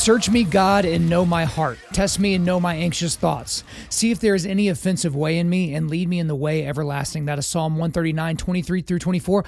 Search 0.00 0.30
me, 0.30 0.44
God, 0.44 0.86
and 0.86 1.10
know 1.10 1.26
my 1.26 1.44
heart. 1.44 1.78
Test 1.92 2.18
me 2.18 2.32
and 2.32 2.42
know 2.42 2.58
my 2.58 2.74
anxious 2.74 3.16
thoughts. 3.16 3.64
See 3.90 4.10
if 4.10 4.18
there 4.18 4.34
is 4.34 4.46
any 4.46 4.70
offensive 4.70 5.14
way 5.14 5.36
in 5.36 5.50
me, 5.50 5.74
and 5.74 5.90
lead 5.90 6.08
me 6.08 6.18
in 6.18 6.26
the 6.26 6.34
way 6.34 6.66
everlasting. 6.66 7.26
That 7.26 7.38
is 7.38 7.46
Psalm 7.46 7.74
139, 7.74 8.38
23 8.38 8.80
through 8.80 8.98
24. 8.98 9.44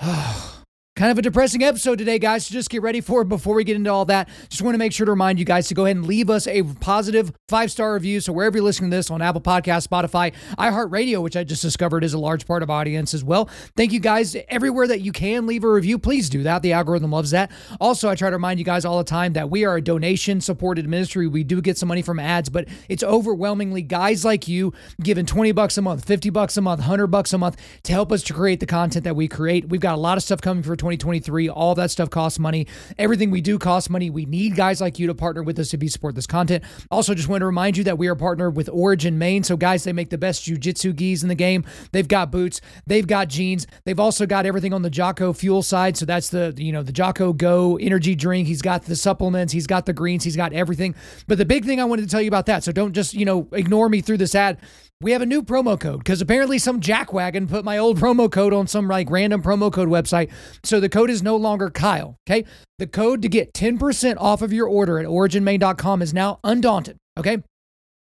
Kind 1.00 1.12
of 1.12 1.16
a 1.16 1.22
depressing 1.22 1.62
episode 1.62 1.96
today, 1.96 2.18
guys. 2.18 2.44
So 2.44 2.52
just 2.52 2.68
get 2.68 2.82
ready 2.82 3.00
for 3.00 3.22
it. 3.22 3.28
Before 3.30 3.54
we 3.54 3.64
get 3.64 3.74
into 3.74 3.90
all 3.90 4.04
that, 4.04 4.28
just 4.50 4.60
want 4.60 4.74
to 4.74 4.78
make 4.78 4.92
sure 4.92 5.06
to 5.06 5.12
remind 5.12 5.38
you 5.38 5.46
guys 5.46 5.66
to 5.68 5.74
go 5.74 5.86
ahead 5.86 5.96
and 5.96 6.04
leave 6.04 6.28
us 6.28 6.46
a 6.46 6.62
positive 6.62 7.32
five 7.48 7.70
star 7.70 7.94
review. 7.94 8.20
So 8.20 8.34
wherever 8.34 8.58
you're 8.58 8.64
listening 8.64 8.90
to 8.90 8.98
this 8.98 9.10
on 9.10 9.22
Apple 9.22 9.40
Podcast, 9.40 9.88
Spotify, 9.88 10.34
iHeartRadio, 10.58 11.22
which 11.22 11.38
I 11.38 11.44
just 11.44 11.62
discovered 11.62 12.04
is 12.04 12.12
a 12.12 12.18
large 12.18 12.46
part 12.46 12.62
of 12.62 12.68
audience 12.68 13.14
as 13.14 13.24
well. 13.24 13.48
Thank 13.78 13.92
you 13.92 13.98
guys 13.98 14.36
everywhere 14.48 14.86
that 14.88 15.00
you 15.00 15.10
can 15.10 15.46
leave 15.46 15.64
a 15.64 15.72
review. 15.72 15.98
Please 15.98 16.28
do 16.28 16.42
that. 16.42 16.60
The 16.60 16.74
algorithm 16.74 17.12
loves 17.12 17.30
that. 17.30 17.50
Also, 17.80 18.10
I 18.10 18.14
try 18.14 18.28
to 18.28 18.36
remind 18.36 18.58
you 18.58 18.66
guys 18.66 18.84
all 18.84 18.98
the 18.98 19.04
time 19.04 19.32
that 19.32 19.48
we 19.48 19.64
are 19.64 19.76
a 19.76 19.80
donation 19.80 20.42
supported 20.42 20.86
ministry. 20.86 21.26
We 21.26 21.44
do 21.44 21.62
get 21.62 21.78
some 21.78 21.88
money 21.88 22.02
from 22.02 22.20
ads, 22.20 22.50
but 22.50 22.68
it's 22.90 23.02
overwhelmingly 23.02 23.80
guys 23.80 24.22
like 24.22 24.48
you 24.48 24.74
giving 25.02 25.24
20 25.24 25.52
bucks 25.52 25.78
a 25.78 25.82
month, 25.82 26.04
50 26.04 26.28
bucks 26.28 26.58
a 26.58 26.60
month, 26.60 26.80
100 26.80 27.06
bucks 27.06 27.32
a 27.32 27.38
month 27.38 27.56
to 27.84 27.92
help 27.94 28.12
us 28.12 28.22
to 28.24 28.34
create 28.34 28.60
the 28.60 28.66
content 28.66 29.04
that 29.04 29.16
we 29.16 29.28
create. 29.28 29.70
We've 29.70 29.80
got 29.80 29.94
a 29.94 29.96
lot 30.02 30.18
of 30.18 30.22
stuff 30.22 30.42
coming 30.42 30.62
for 30.62 30.76
2023. 30.96 31.48
All 31.48 31.74
that 31.74 31.90
stuff 31.90 32.10
costs 32.10 32.38
money. 32.38 32.66
Everything 32.98 33.30
we 33.30 33.40
do 33.40 33.58
costs 33.58 33.90
money. 33.90 34.10
We 34.10 34.26
need 34.26 34.56
guys 34.56 34.80
like 34.80 34.98
you 34.98 35.06
to 35.06 35.14
partner 35.14 35.42
with 35.42 35.58
us 35.58 35.70
to 35.70 35.78
be 35.78 35.88
support 35.88 36.14
this 36.14 36.26
content. 36.26 36.64
Also, 36.90 37.14
just 37.14 37.28
want 37.28 37.40
to 37.40 37.46
remind 37.46 37.76
you 37.76 37.84
that 37.84 37.98
we 37.98 38.08
are 38.08 38.14
partnered 38.14 38.56
with 38.56 38.68
Origin 38.72 39.18
Maine. 39.18 39.42
So, 39.42 39.56
guys, 39.56 39.84
they 39.84 39.92
make 39.92 40.10
the 40.10 40.18
best 40.18 40.44
jujitsu 40.44 40.94
gis 40.94 41.22
in 41.22 41.28
the 41.28 41.34
game. 41.34 41.64
They've 41.92 42.08
got 42.08 42.30
boots, 42.30 42.60
they've 42.86 43.06
got 43.06 43.28
jeans, 43.28 43.66
they've 43.84 44.00
also 44.00 44.26
got 44.26 44.46
everything 44.46 44.72
on 44.72 44.82
the 44.82 44.90
Jocko 44.90 45.32
fuel 45.32 45.62
side. 45.62 45.96
So 45.96 46.04
that's 46.04 46.28
the 46.30 46.54
you 46.56 46.72
know 46.72 46.82
the 46.82 46.92
Jocko 46.92 47.32
Go 47.32 47.76
energy 47.78 48.14
drink. 48.14 48.46
He's 48.46 48.62
got 48.62 48.84
the 48.84 48.96
supplements, 48.96 49.52
he's 49.52 49.66
got 49.66 49.86
the 49.86 49.92
greens, 49.92 50.24
he's 50.24 50.36
got 50.36 50.52
everything. 50.52 50.94
But 51.26 51.38
the 51.38 51.44
big 51.44 51.64
thing 51.64 51.80
I 51.80 51.84
wanted 51.84 52.02
to 52.02 52.08
tell 52.08 52.22
you 52.22 52.28
about 52.28 52.46
that. 52.46 52.64
So 52.64 52.72
don't 52.72 52.92
just 52.92 53.14
you 53.14 53.24
know 53.24 53.48
ignore 53.52 53.88
me 53.88 54.00
through 54.00 54.18
this 54.18 54.34
ad 54.34 54.58
we 55.00 55.12
have 55.12 55.22
a 55.22 55.26
new 55.26 55.42
promo 55.42 55.80
code 55.80 55.98
because 55.98 56.20
apparently 56.20 56.58
some 56.58 56.80
jackwagon 56.80 57.48
put 57.48 57.64
my 57.64 57.78
old 57.78 57.98
promo 58.00 58.30
code 58.30 58.52
on 58.52 58.66
some 58.66 58.86
like 58.88 59.10
random 59.10 59.42
promo 59.42 59.72
code 59.72 59.88
website. 59.88 60.30
So 60.62 60.80
the 60.80 60.88
code 60.88 61.10
is 61.10 61.22
no 61.22 61.36
longer 61.36 61.70
Kyle. 61.70 62.16
Okay. 62.28 62.44
The 62.78 62.86
code 62.86 63.22
to 63.22 63.28
get 63.28 63.52
10% 63.52 64.16
off 64.18 64.42
of 64.42 64.52
your 64.52 64.68
order 64.68 64.98
at 64.98 65.06
originmaine.com 65.06 66.02
is 66.02 66.14
now 66.14 66.40
undaunted. 66.44 66.96
Okay. 67.18 67.42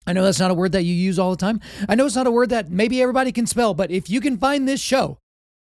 I 0.07 0.13
know 0.13 0.23
that's 0.23 0.39
not 0.39 0.51
a 0.51 0.55
word 0.55 0.71
that 0.71 0.83
you 0.83 0.93
use 0.93 1.19
all 1.19 1.31
the 1.31 1.37
time. 1.37 1.59
I 1.87 1.95
know 1.95 2.05
it's 2.05 2.15
not 2.15 2.27
a 2.27 2.31
word 2.31 2.49
that 2.49 2.69
maybe 2.71 3.01
everybody 3.01 3.31
can 3.31 3.45
spell, 3.45 3.73
but 3.73 3.91
if 3.91 4.09
you 4.09 4.21
can 4.21 4.37
find 4.37 4.67
this 4.67 4.81
show, 4.81 5.19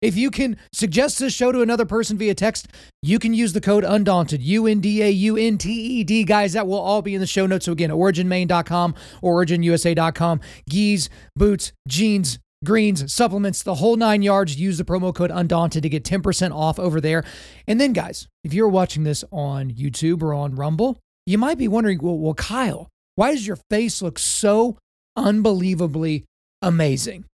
if 0.06 0.16
you 0.16 0.30
can 0.30 0.58
suggest 0.72 1.17
this 1.17 1.34
show 1.34 1.52
to 1.52 1.61
another 1.61 1.86
person 1.86 2.17
via 2.17 2.36
text, 2.36 2.67
you 3.02 3.17
can 3.17 3.34
use 3.34 3.53
the 3.53 3.61
code 3.61 3.84
undaunted, 3.84 4.42
U 4.42 4.67
N 4.67 4.80
D 4.80 5.02
A 5.02 5.09
U 5.09 5.36
N 5.36 5.58
T 5.58 5.72
E 5.72 6.03
D. 6.03 6.23
Guys, 6.23 6.53
that 6.53 6.67
will 6.67 6.80
all 6.80 7.02
be 7.02 7.16
in 7.16 7.22
the 7.22 7.28
show 7.28 7.48
notes. 7.48 7.66
So 7.66 7.72
again, 7.72 7.89
originmaine.com, 7.89 8.95
originusa.com, 9.23 10.42
gis, 10.70 11.09
boots, 11.36 11.73
jeans, 11.88 12.38
greens, 12.64 13.11
supplements, 13.11 13.64
the 13.64 13.76
whole 13.76 13.95
nine 13.95 14.22
yards. 14.22 14.59
Use 14.59 14.78
the 14.78 14.86
promo 14.86 15.14
code 15.14 15.31
undaunted 15.33 15.81
to 15.83 15.89
get 15.89 16.03
10% 16.03 16.53
off 16.53 16.78
over 16.78 17.02
there. 17.02 17.23
And 17.67 17.81
then, 17.81 17.92
guys, 17.92 18.28
if 18.44 18.53
you're 18.53 18.70
watching 18.70 19.03
this 19.03 19.23
on 19.32 19.71
YouTube 19.71 20.21
or 20.21 20.33
on 20.36 20.55
Rumble, 20.55 20.99
you 21.26 21.39
might 21.39 21.58
be 21.58 21.67
wondering, 21.67 21.99
well, 21.99 22.17
well 22.17 22.36
Kyle, 22.36 22.89
why 23.15 23.32
does 23.32 23.48
your 23.48 23.58
face 23.71 24.04
look 24.04 24.20
so 24.20 24.77
unbelievably 25.15 26.26
amazing? 26.61 27.26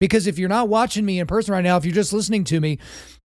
Because 0.00 0.26
if 0.26 0.38
you're 0.38 0.48
not 0.48 0.68
watching 0.68 1.04
me 1.04 1.20
in 1.20 1.26
person 1.26 1.52
right 1.52 1.64
now, 1.64 1.76
if 1.76 1.84
you're 1.84 1.94
just 1.94 2.12
listening 2.12 2.44
to 2.44 2.60
me, 2.60 2.78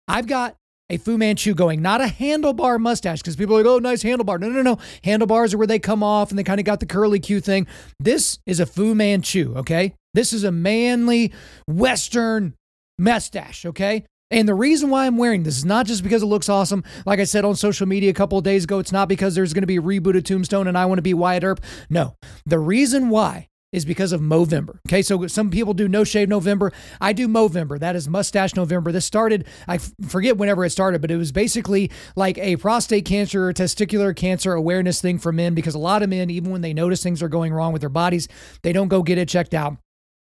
I've 0.07 0.27
got 0.27 0.55
a 0.89 0.97
Fu 0.97 1.17
Manchu 1.17 1.53
going, 1.53 1.81
not 1.81 2.01
a 2.01 2.05
handlebar 2.05 2.79
mustache, 2.79 3.19
because 3.19 3.35
people 3.35 3.55
are 3.55 3.63
like, 3.63 3.71
oh, 3.71 3.79
nice 3.79 4.03
handlebar. 4.03 4.39
No, 4.39 4.49
no, 4.49 4.61
no. 4.61 4.79
Handlebars 5.03 5.53
are 5.53 5.57
where 5.57 5.67
they 5.67 5.79
come 5.79 6.03
off 6.03 6.29
and 6.29 6.37
they 6.37 6.43
kind 6.43 6.59
of 6.59 6.65
got 6.65 6.79
the 6.79 6.85
curly 6.85 7.19
Q 7.19 7.39
thing. 7.39 7.67
This 7.99 8.39
is 8.45 8.59
a 8.59 8.65
Fu 8.65 8.93
Manchu, 8.93 9.53
okay? 9.57 9.93
This 10.13 10.33
is 10.33 10.43
a 10.43 10.51
manly 10.51 11.31
Western 11.67 12.55
mustache, 12.99 13.65
okay? 13.65 14.05
And 14.29 14.47
the 14.47 14.55
reason 14.55 14.89
why 14.89 15.05
I'm 15.05 15.17
wearing 15.17 15.43
this 15.43 15.57
is 15.57 15.65
not 15.65 15.85
just 15.85 16.03
because 16.03 16.23
it 16.23 16.27
looks 16.27 16.49
awesome. 16.49 16.83
Like 17.05 17.19
I 17.19 17.23
said 17.23 17.45
on 17.45 17.55
social 17.55 17.87
media 17.87 18.09
a 18.09 18.13
couple 18.13 18.37
of 18.37 18.43
days 18.43 18.63
ago, 18.63 18.79
it's 18.79 18.91
not 18.91 19.07
because 19.07 19.35
there's 19.35 19.53
going 19.53 19.61
to 19.61 19.67
be 19.67 19.77
a 19.77 19.81
reboot 19.81 20.17
of 20.17 20.23
Tombstone 20.23 20.67
and 20.67 20.77
I 20.77 20.85
want 20.87 20.97
to 20.97 21.03
be 21.03 21.13
Wyatt 21.13 21.43
Earp. 21.43 21.61
No. 21.89 22.15
The 22.45 22.57
reason 22.57 23.09
why 23.09 23.47
is 23.73 23.83
because 23.83 24.13
of 24.13 24.21
Movember. 24.21 24.77
Okay, 24.87 25.01
so 25.01 25.27
some 25.27 25.49
people 25.49 25.73
do 25.73 25.89
no 25.89 26.05
shave 26.05 26.29
November. 26.29 26.71
I 27.01 27.11
do 27.11 27.27
Movember. 27.27 27.77
That 27.79 27.97
is 27.97 28.07
mustache 28.07 28.55
November. 28.55 28.93
This 28.93 29.03
started, 29.03 29.45
I 29.67 29.79
forget 29.79 30.37
whenever 30.37 30.63
it 30.63 30.69
started, 30.69 31.01
but 31.01 31.11
it 31.11 31.17
was 31.17 31.33
basically 31.33 31.91
like 32.15 32.37
a 32.37 32.55
prostate 32.55 33.03
cancer 33.03 33.49
or 33.49 33.53
testicular 33.53 34.15
cancer 34.15 34.53
awareness 34.53 35.01
thing 35.01 35.17
for 35.17 35.33
men 35.33 35.55
because 35.55 35.75
a 35.75 35.79
lot 35.79 36.03
of 36.03 36.09
men, 36.09 36.29
even 36.29 36.51
when 36.51 36.61
they 36.61 36.73
notice 36.73 37.03
things 37.03 37.21
are 37.21 37.27
going 37.27 37.51
wrong 37.51 37.73
with 37.73 37.81
their 37.81 37.89
bodies, 37.89 38.27
they 38.61 38.71
don't 38.71 38.87
go 38.87 39.01
get 39.01 39.17
it 39.17 39.27
checked 39.27 39.53
out 39.53 39.77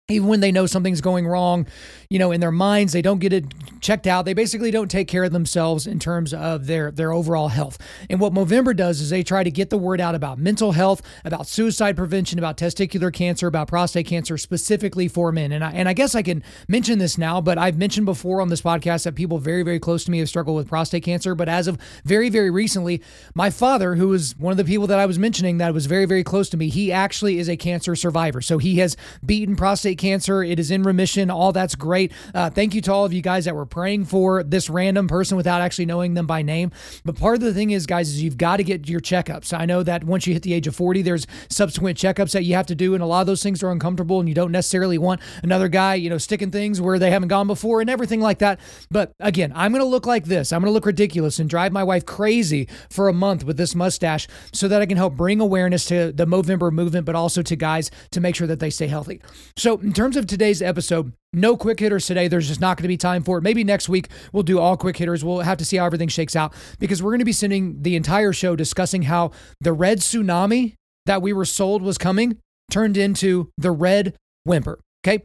even 0.10 0.28
when 0.28 0.42
they 0.42 0.52
know 0.52 0.66
something's 0.66 1.00
going 1.00 1.26
wrong, 1.26 1.66
you 2.10 2.20
know, 2.20 2.34
in 2.34 2.42
their 2.42 2.52
minds, 2.52 2.92
they 2.92 3.02
don't 3.02 3.20
get 3.20 3.32
it 3.32 3.46
checked 3.80 4.06
out. 4.06 4.26
They 4.26 4.34
basically 4.34 4.70
don't 4.70 4.92
take 4.92 5.08
care 5.08 5.24
of 5.24 5.32
themselves 5.32 5.88
in 5.88 5.98
terms 5.98 6.34
of 6.34 6.68
their 6.68 6.92
their 6.92 7.14
overall 7.14 7.48
health. 7.48 7.78
And 8.10 8.20
what 8.20 8.34
Movember 8.34 8.76
does 8.76 9.00
is 9.00 9.12
they 9.12 9.24
try 9.24 9.46
to 9.46 9.52
get 9.52 9.70
the 9.70 9.78
word 9.78 10.02
out 10.02 10.14
about 10.14 10.40
mental 10.40 10.74
health, 10.74 11.02
about 11.24 11.48
suicide 11.48 11.96
prevention, 11.96 12.38
about 12.38 12.58
testicular 12.58 13.14
cancer, 13.14 13.48
about 13.48 13.70
prostate 13.70 14.06
cancer 14.06 14.38
specifically 14.38 15.08
for 15.08 15.32
men. 15.32 15.54
And 15.54 15.64
I 15.64 15.72
and 15.72 15.88
I 15.88 15.94
guess 15.94 16.16
I 16.16 16.22
can 16.22 16.44
mention 16.68 17.00
this 17.00 17.18
now, 17.18 17.40
but 17.40 17.58
I've 17.58 17.78
mentioned 17.78 18.06
before 18.06 18.42
on 18.42 18.50
this 18.50 18.62
podcast 18.62 19.06
that 19.06 19.16
people 19.16 19.38
very 19.38 19.64
very 19.64 19.80
close 19.80 20.04
to 20.04 20.12
me 20.12 20.20
have 20.20 20.28
struggled 20.28 20.58
with 20.58 20.68
prostate 20.68 21.04
cancer, 21.04 21.34
but 21.34 21.48
as 21.48 21.70
of 21.70 21.78
very 22.04 22.30
very 22.30 22.52
recently, 22.52 23.02
my 23.36 23.50
father, 23.50 23.96
who 23.96 24.10
was 24.10 24.36
one 24.38 24.52
of 24.52 24.58
the 24.58 24.66
people 24.66 24.88
that 24.88 25.00
I 25.00 25.06
was 25.06 25.18
mentioning 25.18 25.60
that 25.60 25.74
was 25.74 25.86
very 25.86 26.06
very 26.06 26.26
close 26.26 26.50
to 26.50 26.58
me, 26.58 26.68
he 26.68 26.92
actually 26.92 27.40
is 27.40 27.48
a 27.48 27.56
cancer 27.56 27.96
survivor. 27.96 28.42
So 28.42 28.58
he 28.58 28.80
has 28.80 28.98
beaten 29.26 29.56
prostate 29.56 29.93
cancer. 29.98 30.44
It 30.44 30.60
is 30.60 30.72
in 30.72 30.84
remission. 30.84 31.30
All 31.30 31.52
that's 31.52 31.76
great. 31.76 32.12
Uh, 32.34 32.50
thank 32.50 32.74
you 32.74 32.82
to 32.82 32.94
all 32.94 33.06
of 33.06 33.14
you 33.14 33.22
guys 33.22 33.46
that 33.46 33.56
were 33.56 33.66
praying 33.66 34.06
for 34.06 34.44
this 34.44 34.70
random 34.70 35.08
person 35.08 35.38
without 35.38 35.62
actually 35.62 35.86
knowing 35.86 36.14
them 36.14 36.28
by 36.28 36.42
name. 36.42 36.72
But 37.06 37.16
part 37.16 37.36
of 37.36 37.42
the 37.42 37.54
thing 37.54 37.72
is, 37.72 37.86
guys, 37.86 38.10
is 38.10 38.22
you've 38.22 38.38
got 38.38 38.58
to 38.58 38.64
get 38.64 38.90
your 38.90 39.00
checkups. 39.00 39.58
I 39.58 39.66
know 39.66 39.84
that 39.84 40.04
once 40.04 40.28
you 40.28 40.34
hit 40.34 40.44
the 40.44 40.54
age 40.54 40.68
of 40.68 40.76
40, 40.76 41.02
there's 41.02 41.28
subsequent 41.50 41.98
checkups 41.98 42.32
that 42.32 42.44
you 42.44 42.56
have 42.56 42.66
to 42.68 42.76
do, 42.76 42.94
and 42.94 43.04
a 43.04 43.06
lot 43.06 43.22
of 43.22 43.28
those 43.28 43.44
things 43.44 43.64
are 43.64 43.72
uncomfortable, 43.72 44.20
and 44.20 44.30
you 44.30 44.36
don't 44.36 44.52
necessarily 44.52 44.98
want 44.98 45.22
another 45.42 45.68
guy, 45.68 45.96
you 45.96 46.10
know, 46.10 46.18
sticking 46.18 46.52
things 46.52 46.82
where 46.82 47.00
they 47.00 47.12
haven't 47.12 47.30
gone 47.30 47.48
before 47.48 47.82
and 47.82 47.90
everything 47.90 48.22
like 48.22 48.40
that. 48.40 48.60
But 48.92 49.14
again, 49.20 49.52
I'm 49.56 49.72
going 49.72 49.84
to 49.84 49.88
look 49.88 50.06
like 50.06 50.26
this. 50.26 50.52
I'm 50.52 50.62
going 50.62 50.70
to 50.70 50.74
look 50.74 50.86
ridiculous 50.86 51.40
and 51.40 51.50
drive 51.50 51.72
my 51.72 51.84
wife 51.84 52.06
crazy 52.06 52.68
for 52.90 53.08
a 53.08 53.14
month 53.14 53.44
with 53.44 53.58
this 53.58 53.76
mustache 53.76 54.28
so 54.52 54.68
that 54.68 54.82
I 54.82 54.86
can 54.86 54.98
help 54.98 55.16
bring 55.16 55.40
awareness 55.40 55.86
to 55.86 56.12
the 56.12 56.26
Movember 56.26 56.72
movement, 56.72 57.06
but 57.06 57.16
also 57.16 57.42
to 57.42 57.56
guys 57.56 57.92
to 58.12 58.22
make 58.22 58.36
sure 58.36 58.48
that 58.48 58.60
they 58.60 58.70
stay 58.70 58.88
healthy. 58.88 59.22
So, 59.56 59.78
in 59.84 59.94
terms 59.94 60.16
of 60.16 60.26
today's 60.26 60.62
episode, 60.62 61.14
no 61.34 61.58
quick 61.58 61.80
hitters 61.80 62.06
today. 62.06 62.28
There's 62.28 62.48
just 62.48 62.62
not 62.62 62.78
going 62.78 62.84
to 62.84 62.88
be 62.88 62.98
time 62.98 63.22
for 63.24 63.38
it. 63.38 63.42
Maybe 63.42 63.64
next 63.64 63.90
week 63.90 64.08
we'll 64.32 64.44
do 64.44 64.60
all 64.60 64.78
quick 64.78 64.98
hitters. 64.98 65.24
We'll 65.24 65.42
have 65.42 65.58
to 65.58 65.66
see 65.66 65.78
how 65.78 65.86
everything 65.86 66.08
shakes 66.08 66.36
out 66.36 66.54
because 66.80 67.04
we're 67.04 67.12
going 67.12 67.20
to 67.20 67.26
be 67.26 67.34
sending 67.34 67.82
the 67.82 67.96
entire 67.96 68.34
show 68.34 68.56
discussing 68.56 69.04
how 69.04 69.32
the 69.60 69.74
red 69.74 70.00
tsunami 70.00 70.76
that 71.06 71.22
we 71.22 71.34
were 71.34 71.46
sold 71.46 71.82
was 71.82 71.98
coming 71.98 72.38
turned 72.72 72.98
into 72.98 73.50
the 73.58 73.72
red 73.72 74.16
whimper. 74.46 74.80
Okay. 75.06 75.24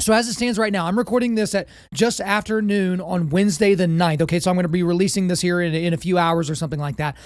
So 0.00 0.12
as 0.12 0.28
it 0.28 0.34
stands 0.34 0.58
right 0.58 0.72
now, 0.72 0.86
I'm 0.86 0.96
recording 0.96 1.34
this 1.34 1.54
at 1.56 1.68
just 1.92 2.20
after 2.20 2.62
noon 2.62 3.00
on 3.00 3.30
Wednesday 3.30 3.74
the 3.74 3.86
9th. 3.86 4.22
Okay, 4.22 4.38
so 4.38 4.48
I'm 4.48 4.56
going 4.56 4.62
to 4.62 4.68
be 4.68 4.84
releasing 4.84 5.26
this 5.26 5.40
here 5.40 5.60
in, 5.60 5.74
in 5.74 5.92
a 5.92 5.96
few 5.96 6.18
hours 6.18 6.48
or 6.48 6.54
something 6.54 6.78
like 6.78 6.98
that. 6.98 7.16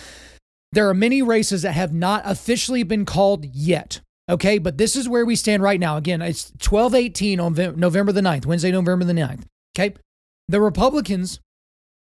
There 0.73 0.89
are 0.89 0.95
many 0.95 1.21
races 1.21 1.63
that 1.63 1.73
have 1.73 1.93
not 1.93 2.23
officially 2.25 2.83
been 2.83 3.05
called 3.05 3.45
yet. 3.45 4.01
Okay, 4.29 4.59
but 4.59 4.79
this 4.79 4.95
is 4.97 5.09
where 5.09 5.25
we 5.27 5.37
stand 5.37 5.63
right 5.63 5.81
now. 5.81 5.97
Again, 5.97 6.23
it's 6.23 6.51
1218 6.53 7.41
on 7.41 7.55
November 7.79 8.13
the 8.13 8.21
9th, 8.21 8.47
Wednesday, 8.47 8.71
November 8.71 9.05
the 9.05 9.13
9th. 9.13 9.45
Okay, 9.77 9.95
the 10.49 10.61
Republicans 10.61 11.41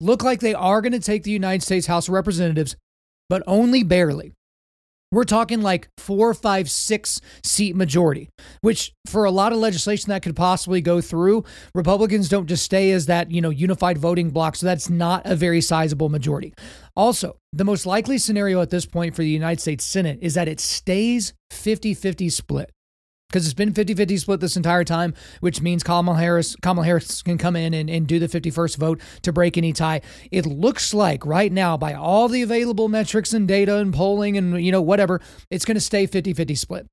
look 0.00 0.22
like 0.22 0.40
they 0.40 0.54
are 0.54 0.80
going 0.80 0.92
to 0.92 1.00
take 1.00 1.22
the 1.22 1.30
United 1.30 1.62
States 1.62 1.86
House 1.86 2.08
of 2.08 2.14
Representatives, 2.14 2.76
but 3.28 3.42
only 3.46 3.82
barely. 3.82 4.32
We're 5.12 5.24
talking 5.24 5.62
like 5.62 5.88
four, 5.98 6.34
five, 6.34 6.68
six 6.68 7.20
seat 7.44 7.76
majority, 7.76 8.28
which 8.60 8.92
for 9.06 9.24
a 9.24 9.30
lot 9.30 9.52
of 9.52 9.58
legislation 9.58 10.10
that 10.10 10.22
could 10.22 10.34
possibly 10.34 10.80
go 10.80 11.00
through, 11.00 11.44
Republicans 11.74 12.28
don't 12.28 12.46
just 12.46 12.64
stay 12.64 12.90
as 12.90 13.06
that, 13.06 13.30
you 13.30 13.40
know, 13.40 13.50
unified 13.50 13.98
voting 13.98 14.30
bloc. 14.30 14.56
So 14.56 14.66
that's 14.66 14.90
not 14.90 15.22
a 15.24 15.36
very 15.36 15.60
sizable 15.60 16.08
majority. 16.08 16.52
Also, 16.96 17.36
the 17.52 17.64
most 17.64 17.86
likely 17.86 18.18
scenario 18.18 18.60
at 18.60 18.70
this 18.70 18.84
point 18.84 19.14
for 19.14 19.22
the 19.22 19.28
United 19.28 19.60
States 19.60 19.84
Senate 19.84 20.18
is 20.22 20.34
that 20.34 20.48
it 20.48 20.58
stays 20.58 21.34
50 21.50 21.94
50 21.94 22.28
split. 22.28 22.70
Because 23.28 23.44
it's 23.44 23.54
been 23.54 23.72
50-50 23.72 24.20
split 24.20 24.40
this 24.40 24.56
entire 24.56 24.84
time, 24.84 25.14
which 25.40 25.60
means 25.60 25.82
Kamala 25.82 26.18
Harris, 26.18 26.56
Kamala 26.62 26.86
Harris 26.86 27.22
can 27.22 27.38
come 27.38 27.56
in 27.56 27.74
and, 27.74 27.90
and 27.90 28.06
do 28.06 28.18
the 28.18 28.28
51st 28.28 28.76
vote 28.76 29.00
to 29.22 29.32
break 29.32 29.58
any 29.58 29.72
tie. 29.72 30.00
It 30.30 30.46
looks 30.46 30.94
like 30.94 31.26
right 31.26 31.52
now, 31.52 31.76
by 31.76 31.94
all 31.94 32.28
the 32.28 32.42
available 32.42 32.88
metrics 32.88 33.32
and 33.32 33.48
data 33.48 33.76
and 33.76 33.92
polling 33.92 34.36
and 34.36 34.64
you 34.64 34.72
know 34.72 34.82
whatever, 34.82 35.20
it's 35.50 35.64
going 35.64 35.74
to 35.76 35.80
stay 35.80 36.06
50-50 36.06 36.56
split. 36.56 36.86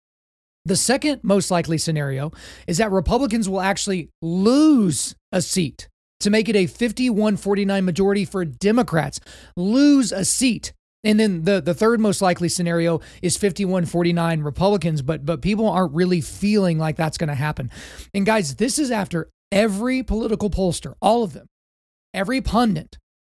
The 0.66 0.76
second 0.76 1.22
most 1.24 1.52
likely 1.52 1.78
scenario 1.78 2.32
is 2.68 2.78
that 2.78 2.92
Republicans 2.92 3.50
will 3.50 3.62
actually 3.62 4.10
lose 4.22 5.14
a 5.32 5.42
seat 5.42 5.90
to 6.22 6.30
make 6.30 6.48
it 6.48 6.56
a 6.56 6.68
51 6.68 7.38
49 7.38 7.84
majority 7.84 8.26
for 8.26 8.46
Democrats, 8.46 9.20
lose 9.58 10.12
a 10.12 10.24
seat. 10.24 10.74
And 11.04 11.20
then 11.20 11.44
the, 11.44 11.62
the 11.62 11.74
third 11.74 12.00
most 12.00 12.22
likely 12.22 12.48
scenario 12.48 13.02
is 13.22 13.36
51 13.36 13.86
49 13.86 14.42
Republicans, 14.42 15.02
but 15.02 15.26
but 15.26 15.42
people 15.42 15.68
aren't 15.68 15.94
really 15.94 16.22
feeling 16.22 16.80
like 16.80 16.96
that's 16.96 17.18
going 17.18 17.30
to 17.30 17.36
happen. 17.36 17.70
And 18.14 18.26
guys, 18.26 18.56
this 18.56 18.80
is 18.80 18.90
after 18.90 19.30
every 19.52 20.02
political 20.02 20.50
pollster, 20.50 20.94
all 21.02 21.24
of 21.24 21.34
them, 21.34 21.48
every 22.14 22.42
pundit, 22.42 22.98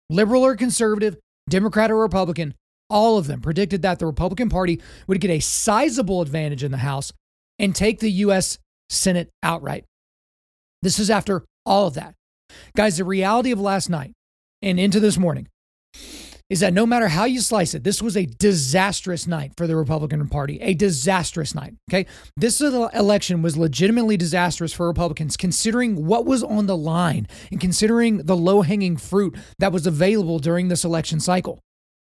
liberal 0.10 0.44
or 0.44 0.56
conservative, 0.56 1.18
Democrat 1.50 1.90
or 1.90 1.98
Republican, 1.98 2.54
all 2.90 3.18
of 3.18 3.28
them 3.28 3.42
predicted 3.42 3.82
that 3.82 4.00
the 4.00 4.06
Republican 4.06 4.50
Party 4.50 4.82
would 5.08 5.22
get 5.22 5.32
a 5.32 5.40
sizable 5.40 6.22
advantage 6.22 6.64
in 6.64 6.72
the 6.72 6.78
House 6.78 7.12
and 7.60 7.76
take 7.76 8.00
the 8.00 8.12
U.S. 8.12 8.60
Senate 8.90 9.30
outright. 9.42 9.86
This 10.82 11.00
is 11.00 11.10
after 11.10 11.46
all 11.66 11.88
of 11.88 11.94
that. 11.94 12.14
Guys, 12.76 12.98
the 12.98 13.06
reality 13.06 13.52
of 13.52 13.60
last 13.60 13.90
night 13.90 14.12
and 14.62 14.80
into 14.80 15.00
this 15.00 15.18
morning 15.18 15.48
is 16.50 16.60
that 16.60 16.74
no 16.74 16.86
matter 16.86 17.08
how 17.08 17.26
you 17.26 17.40
slice 17.40 17.74
it, 17.74 17.84
this 17.84 18.02
was 18.02 18.16
a 18.16 18.26
disastrous 18.26 19.26
night 19.26 19.54
for 19.58 19.66
the 19.66 19.76
Republican 19.76 20.28
Party. 20.28 20.60
A 20.62 20.74
disastrous 20.74 21.56
night. 21.56 21.74
Okay. 21.90 22.06
This 22.38 22.62
election 22.62 23.42
was 23.42 23.58
legitimately 23.58 24.18
disastrous 24.18 24.74
for 24.74 24.88
Republicans, 24.88 25.38
considering 25.38 26.06
what 26.06 26.26
was 26.26 26.44
on 26.44 26.68
the 26.68 26.78
line 26.78 27.28
and 27.52 27.60
considering 27.60 28.18
the 28.18 28.36
low 28.36 28.62
hanging 28.62 28.98
fruit 28.98 29.36
that 29.60 29.72
was 29.72 29.88
available 29.88 30.40
during 30.40 30.68
this 30.68 30.84
election 30.84 31.20
cycle 31.20 31.60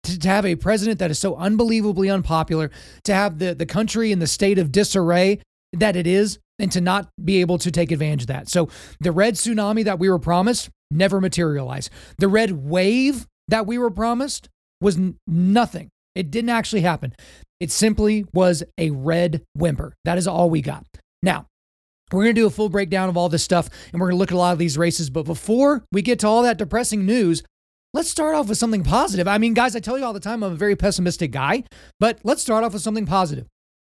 to, 0.05 0.29
have 0.29 0.47
a 0.47 0.57
president 0.57 0.99
that 0.99 1.11
is 1.11 1.19
so 1.19 1.37
unbelievably 1.37 2.09
unpopular, 2.09 2.71
to 3.05 3.15
have 3.15 3.39
the, 3.39 3.55
the 3.55 3.67
country 3.67 4.13
in 4.13 4.19
the 4.19 4.27
state 4.27 4.59
of 4.59 4.73
disarray 4.73 5.41
that 5.73 5.97
it 5.97 6.07
is, 6.07 6.39
and 6.59 6.73
to 6.73 6.81
not 6.81 7.09
be 7.23 7.41
able 7.41 7.59
to 7.59 7.71
take 7.71 7.93
advantage 7.93 8.23
of 8.23 8.29
that. 8.29 8.49
So 8.49 8.69
the 9.01 9.13
red 9.13 9.35
tsunami 9.35 9.85
that 9.85 9.99
we 9.99 10.09
were 10.09 10.19
promised 10.19 10.71
never 10.91 11.21
materialized. 11.21 11.91
The 12.19 12.29
red 12.29 12.53
wave 12.53 13.27
that 13.49 13.67
we 13.67 13.79
were 13.79 13.91
promised 13.91 14.49
was 14.81 14.97
n- 14.97 15.17
nothing. 15.27 15.89
It 16.15 16.31
didn't 16.31 16.51
actually 16.51 16.83
happen. 16.83 17.15
It 17.61 17.71
simply 17.71 18.25
was 18.33 18.63
a 18.77 18.91
red 18.91 19.43
whimper. 19.55 19.95
That 20.05 20.19
is 20.19 20.29
all 20.29 20.51
we 20.51 20.63
got. 20.63 20.87
Now, 21.23 21.47
we're 22.13 22.25
going 22.25 22.35
to 22.35 22.41
do 22.41 22.47
a 22.47 22.51
full 22.51 22.69
breakdown 22.69 23.09
of 23.09 23.17
all 23.17 23.29
this 23.29 23.43
stuff 23.43 23.69
and 23.93 24.01
we're 24.01 24.09
going 24.09 24.17
to 24.17 24.19
look 24.19 24.31
at 24.33 24.37
a 24.37 24.39
lot 24.39 24.53
of 24.53 24.59
these 24.59 24.79
races. 24.79 25.11
But 25.11 25.25
before 25.25 25.85
we 25.93 26.03
get 26.03 26.21
to 26.21 26.29
all 26.29 26.43
that 26.43 26.59
depressing 26.59 27.05
news, 27.05 27.43
Let's 27.95 28.11
start 28.11 28.35
off 28.35 28.51
with 28.51 28.59
something 28.59 28.85
positive. 28.85 29.27
I 29.27 29.39
mean, 29.39 29.55
guys, 29.55 29.75
I 29.75 29.81
tell 29.81 29.99
you 29.99 30.05
all 30.05 30.13
the 30.13 30.21
time 30.21 30.43
I'm 30.43 30.53
a 30.53 30.57
very 30.57 30.77
pessimistic 30.77 31.31
guy, 31.31 31.65
but 31.99 32.19
let's 32.23 32.43
start 32.43 32.63
off 32.63 32.75
with 32.75 32.83
something 32.83 33.07
positive. 33.07 33.47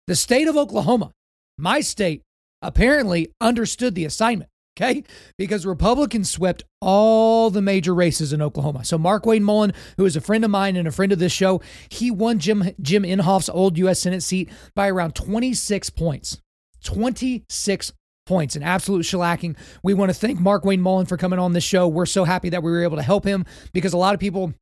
The 0.07 0.17
state 0.17 0.49
of 0.49 0.57
Oklahoma, 0.57 1.13
my 1.59 1.81
state, 1.81 2.23
apparently 2.63 3.31
understood 3.41 3.95
the 3.95 4.07
assignment, 4.07 4.49
okay? 4.77 5.05
Because 5.37 5.67
Republicans 5.67 6.31
swept 6.31 6.65
all 6.81 7.51
the 7.51 7.63
major 7.63 7.95
races 7.95 8.33
in 8.33 8.43
Oklahoma. 8.43 8.85
So 8.85 8.99
Mark 8.99 9.27
Wayne 9.27 9.45
Mullin, 9.45 9.73
who 9.97 10.05
is 10.05 10.17
a 10.17 10.21
friend 10.21 10.45
of 10.45 10.51
mine 10.51 10.77
and 10.77 10.89
a 10.89 10.93
friend 10.93 11.13
of 11.13 11.19
this 11.19 11.33
show, 11.33 11.61
he 11.89 12.11
won 12.11 12.39
Jim 12.39 12.71
Jim 12.81 13.03
Inhofe's 13.03 13.49
old 13.49 13.79
U.S. 13.79 14.01
Senate 14.01 14.23
seat 14.23 14.51
by 14.75 14.89
around 14.89 15.15
26 15.15 15.91
points. 15.91 16.41
26 16.85 17.93
points. 18.27 18.57
An 18.57 18.63
absolute 18.63 19.03
shellacking. 19.03 19.57
We 19.83 19.95
want 19.95 20.11
to 20.11 20.19
thank 20.19 20.41
Mark 20.41 20.65
Wayne 20.65 20.81
Mullin 20.81 21.07
for 21.07 21.17
coming 21.17 21.39
on 21.39 21.53
this 21.53 21.65
show. 21.65 21.89
We're 21.89 22.07
so 22.07 22.25
happy 22.25 22.51
that 22.51 22.63
we 22.63 22.71
were 22.71 22.83
able 22.83 22.97
to 22.97 23.03
help 23.03 23.25
him 23.25 23.45
because 23.73 23.93
a 23.93 23.99
lot 23.99 24.15
of 24.15 24.21
people 24.21 24.55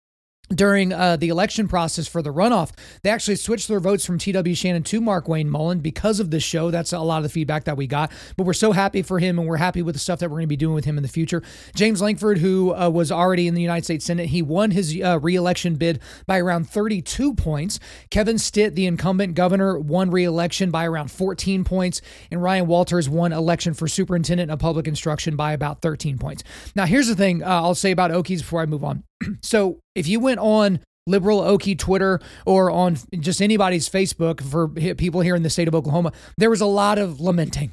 during 0.55 0.93
uh, 0.93 1.17
the 1.17 1.29
election 1.29 1.69
process 1.69 2.09
for 2.09 2.23
the 2.23 2.33
runoff, 2.33 2.73
they 3.03 3.11
actually 3.11 3.37
switched 3.37 3.69
their 3.69 3.81
votes 3.81 4.05
from 4.05 4.19
T.W. 4.19 4.55
Shannon 4.55 4.83
to 4.85 5.01
Mark 5.01 5.29
Wayne 5.29 5.49
Mullin 5.49 5.79
because 5.79 6.19
of 6.19 6.31
this 6.31 6.43
show. 6.43 6.71
That's 6.71 6.93
a 6.93 6.99
lot 6.99 7.19
of 7.19 7.23
the 7.23 7.29
feedback 7.29 7.65
that 7.65 7.77
we 7.77 7.87
got. 7.87 8.11
But 8.37 8.45
we're 8.45 8.53
so 8.53 8.73
happy 8.73 9.03
for 9.03 9.19
him, 9.21 9.39
and 9.39 9.47
we're 9.47 9.59
happy 9.59 9.83
with 9.83 9.95
the 9.95 10.01
stuff 10.01 10.19
that 10.19 10.29
we're 10.29 10.39
going 10.39 10.45
to 10.45 10.49
be 10.49 10.57
doing 10.57 10.75
with 10.75 10.85
him 10.85 10.97
in 10.97 11.03
the 11.03 11.09
future. 11.09 11.43
James 11.75 12.03
Lankford, 12.03 12.39
who 12.39 12.75
uh, 12.75 12.89
was 12.89 13.13
already 13.13 13.47
in 13.47 13.55
the 13.55 13.63
United 13.63 13.85
States 13.85 14.05
Senate, 14.05 14.27
he 14.27 14.43
won 14.43 14.73
his 14.73 15.01
uh, 15.03 15.19
reelection 15.21 15.77
bid 15.77 16.01
by 16.27 16.39
around 16.39 16.69
32 16.69 17.35
points. 17.35 17.79
Kevin 18.11 18.39
Stitt, 18.39 18.75
the 18.75 18.87
incumbent 18.87 19.35
governor, 19.35 19.79
won 19.79 20.11
reelection 20.11 20.71
by 20.71 20.85
around 20.85 21.11
14 21.11 21.63
points, 21.63 22.01
and 22.31 22.43
Ryan 22.43 22.67
Walters 22.67 23.09
won 23.09 23.33
election 23.33 23.73
for 23.73 23.87
superintendent 23.87 24.51
of 24.51 24.59
public 24.59 24.89
instruction 24.89 25.37
by 25.37 25.53
about 25.53 25.81
13 25.81 26.19
points. 26.19 26.43
Now, 26.75 26.87
here's 26.87 27.07
the 27.07 27.17
thing 27.17 27.43
uh, 27.43 27.47
I'll 27.47 27.75
say 27.75 27.93
about 27.93 28.11
Okies 28.11 28.39
before 28.39 28.63
I 28.63 28.67
move 28.67 28.83
on. 28.83 29.05
so 29.43 29.81
if 29.95 30.07
you 30.07 30.21
went 30.21 30.41
on 30.41 30.81
liberal 31.07 31.41
Okie 31.41 31.79
Twitter 31.79 32.21
or 32.47 32.71
on 32.71 32.97
just 33.19 33.43
anybody's 33.43 33.89
Facebook 33.89 34.41
for 34.41 34.69
people 34.69 35.21
here 35.21 35.35
in 35.35 35.43
the 35.43 35.51
state 35.51 35.69
of 35.69 35.75
Oklahoma, 35.75 36.13
there 36.39 36.51
was 36.51 36.61
a 36.61 36.67
lot 36.67 36.99
of 36.99 37.21
lamenting 37.21 37.73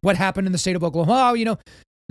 what 0.00 0.16
happened 0.16 0.46
in 0.46 0.52
the 0.52 0.58
state 0.58 0.76
of 0.76 0.84
Oklahoma. 0.84 1.30
Oh, 1.30 1.34
you 1.34 1.44
know, 1.44 1.58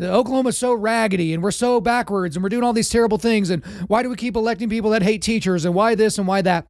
Oklahoma's 0.01 0.57
so 0.57 0.73
raggedy 0.73 1.33
and 1.33 1.44
we're 1.44 1.51
so 1.51 1.79
backwards 1.79 2.35
and 2.35 2.44
we're 2.44 2.50
doing 2.50 2.63
all 2.63 2.73
these 2.73 2.89
terrible 2.89 3.17
things. 3.17 3.50
And 3.50 3.63
why 3.88 4.01
do 4.01 4.09
we 4.09 4.15
keep 4.15 4.35
electing 4.35 4.69
people 4.69 4.89
that 4.91 5.03
hate 5.03 5.21
teachers 5.21 5.65
and 5.65 5.75
why 5.75 5.95
this 5.95 6.17
and 6.17 6.27
why 6.27 6.41
that? 6.41 6.65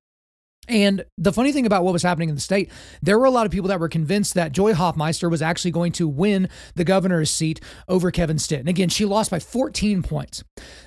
And 0.68 1.04
the 1.18 1.34
funny 1.34 1.52
thing 1.52 1.66
about 1.66 1.84
what 1.84 1.92
was 1.92 2.04
happening 2.04 2.30
in 2.30 2.36
the 2.36 2.42
state, 2.42 2.72
there 3.02 3.20
were 3.20 3.26
a 3.26 3.32
lot 3.32 3.46
of 3.46 3.52
people 3.52 3.68
that 3.68 3.80
were 3.80 3.90
convinced 3.90 4.34
that 4.36 4.54
Joy 4.54 4.74
Hofmeister 4.74 5.30
was 5.30 5.42
actually 5.42 5.72
going 5.72 5.92
to 5.94 6.08
win 6.08 6.48
the 6.76 6.86
governor's 6.86 7.30
seat 7.30 7.60
over 7.90 8.12
Kevin 8.12 8.40
Stitt. 8.40 8.62
And 8.62 8.70
again, 8.70 8.88
she 8.88 9.04
lost 9.04 9.30
by 9.30 9.40
14 9.40 10.04
points. 10.04 10.44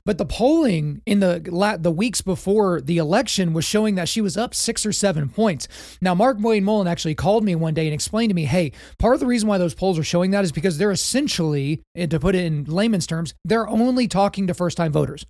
But 0.07 0.17
the 0.17 0.25
polling 0.25 1.03
in 1.05 1.21
the 1.21 1.77
the 1.81 1.91
weeks 1.91 2.21
before 2.21 2.81
the 2.81 2.99
election 2.99 3.53
was 3.53 3.65
showing 3.65 3.97
that 3.97 4.09
she 4.09 4.21
was 4.21 4.37
up 4.37 4.55
six 4.55 4.87
or 4.87 4.93
seven 4.93 5.29
points. 5.29 5.69
Now, 6.01 6.15
Mark 6.15 6.39
Wayne 6.41 6.65
Mullin 6.65 6.89
actually 6.89 7.15
called 7.15 7.45
me 7.45 7.55
one 7.55 7.75
day 7.75 7.87
and 7.87 7.95
explained 7.95 8.31
to 8.31 8.35
me, 8.35 8.45
hey, 8.45 8.73
part 8.99 9.15
of 9.15 9.21
the 9.21 9.27
reason 9.27 9.49
why 9.49 9.59
those 9.59 9.75
polls 9.75 9.99
are 9.99 10.05
showing 10.05 10.31
that 10.31 10.45
is 10.45 10.53
because 10.53 10.79
they're 10.79 10.91
essentially, 10.91 11.83
eh, 11.95 12.07
to 12.07 12.19
put 12.19 12.35
it 12.35 12.45
in 12.45 12.65
layman's 12.65 13.07
terms, 13.07 13.35
they're 13.45 13.69
only 13.69 14.09
talking 14.09 14.47
to 14.47 14.55
first 14.55 14.77
time 14.77 14.93
voters. 14.93 15.27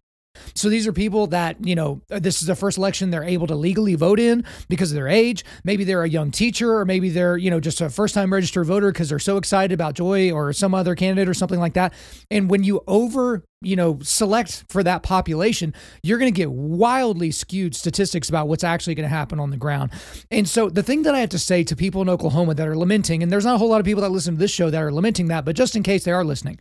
So 0.54 0.68
these 0.68 0.86
are 0.86 0.92
people 0.92 1.26
that, 1.28 1.56
you 1.64 1.74
know, 1.74 2.00
uh, 2.10 2.18
this 2.18 2.40
is 2.40 2.48
the 2.48 2.56
first 2.56 2.78
election 2.78 3.10
they're 3.10 3.24
able 3.24 3.46
to 3.46 3.54
legally 3.54 3.94
vote 3.94 4.20
in 4.20 4.44
because 4.68 4.90
of 4.90 4.96
their 4.96 5.08
age. 5.08 5.44
Maybe 5.64 5.84
they're 5.84 6.02
a 6.02 6.08
young 6.08 6.30
teacher, 6.30 6.76
or 6.76 6.84
maybe 6.84 7.10
they're, 7.10 7.36
you 7.36 7.50
know, 7.50 7.60
just 7.60 7.80
a 7.80 7.90
first 7.90 8.14
time 8.14 8.32
registered 8.32 8.66
voter 8.66 8.92
because 8.92 9.08
they're 9.08 9.18
so 9.18 9.36
excited 9.36 9.72
about 9.72 9.94
Joy 9.94 10.32
or 10.32 10.52
some 10.52 10.74
other 10.74 10.94
candidate 10.94 11.28
or 11.28 11.34
something 11.34 11.60
like 11.60 11.74
that. 11.74 11.92
And 12.30 12.50
when 12.50 12.64
you 12.64 12.82
over, 12.86 13.42
you 13.62 13.76
know, 13.76 13.98
select 14.02 14.64
for 14.68 14.82
that 14.82 15.02
population, 15.02 15.74
you're 16.02 16.18
going 16.18 16.32
to 16.32 16.36
get 16.36 16.50
wildly 16.50 17.30
skewed 17.30 17.74
statistics 17.74 18.28
about 18.28 18.48
what's 18.48 18.64
actually 18.64 18.94
going 18.94 19.08
to 19.08 19.14
happen 19.14 19.40
on 19.40 19.50
the 19.50 19.56
ground. 19.56 19.92
And 20.30 20.48
so 20.48 20.68
the 20.68 20.82
thing 20.82 21.02
that 21.02 21.14
I 21.14 21.20
have 21.20 21.30
to 21.30 21.38
say 21.38 21.64
to 21.64 21.76
people 21.76 22.02
in 22.02 22.08
Oklahoma 22.08 22.54
that 22.54 22.68
are 22.68 22.76
lamenting, 22.76 23.22
and 23.22 23.32
there's 23.32 23.44
not 23.44 23.54
a 23.54 23.58
whole 23.58 23.68
lot 23.68 23.80
of 23.80 23.86
people 23.86 24.02
that 24.02 24.10
listen 24.10 24.34
to 24.34 24.38
this 24.38 24.50
show 24.50 24.70
that 24.70 24.82
are 24.82 24.92
lamenting 24.92 25.28
that, 25.28 25.44
but 25.44 25.56
just 25.56 25.76
in 25.76 25.82
case 25.82 26.04
they 26.04 26.12
are 26.12 26.24
listening, 26.24 26.58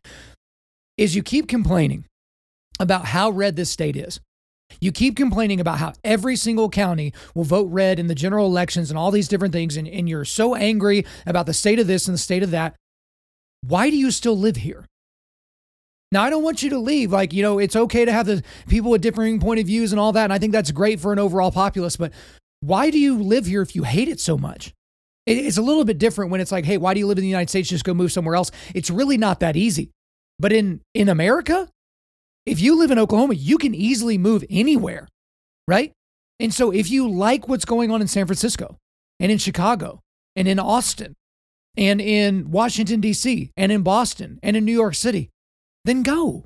is 0.97 1.15
you 1.15 1.23
keep 1.23 1.47
complaining 1.47 2.05
about 2.79 3.05
how 3.05 3.29
red 3.29 3.55
this 3.55 3.69
state 3.69 3.95
is. 3.95 4.19
You 4.81 4.91
keep 4.91 5.15
complaining 5.15 5.59
about 5.59 5.77
how 5.77 5.93
every 6.03 6.35
single 6.35 6.69
county 6.69 7.13
will 7.33 7.43
vote 7.43 7.69
red 7.71 7.99
in 7.99 8.07
the 8.07 8.15
general 8.15 8.47
elections 8.47 8.89
and 8.89 8.97
all 8.97 9.11
these 9.11 9.27
different 9.27 9.53
things, 9.53 9.77
and, 9.77 9.87
and 9.87 10.09
you're 10.09 10.25
so 10.25 10.55
angry 10.55 11.05
about 11.25 11.45
the 11.45 11.53
state 11.53 11.79
of 11.79 11.87
this 11.87 12.07
and 12.07 12.15
the 12.15 12.19
state 12.19 12.43
of 12.43 12.51
that. 12.51 12.75
Why 13.61 13.89
do 13.89 13.97
you 13.97 14.11
still 14.11 14.37
live 14.37 14.57
here? 14.57 14.85
Now, 16.11 16.23
I 16.23 16.29
don't 16.29 16.43
want 16.43 16.63
you 16.63 16.69
to 16.69 16.77
leave. 16.77 17.11
Like, 17.11 17.33
you 17.33 17.41
know, 17.41 17.59
it's 17.59 17.75
okay 17.75 18.05
to 18.05 18.11
have 18.11 18.25
the 18.25 18.43
people 18.67 18.91
with 18.91 19.01
differing 19.01 19.39
point 19.39 19.59
of 19.59 19.65
views 19.65 19.91
and 19.91 19.99
all 19.99 20.11
that. 20.13 20.25
And 20.25 20.33
I 20.33 20.39
think 20.39 20.53
that's 20.53 20.71
great 20.71 20.99
for 20.99 21.11
an 21.11 21.19
overall 21.19 21.51
populace. 21.51 21.97
But 21.97 22.13
why 22.61 22.89
do 22.89 22.99
you 22.99 23.21
live 23.21 23.45
here 23.45 23.61
if 23.61 23.75
you 23.75 23.83
hate 23.83 24.07
it 24.07 24.19
so 24.19 24.37
much? 24.37 24.73
It's 25.25 25.57
a 25.57 25.61
little 25.61 25.83
bit 25.83 25.97
different 25.97 26.31
when 26.31 26.39
it's 26.39 26.51
like, 26.51 26.65
hey, 26.65 26.77
why 26.77 26.93
do 26.93 26.99
you 26.99 27.07
live 27.07 27.17
in 27.17 27.23
the 27.23 27.27
United 27.27 27.49
States? 27.49 27.69
Just 27.69 27.83
go 27.83 27.93
move 27.93 28.11
somewhere 28.11 28.35
else. 28.35 28.51
It's 28.75 28.89
really 28.89 29.17
not 29.17 29.39
that 29.39 29.55
easy. 29.55 29.89
But 30.39 30.53
in, 30.53 30.81
in 30.93 31.09
America, 31.09 31.67
if 32.45 32.59
you 32.59 32.77
live 32.77 32.91
in 32.91 32.99
Oklahoma, 32.99 33.33
you 33.33 33.57
can 33.57 33.73
easily 33.73 34.17
move 34.17 34.43
anywhere, 34.49 35.07
right? 35.67 35.91
And 36.39 36.53
so 36.53 36.71
if 36.71 36.89
you 36.89 37.09
like 37.09 37.47
what's 37.47 37.65
going 37.65 37.91
on 37.91 38.01
in 38.01 38.07
San 38.07 38.27
Francisco 38.27 38.77
and 39.19 39.31
in 39.31 39.37
Chicago 39.37 40.01
and 40.35 40.47
in 40.47 40.59
Austin 40.59 41.15
and 41.77 41.99
in 41.99 42.51
Washington, 42.51 43.01
D.C. 43.01 43.51
and 43.57 43.71
in 43.71 43.81
Boston 43.81 44.39
and 44.43 44.55
in 44.55 44.65
New 44.65 44.73
York 44.73 44.95
City, 44.95 45.29
then 45.85 46.03
go. 46.03 46.45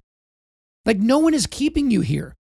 Like 0.85 0.97
no 0.97 1.19
one 1.19 1.33
is 1.33 1.47
keeping 1.47 1.91
you 1.91 2.01
here. 2.01 2.35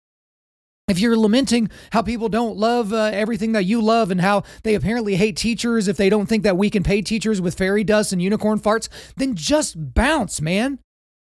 If 0.87 0.99
you're 0.99 1.17
lamenting 1.17 1.69
how 1.91 2.03
people 2.03 2.29
don't 2.29 2.57
love 2.57 2.93
uh, 2.93 3.09
everything 3.11 3.53
that 3.53 3.63
you 3.63 3.81
love 3.81 4.11
and 4.11 4.21
how 4.21 4.43
they 4.63 4.75
apparently 4.75 5.15
hate 5.15 5.35
teachers 5.35 5.87
if 5.87 5.97
they 5.97 6.09
don't 6.09 6.27
think 6.27 6.43
that 6.43 6.57
we 6.57 6.69
can 6.69 6.83
pay 6.83 7.01
teachers 7.01 7.41
with 7.41 7.57
fairy 7.57 7.83
dust 7.83 8.13
and 8.13 8.21
unicorn 8.21 8.59
farts, 8.59 8.87
then 9.15 9.33
just 9.35 9.95
bounce, 9.95 10.41
man. 10.41 10.79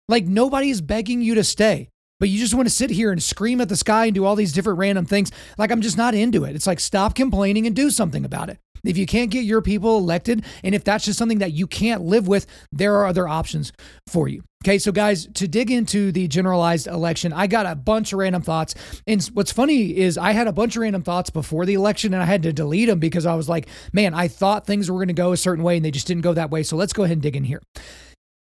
Like 0.07 0.25
nobody 0.25 0.69
is 0.69 0.81
begging 0.81 1.21
you 1.21 1.33
to 1.33 1.43
stay 1.43 1.89
but 2.19 2.29
you 2.29 2.39
just 2.39 2.53
want 2.53 2.67
to 2.67 2.73
sit 2.73 2.89
here 2.89 3.11
and 3.11 3.21
scream 3.21 3.61
at 3.61 3.69
the 3.69 3.75
sky 3.75 4.05
and 4.05 4.15
do 4.15 4.25
all 4.25 4.35
these 4.35 4.53
different 4.53 4.79
random 4.79 5.05
things. 5.05 5.31
Like, 5.57 5.71
I'm 5.71 5.81
just 5.81 5.97
not 5.97 6.13
into 6.13 6.43
it. 6.43 6.55
It's 6.55 6.67
like, 6.67 6.79
stop 6.79 7.15
complaining 7.15 7.65
and 7.65 7.75
do 7.75 7.89
something 7.89 8.25
about 8.25 8.49
it. 8.49 8.59
If 8.83 8.97
you 8.97 9.05
can't 9.05 9.31
get 9.31 9.43
your 9.43 9.61
people 9.61 9.97
elected, 9.97 10.45
and 10.63 10.73
if 10.73 10.83
that's 10.83 11.05
just 11.05 11.19
something 11.19 11.39
that 11.39 11.51
you 11.51 11.67
can't 11.67 12.01
live 12.01 12.27
with, 12.27 12.45
there 12.71 12.95
are 12.95 13.07
other 13.07 13.27
options 13.27 13.73
for 14.07 14.27
you. 14.27 14.43
Okay, 14.65 14.77
so 14.77 14.91
guys, 14.91 15.25
to 15.35 15.47
dig 15.47 15.71
into 15.71 16.11
the 16.11 16.27
generalized 16.27 16.87
election, 16.87 17.31
I 17.31 17.47
got 17.47 17.65
a 17.65 17.75
bunch 17.75 18.11
of 18.11 18.19
random 18.19 18.41
thoughts. 18.41 18.75
And 19.07 19.23
what's 19.33 19.53
funny 19.53 19.95
is 19.95 20.17
I 20.17 20.33
had 20.33 20.47
a 20.47 20.51
bunch 20.51 20.75
of 20.75 20.81
random 20.81 21.01
thoughts 21.01 21.29
before 21.29 21.65
the 21.65 21.75
election 21.75 22.13
and 22.13 22.21
I 22.21 22.25
had 22.25 22.43
to 22.43 22.51
delete 22.51 22.89
them 22.89 22.99
because 22.99 23.25
I 23.25 23.35
was 23.35 23.47
like, 23.47 23.67
man, 23.93 24.13
I 24.13 24.27
thought 24.27 24.67
things 24.67 24.91
were 24.91 24.97
going 24.97 25.07
to 25.07 25.13
go 25.13 25.31
a 25.31 25.37
certain 25.37 25.63
way 25.63 25.77
and 25.77 25.85
they 25.85 25.91
just 25.91 26.07
didn't 26.07 26.23
go 26.23 26.33
that 26.33 26.51
way. 26.51 26.63
So 26.63 26.75
let's 26.75 26.91
go 26.91 27.03
ahead 27.03 27.15
and 27.15 27.21
dig 27.21 27.37
in 27.37 27.45
here. 27.45 27.61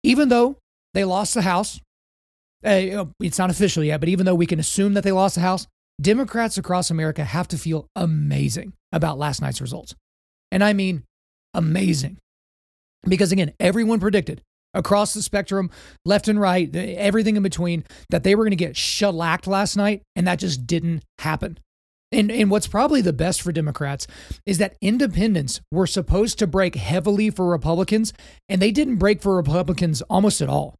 Even 0.02 0.30
though 0.30 0.56
they 0.94 1.04
lost 1.04 1.34
the 1.34 1.42
House, 1.42 1.78
Uh, 2.64 2.68
uh, 2.68 3.04
it's 3.20 3.38
not 3.38 3.50
official 3.50 3.84
yet, 3.84 4.00
but 4.00 4.08
even 4.08 4.26
though 4.26 4.34
we 4.34 4.46
can 4.46 4.58
assume 4.58 4.94
that 4.94 5.04
they 5.04 5.12
lost 5.12 5.36
the 5.36 5.40
House, 5.40 5.66
Democrats 6.00 6.58
across 6.58 6.90
America 6.90 7.24
have 7.24 7.48
to 7.48 7.58
feel 7.58 7.88
amazing 7.96 8.72
about 8.92 9.18
last 9.18 9.40
night's 9.40 9.60
results. 9.60 9.94
And 10.50 10.62
I 10.64 10.72
mean 10.72 11.04
amazing. 11.54 12.18
Because 13.04 13.32
again, 13.32 13.52
everyone 13.60 14.00
predicted 14.00 14.42
across 14.74 15.14
the 15.14 15.22
spectrum, 15.22 15.70
left 16.04 16.28
and 16.28 16.40
right, 16.40 16.74
everything 16.74 17.36
in 17.36 17.42
between, 17.42 17.84
that 18.10 18.22
they 18.22 18.34
were 18.34 18.44
going 18.44 18.50
to 18.50 18.56
get 18.56 18.76
shellacked 18.76 19.46
last 19.46 19.76
night, 19.76 20.02
and 20.14 20.26
that 20.26 20.38
just 20.38 20.66
didn't 20.66 21.02
happen. 21.18 21.58
And, 22.10 22.30
and 22.30 22.50
what's 22.50 22.66
probably 22.66 23.00
the 23.02 23.12
best 23.12 23.42
for 23.42 23.52
Democrats 23.52 24.06
is 24.46 24.58
that 24.58 24.76
independents 24.80 25.60
were 25.70 25.86
supposed 25.86 26.38
to 26.38 26.46
break 26.46 26.74
heavily 26.74 27.30
for 27.30 27.46
Republicans, 27.46 28.12
and 28.48 28.62
they 28.62 28.70
didn't 28.70 28.96
break 28.96 29.20
for 29.20 29.36
Republicans 29.36 30.00
almost 30.02 30.40
at 30.40 30.48
all. 30.48 30.74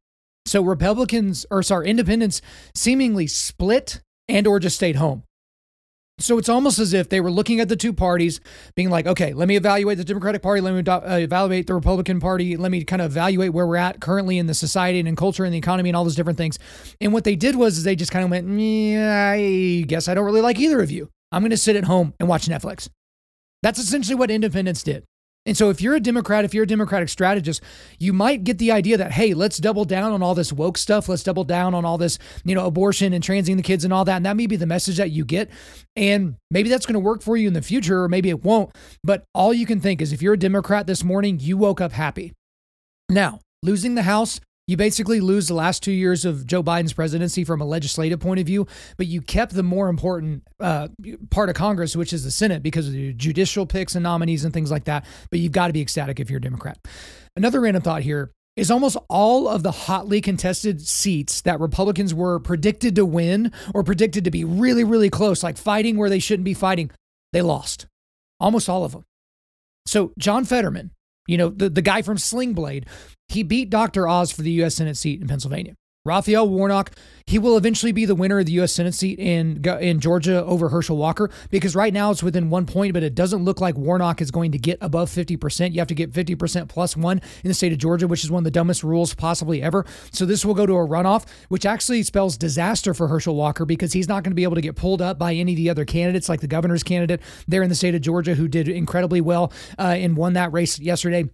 So 0.45 0.61
Republicans, 0.63 1.45
or 1.51 1.61
sorry, 1.61 1.89
independents 1.89 2.41
seemingly 2.75 3.27
split 3.27 4.01
and 4.27 4.47
or 4.47 4.59
just 4.59 4.75
stayed 4.75 4.95
home. 4.95 5.23
So 6.19 6.37
it's 6.37 6.49
almost 6.49 6.79
as 6.79 6.93
if 6.93 7.07
they 7.07 7.21
were 7.21 7.31
looking 7.31 7.61
at 7.61 7.69
the 7.69 7.77
two 7.77 7.93
parties, 7.93 8.41
being 8.75 8.89
like, 8.89 9.07
okay, 9.07 9.33
let 9.33 9.47
me 9.47 9.55
evaluate 9.55 9.97
the 9.97 10.03
Democratic 10.03 10.41
Party, 10.41 10.59
let 10.59 10.73
me 10.73 10.83
uh, 10.91 11.17
evaluate 11.17 11.65
the 11.65 11.73
Republican 11.73 12.19
Party, 12.19 12.57
let 12.57 12.71
me 12.71 12.83
kind 12.83 13.01
of 13.01 13.11
evaluate 13.11 13.53
where 13.53 13.65
we're 13.65 13.77
at 13.77 14.01
currently 14.01 14.37
in 14.37 14.45
the 14.45 14.53
society 14.53 14.99
and 14.99 15.07
in 15.07 15.15
culture 15.15 15.45
and 15.45 15.53
the 15.53 15.57
economy 15.57 15.89
and 15.89 15.95
all 15.95 16.03
those 16.03 16.15
different 16.15 16.37
things. 16.37 16.59
And 16.99 17.13
what 17.13 17.23
they 17.23 17.37
did 17.37 17.55
was 17.55 17.83
they 17.83 17.95
just 17.95 18.11
kind 18.11 18.25
of 18.25 18.31
went, 18.31 18.49
yeah, 18.59 19.31
I 19.33 19.85
guess 19.87 20.09
I 20.09 20.13
don't 20.13 20.25
really 20.25 20.41
like 20.41 20.59
either 20.59 20.81
of 20.81 20.91
you. 20.91 21.09
I'm 21.31 21.41
going 21.41 21.51
to 21.51 21.57
sit 21.57 21.77
at 21.77 21.85
home 21.85 22.13
and 22.19 22.27
watch 22.27 22.47
Netflix. 22.47 22.89
That's 23.63 23.79
essentially 23.79 24.15
what 24.15 24.29
independents 24.29 24.83
did. 24.83 25.05
And 25.49 25.57
so, 25.57 25.71
if 25.71 25.81
you're 25.81 25.95
a 25.95 25.99
Democrat, 25.99 26.45
if 26.45 26.53
you're 26.53 26.65
a 26.65 26.67
Democratic 26.67 27.09
strategist, 27.09 27.63
you 27.97 28.13
might 28.13 28.43
get 28.43 28.59
the 28.59 28.71
idea 28.71 28.97
that, 28.97 29.13
hey, 29.13 29.33
let's 29.33 29.57
double 29.57 29.83
down 29.83 30.11
on 30.11 30.21
all 30.21 30.35
this 30.35 30.53
woke 30.53 30.77
stuff. 30.77 31.09
Let's 31.09 31.23
double 31.23 31.43
down 31.43 31.73
on 31.73 31.85
all 31.85 31.97
this, 31.97 32.19
you 32.45 32.53
know, 32.53 32.67
abortion 32.67 33.13
and 33.13 33.23
transing 33.23 33.57
the 33.57 33.63
kids 33.63 33.83
and 33.83 33.91
all 33.91 34.05
that. 34.05 34.17
And 34.17 34.25
that 34.27 34.37
may 34.37 34.45
be 34.45 34.57
the 34.57 34.67
message 34.67 34.97
that 34.97 35.09
you 35.09 35.25
get. 35.25 35.49
And 35.95 36.35
maybe 36.51 36.69
that's 36.69 36.85
going 36.85 36.93
to 36.93 36.99
work 36.99 37.23
for 37.23 37.35
you 37.35 37.47
in 37.47 37.55
the 37.55 37.63
future, 37.63 38.03
or 38.03 38.07
maybe 38.07 38.29
it 38.29 38.43
won't. 38.43 38.75
But 39.03 39.23
all 39.33 39.51
you 39.51 39.65
can 39.65 39.79
think 39.79 40.03
is 40.03 40.13
if 40.13 40.21
you're 40.21 40.35
a 40.35 40.37
Democrat 40.37 40.85
this 40.85 41.03
morning, 41.03 41.39
you 41.39 41.57
woke 41.57 41.81
up 41.81 41.93
happy. 41.93 42.31
Now, 43.09 43.39
losing 43.63 43.95
the 43.95 44.03
House 44.03 44.39
you 44.69 44.77
basically 44.77 45.19
lose 45.19 45.47
the 45.47 45.55
last 45.55 45.81
two 45.81 45.91
years 45.91 46.25
of 46.25 46.45
Joe 46.45 46.61
Biden's 46.61 46.93
presidency 46.93 47.43
from 47.43 47.59
a 47.59 47.65
legislative 47.65 48.19
point 48.19 48.39
of 48.39 48.45
view, 48.45 48.67
but 48.97 49.07
you 49.07 49.19
kept 49.19 49.55
the 49.55 49.63
more 49.63 49.89
important 49.89 50.43
uh, 50.59 50.89
part 51.31 51.49
of 51.49 51.55
Congress, 51.55 51.95
which 51.95 52.13
is 52.13 52.23
the 52.23 52.29
Senate, 52.29 52.61
because 52.61 52.85
of 52.85 52.93
the 52.93 53.11
judicial 53.13 53.65
picks 53.65 53.95
and 53.95 54.03
nominees 54.03 54.45
and 54.45 54.53
things 54.53 54.69
like 54.69 54.83
that. 54.83 55.07
But 55.31 55.39
you've 55.39 55.53
got 55.53 55.67
to 55.67 55.73
be 55.73 55.81
ecstatic 55.81 56.19
if 56.19 56.29
you're 56.29 56.37
a 56.37 56.41
Democrat. 56.41 56.77
Another 57.35 57.59
random 57.61 57.81
thought 57.81 58.03
here 58.03 58.31
is 58.55 58.69
almost 58.69 58.95
all 59.09 59.47
of 59.47 59.63
the 59.63 59.71
hotly 59.71 60.21
contested 60.21 60.85
seats 60.85 61.41
that 61.41 61.59
Republicans 61.59 62.13
were 62.13 62.39
predicted 62.39 62.95
to 62.97 63.05
win 63.05 63.51
or 63.73 63.83
predicted 63.83 64.23
to 64.25 64.31
be 64.31 64.43
really, 64.43 64.83
really 64.83 65.09
close, 65.09 65.41
like 65.41 65.57
fighting 65.57 65.97
where 65.97 66.11
they 66.11 66.19
shouldn't 66.19 66.45
be 66.45 66.53
fighting, 66.53 66.91
they 67.33 67.41
lost. 67.41 67.87
Almost 68.39 68.69
all 68.69 68.85
of 68.85 68.91
them. 68.91 69.03
So, 69.87 70.13
John 70.19 70.45
Fetterman, 70.45 70.91
you 71.25 71.37
know, 71.37 71.49
the, 71.49 71.71
the 71.71 71.81
guy 71.81 72.03
from 72.03 72.19
Sling 72.19 72.53
Blade, 72.53 72.85
he 73.29 73.43
beat 73.43 73.69
Dr. 73.69 74.07
Oz 74.07 74.31
for 74.31 74.41
the 74.41 74.51
U.S. 74.51 74.75
Senate 74.75 74.97
seat 74.97 75.21
in 75.21 75.27
Pennsylvania. 75.27 75.75
Raphael 76.05 76.47
Warnock, 76.47 76.91
he 77.27 77.37
will 77.37 77.57
eventually 77.57 77.91
be 77.91 78.05
the 78.05 78.15
winner 78.15 78.39
of 78.39 78.45
the 78.45 78.53
U.S. 78.53 78.71
Senate 78.71 78.95
seat 78.95 79.19
in 79.19 79.63
in 79.81 79.99
Georgia 79.99 80.43
over 80.45 80.69
Herschel 80.69 80.95
Walker 80.95 81.29
because 81.51 81.75
right 81.75 81.93
now 81.93 82.09
it's 82.09 82.23
within 82.23 82.49
one 82.49 82.65
point, 82.65 82.93
but 82.93 83.03
it 83.03 83.13
doesn't 83.13 83.43
look 83.43 83.59
like 83.59 83.75
Warnock 83.75 84.21
is 84.21 84.31
going 84.31 84.53
to 84.53 84.57
get 84.57 84.77
above 84.81 85.09
50%. 85.09 85.73
You 85.73 85.79
have 85.79 85.89
to 85.89 85.93
get 85.93 86.11
50% 86.11 86.69
plus 86.69 86.95
one 86.95 87.21
in 87.43 87.47
the 87.49 87.53
state 87.53 87.73
of 87.73 87.77
Georgia, 87.77 88.07
which 88.07 88.23
is 88.23 88.31
one 88.31 88.39
of 88.39 88.43
the 88.45 88.51
dumbest 88.51 88.81
rules 88.81 89.13
possibly 89.13 89.61
ever. 89.61 89.85
So 90.11 90.25
this 90.25 90.45
will 90.45 90.53
go 90.53 90.65
to 90.65 90.73
a 90.73 90.87
runoff, 90.87 91.25
which 91.49 91.65
actually 91.65 92.01
spells 92.03 92.37
disaster 92.37 92.93
for 92.93 93.09
Herschel 93.09 93.35
Walker 93.35 93.65
because 93.65 93.91
he's 93.91 94.07
not 94.07 94.23
going 94.23 94.31
to 94.31 94.35
be 94.35 94.43
able 94.43 94.55
to 94.55 94.61
get 94.61 94.77
pulled 94.77 95.01
up 95.01 95.19
by 95.19 95.33
any 95.33 95.51
of 95.51 95.57
the 95.57 95.69
other 95.69 95.83
candidates, 95.83 96.29
like 96.29 96.39
the 96.39 96.47
governor's 96.47 96.83
candidate 96.83 97.21
there 97.47 97.61
in 97.61 97.69
the 97.69 97.75
state 97.75 97.93
of 97.93 98.01
Georgia, 98.01 98.35
who 98.35 98.47
did 98.47 98.69
incredibly 98.69 99.19
well 99.19 99.51
uh, 99.77 99.81
and 99.81 100.15
won 100.15 100.33
that 100.33 100.53
race 100.53 100.79
yesterday. 100.79 101.29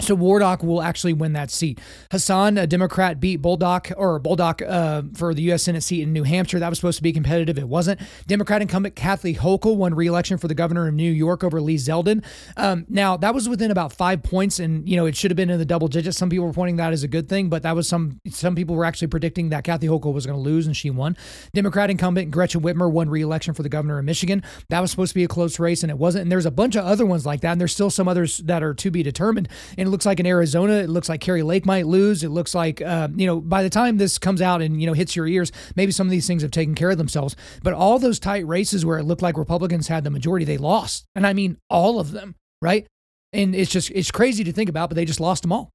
So 0.00 0.14
Warnock 0.14 0.62
will 0.62 0.82
actually 0.82 1.12
win 1.12 1.34
that 1.34 1.50
seat. 1.50 1.78
Hassan, 2.10 2.58
a 2.58 2.66
Democrat, 2.66 3.20
beat 3.20 3.42
Bolduc 3.42 3.92
or 3.96 4.18
Bolduc 4.18 4.66
uh, 4.66 5.02
for 5.14 5.34
the 5.34 5.42
U.S. 5.42 5.64
Senate 5.64 5.82
seat 5.82 6.02
in 6.02 6.12
New 6.12 6.24
Hampshire. 6.24 6.58
That 6.58 6.68
was 6.68 6.78
supposed 6.78 6.96
to 6.96 7.02
be 7.02 7.12
competitive. 7.12 7.58
It 7.58 7.68
wasn't. 7.68 8.00
Democrat 8.26 8.62
incumbent 8.62 8.96
Kathy 8.96 9.34
Hochul 9.34 9.76
won 9.76 9.94
re-election 9.94 10.38
for 10.38 10.48
the 10.48 10.54
governor 10.54 10.88
of 10.88 10.94
New 10.94 11.10
York 11.10 11.44
over 11.44 11.60
Lee 11.60 11.76
Zeldin. 11.76 12.24
Um, 12.56 12.86
now 12.88 13.16
that 13.18 13.34
was 13.34 13.48
within 13.48 13.70
about 13.70 13.92
five 13.92 14.22
points, 14.22 14.58
and 14.58 14.88
you 14.88 14.96
know 14.96 15.06
it 15.06 15.16
should 15.16 15.30
have 15.30 15.36
been 15.36 15.50
in 15.50 15.58
the 15.58 15.64
double 15.64 15.88
digits. 15.88 16.16
Some 16.16 16.30
people 16.30 16.46
were 16.46 16.52
pointing 16.52 16.76
that 16.76 16.92
as 16.92 17.02
a 17.02 17.08
good 17.08 17.28
thing, 17.28 17.48
but 17.48 17.62
that 17.62 17.76
was 17.76 17.88
some 17.88 18.20
some 18.28 18.54
people 18.54 18.76
were 18.76 18.84
actually 18.84 19.08
predicting 19.08 19.50
that 19.50 19.64
Kathy 19.64 19.86
Hochul 19.86 20.14
was 20.14 20.26
going 20.26 20.38
to 20.38 20.42
lose, 20.42 20.66
and 20.66 20.76
she 20.76 20.90
won. 20.90 21.16
Democrat 21.54 21.90
incumbent 21.90 22.30
Gretchen 22.30 22.62
Whitmer 22.62 22.90
won 22.90 23.10
re-election 23.10 23.54
for 23.54 23.62
the 23.62 23.68
governor 23.68 23.98
of 23.98 24.04
Michigan. 24.04 24.42
That 24.68 24.80
was 24.80 24.90
supposed 24.90 25.10
to 25.10 25.14
be 25.14 25.24
a 25.24 25.28
close 25.28 25.58
race, 25.58 25.82
and 25.82 25.90
it 25.90 25.98
wasn't. 25.98 26.22
And 26.22 26.32
there's 26.32 26.46
a 26.46 26.50
bunch 26.50 26.76
of 26.76 26.84
other 26.84 27.04
ones 27.04 27.26
like 27.26 27.40
that, 27.42 27.52
and 27.52 27.60
there's 27.60 27.72
still 27.72 27.90
some 27.90 28.08
others 28.08 28.38
that 28.38 28.62
are 28.62 28.74
to 28.74 28.90
be 28.90 29.02
determined. 29.02 29.48
And 29.76 29.89
looks 29.90 30.06
like 30.06 30.20
in 30.20 30.26
Arizona, 30.26 30.74
it 30.74 30.88
looks 30.90 31.08
like 31.08 31.20
Kari 31.20 31.42
Lake 31.42 31.66
might 31.66 31.86
lose. 31.86 32.22
It 32.24 32.30
looks 32.30 32.54
like, 32.54 32.80
uh, 32.80 33.08
you 33.14 33.26
know, 33.26 33.40
by 33.40 33.62
the 33.62 33.70
time 33.70 33.98
this 33.98 34.18
comes 34.18 34.40
out 34.40 34.62
and, 34.62 34.80
you 34.80 34.86
know, 34.86 34.92
hits 34.92 35.14
your 35.14 35.26
ears, 35.26 35.52
maybe 35.76 35.92
some 35.92 36.06
of 36.06 36.10
these 36.10 36.26
things 36.26 36.42
have 36.42 36.50
taken 36.50 36.74
care 36.74 36.90
of 36.90 36.98
themselves. 36.98 37.36
But 37.62 37.74
all 37.74 37.98
those 37.98 38.18
tight 38.18 38.46
races 38.46 38.86
where 38.86 38.98
it 38.98 39.04
looked 39.04 39.22
like 39.22 39.36
Republicans 39.36 39.88
had 39.88 40.04
the 40.04 40.10
majority, 40.10 40.44
they 40.44 40.58
lost. 40.58 41.04
And 41.14 41.26
I 41.26 41.32
mean, 41.32 41.58
all 41.68 42.00
of 42.00 42.12
them, 42.12 42.34
right? 42.62 42.86
And 43.32 43.54
it's 43.54 43.70
just, 43.70 43.90
it's 43.90 44.10
crazy 44.10 44.44
to 44.44 44.52
think 44.52 44.70
about, 44.70 44.88
but 44.88 44.96
they 44.96 45.04
just 45.04 45.20
lost 45.20 45.42
them 45.42 45.52
all. 45.52 45.70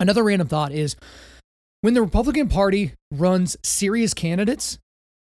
Another 0.00 0.24
random 0.24 0.48
thought 0.48 0.72
is 0.72 0.96
when 1.80 1.94
the 1.94 2.02
Republican 2.02 2.48
Party 2.48 2.94
runs 3.12 3.56
serious 3.62 4.14
candidates 4.14 4.78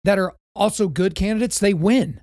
that 0.05 0.19
are 0.19 0.35
also 0.55 0.89
good 0.89 1.15
candidates, 1.15 1.59
they 1.59 1.73
win. 1.73 2.21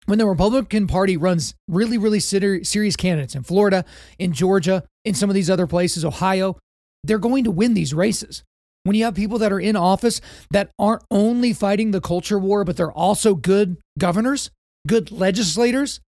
when 0.07 0.19
the 0.19 0.27
Republican 0.27 0.89
Party 0.89 1.17
runs 1.17 1.55
really, 1.69 1.97
really 1.97 2.19
serious 2.19 2.97
candidates 2.97 3.37
in 3.37 3.45
Florida, 3.45 3.85
in 4.19 4.33
Georgia, 4.33 4.83
in 5.05 5.15
some 5.15 5.31
of 5.31 5.35
these 5.35 5.49
other 5.49 5.69
places, 5.69 6.05
Ohio, 6.05 6.59
they're 7.05 7.21
going 7.21 7.45
to 7.45 7.53
win 7.53 7.75
these 7.75 7.95
races. 7.95 8.43
When 8.87 8.95
you 8.95 9.05
have 9.05 9.17
people 9.17 9.39
that 9.39 9.53
are 9.53 9.59
in 9.59 9.75
office 9.75 10.21
that 10.53 10.71
aren't 10.79 11.03
only 11.11 11.53
fighting 11.53 11.91
the 11.91 12.01
culture 12.01 12.39
war, 12.39 12.63
but 12.63 12.77
they're 12.77 12.93
also 12.93 13.35
good 13.35 13.79
governors, 13.99 14.51
good 14.87 15.11
legislators, 15.11 16.01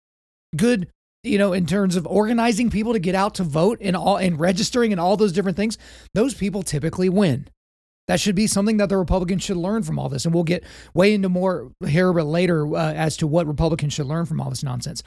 good, 0.54 0.88
you 1.22 1.38
know, 1.38 1.54
in 1.54 1.64
terms 1.64 1.96
of 1.96 2.06
organizing 2.06 2.68
people 2.68 2.92
to 2.92 2.98
get 2.98 3.14
out 3.14 3.34
to 3.36 3.44
vote 3.44 3.78
and 3.80 3.96
all 3.96 4.18
and 4.18 4.38
registering 4.38 4.92
and 4.92 5.00
all 5.00 5.16
those 5.16 5.32
different 5.32 5.56
things, 5.56 5.78
those 6.12 6.34
people 6.34 6.62
typically 6.62 7.08
win. 7.08 7.48
That 8.08 8.20
should 8.20 8.36
be 8.36 8.46
something 8.46 8.76
that 8.76 8.90
the 8.90 8.98
Republicans 8.98 9.42
should 9.42 9.56
learn 9.56 9.82
from 9.82 9.98
all 9.98 10.10
this. 10.10 10.26
And 10.26 10.34
we'll 10.34 10.44
get 10.44 10.62
way 10.92 11.14
into 11.14 11.30
more 11.30 11.72
here 11.86 12.12
but 12.12 12.26
later 12.26 12.66
uh, 12.76 12.92
as 12.92 13.16
to 13.16 13.26
what 13.26 13.46
Republicans 13.46 13.94
should 13.94 14.06
learn 14.06 14.26
from 14.26 14.38
all 14.38 14.50
this 14.50 14.62
nonsense. 14.62 15.02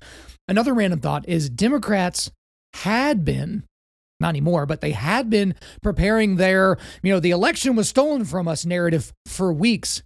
Another 0.47 0.73
random 0.73 1.01
thought 1.01 1.29
is 1.29 1.51
Democrats 1.51 2.31
had 2.73 3.23
been 3.23 3.63
not 4.19 4.29
anymore, 4.29 4.65
but 4.65 4.81
they 4.81 4.91
had 4.91 5.29
been 5.29 5.55
preparing 5.81 6.35
their, 6.35 6.77
you 7.01 7.13
know, 7.13 7.19
the 7.19 7.31
election 7.31 7.75
was 7.75 7.89
stolen 7.89 8.25
from 8.25 8.47
us 8.47 8.65
narrative 8.65 9.13
for 9.25 9.53
weeks. 9.53 10.03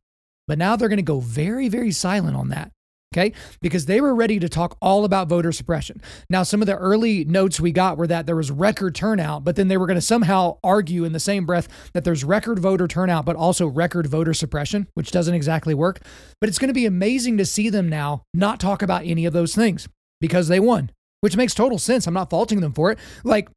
But 0.48 0.58
now 0.58 0.76
they're 0.76 0.90
going 0.90 0.98
to 0.98 1.04
go 1.04 1.20
very, 1.20 1.70
very 1.70 1.92
silent 1.92 2.36
on 2.36 2.50
that. 2.50 2.72
Okay. 3.14 3.34
Because 3.62 3.86
they 3.86 4.02
were 4.02 4.16
ready 4.16 4.40
to 4.40 4.50
talk 4.50 4.76
all 4.82 5.06
about 5.06 5.30
voter 5.30 5.52
suppression. 5.52 6.02
Now, 6.32 6.42
some 6.42 6.62
of 6.62 6.66
the 6.66 6.76
early 6.76 7.24
notes 7.24 7.60
we 7.60 7.72
got 7.72 7.96
were 7.96 8.08
that 8.08 8.26
there 8.26 8.36
was 8.36 8.50
record 8.50 8.96
turnout, 8.96 9.44
but 9.44 9.56
then 9.56 9.68
they 9.68 9.78
were 9.78 9.86
going 9.86 10.00
to 10.00 10.02
somehow 10.02 10.58
argue 10.64 11.04
in 11.04 11.14
the 11.14 11.20
same 11.20 11.46
breath 11.46 11.68
that 11.94 12.06
there's 12.06 12.24
record 12.24 12.58
voter 12.58 12.88
turnout, 12.88 13.24
but 13.24 13.36
also 13.36 13.68
record 13.68 14.08
voter 14.08 14.34
suppression, 14.34 14.88
which 14.96 15.12
doesn't 15.12 15.36
exactly 15.36 15.76
work. 15.76 16.02
But 16.42 16.50
it's 16.50 16.58
going 16.58 16.70
to 16.70 16.74
be 16.74 16.88
amazing 16.88 17.38
to 17.38 17.46
see 17.46 17.70
them 17.70 17.88
now 17.88 18.24
not 18.34 18.60
talk 18.60 18.82
about 18.82 19.06
any 19.06 19.26
of 19.26 19.34
those 19.34 19.54
things 19.54 19.88
because 20.20 20.48
they 20.48 20.60
won, 20.60 20.90
which 21.22 21.38
makes 21.38 21.54
total 21.54 21.78
sense. 21.78 22.08
I'm 22.08 22.16
not 22.16 22.32
faulting 22.32 22.62
them 22.62 22.74
for 22.74 22.92
it. 22.92 22.98
Like, 23.24 23.48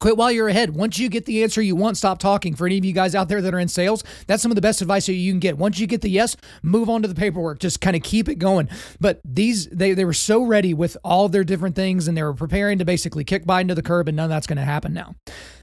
Quit 0.00 0.16
while 0.16 0.30
you're 0.30 0.48
ahead. 0.48 0.74
Once 0.74 0.98
you 0.98 1.08
get 1.08 1.24
the 1.24 1.42
answer 1.42 1.62
you 1.62 1.74
want, 1.76 1.96
stop 1.96 2.18
talking. 2.18 2.54
For 2.54 2.66
any 2.66 2.78
of 2.78 2.84
you 2.84 2.92
guys 2.92 3.14
out 3.14 3.28
there 3.28 3.40
that 3.40 3.54
are 3.54 3.58
in 3.58 3.68
sales, 3.68 4.04
that's 4.26 4.42
some 4.42 4.50
of 4.50 4.54
the 4.56 4.60
best 4.60 4.82
advice 4.82 5.06
that 5.06 5.14
you 5.14 5.32
can 5.32 5.40
get. 5.40 5.58
Once 5.58 5.78
you 5.78 5.86
get 5.86 6.02
the 6.02 6.10
yes, 6.10 6.36
move 6.62 6.90
on 6.90 7.02
to 7.02 7.08
the 7.08 7.14
paperwork. 7.14 7.58
Just 7.58 7.80
kind 7.80 7.96
of 7.96 8.02
keep 8.02 8.28
it 8.28 8.36
going. 8.36 8.68
But 9.00 9.20
these, 9.24 9.68
they, 9.68 9.94
they 9.94 10.04
were 10.04 10.12
so 10.12 10.42
ready 10.42 10.74
with 10.74 10.96
all 11.02 11.28
their 11.28 11.44
different 11.44 11.76
things 11.76 12.08
and 12.08 12.16
they 12.16 12.22
were 12.22 12.34
preparing 12.34 12.78
to 12.78 12.84
basically 12.84 13.24
kick 13.24 13.44
Biden 13.44 13.68
to 13.68 13.74
the 13.74 13.82
curb, 13.82 14.08
and 14.08 14.16
none 14.16 14.24
of 14.24 14.30
that's 14.30 14.46
going 14.46 14.58
to 14.58 14.64
happen 14.64 14.92
now. 14.92 15.14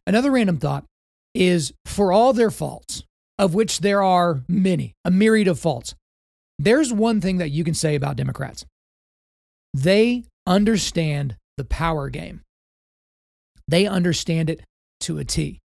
Another 0.07 0.31
random 0.31 0.57
thought 0.57 0.85
is 1.33 1.73
for 1.85 2.11
all 2.11 2.33
their 2.33 2.51
faults, 2.51 3.03
of 3.37 3.53
which 3.53 3.79
there 3.79 4.01
are 4.03 4.43
many, 4.47 4.93
a 5.05 5.11
myriad 5.11 5.47
of 5.47 5.59
faults, 5.59 5.95
there's 6.59 6.93
one 6.93 7.19
thing 7.19 7.37
that 7.37 7.49
you 7.49 7.63
can 7.63 7.73
say 7.73 7.95
about 7.95 8.15
Democrats 8.15 8.65
they 9.73 10.23
understand 10.45 11.35
the 11.57 11.65
power 11.65 12.09
game. 12.09 12.41
They 13.73 13.87
understand 13.87 14.51
it 14.51 14.61
to 14.99 15.17
a 15.17 15.25
T. 15.25 15.59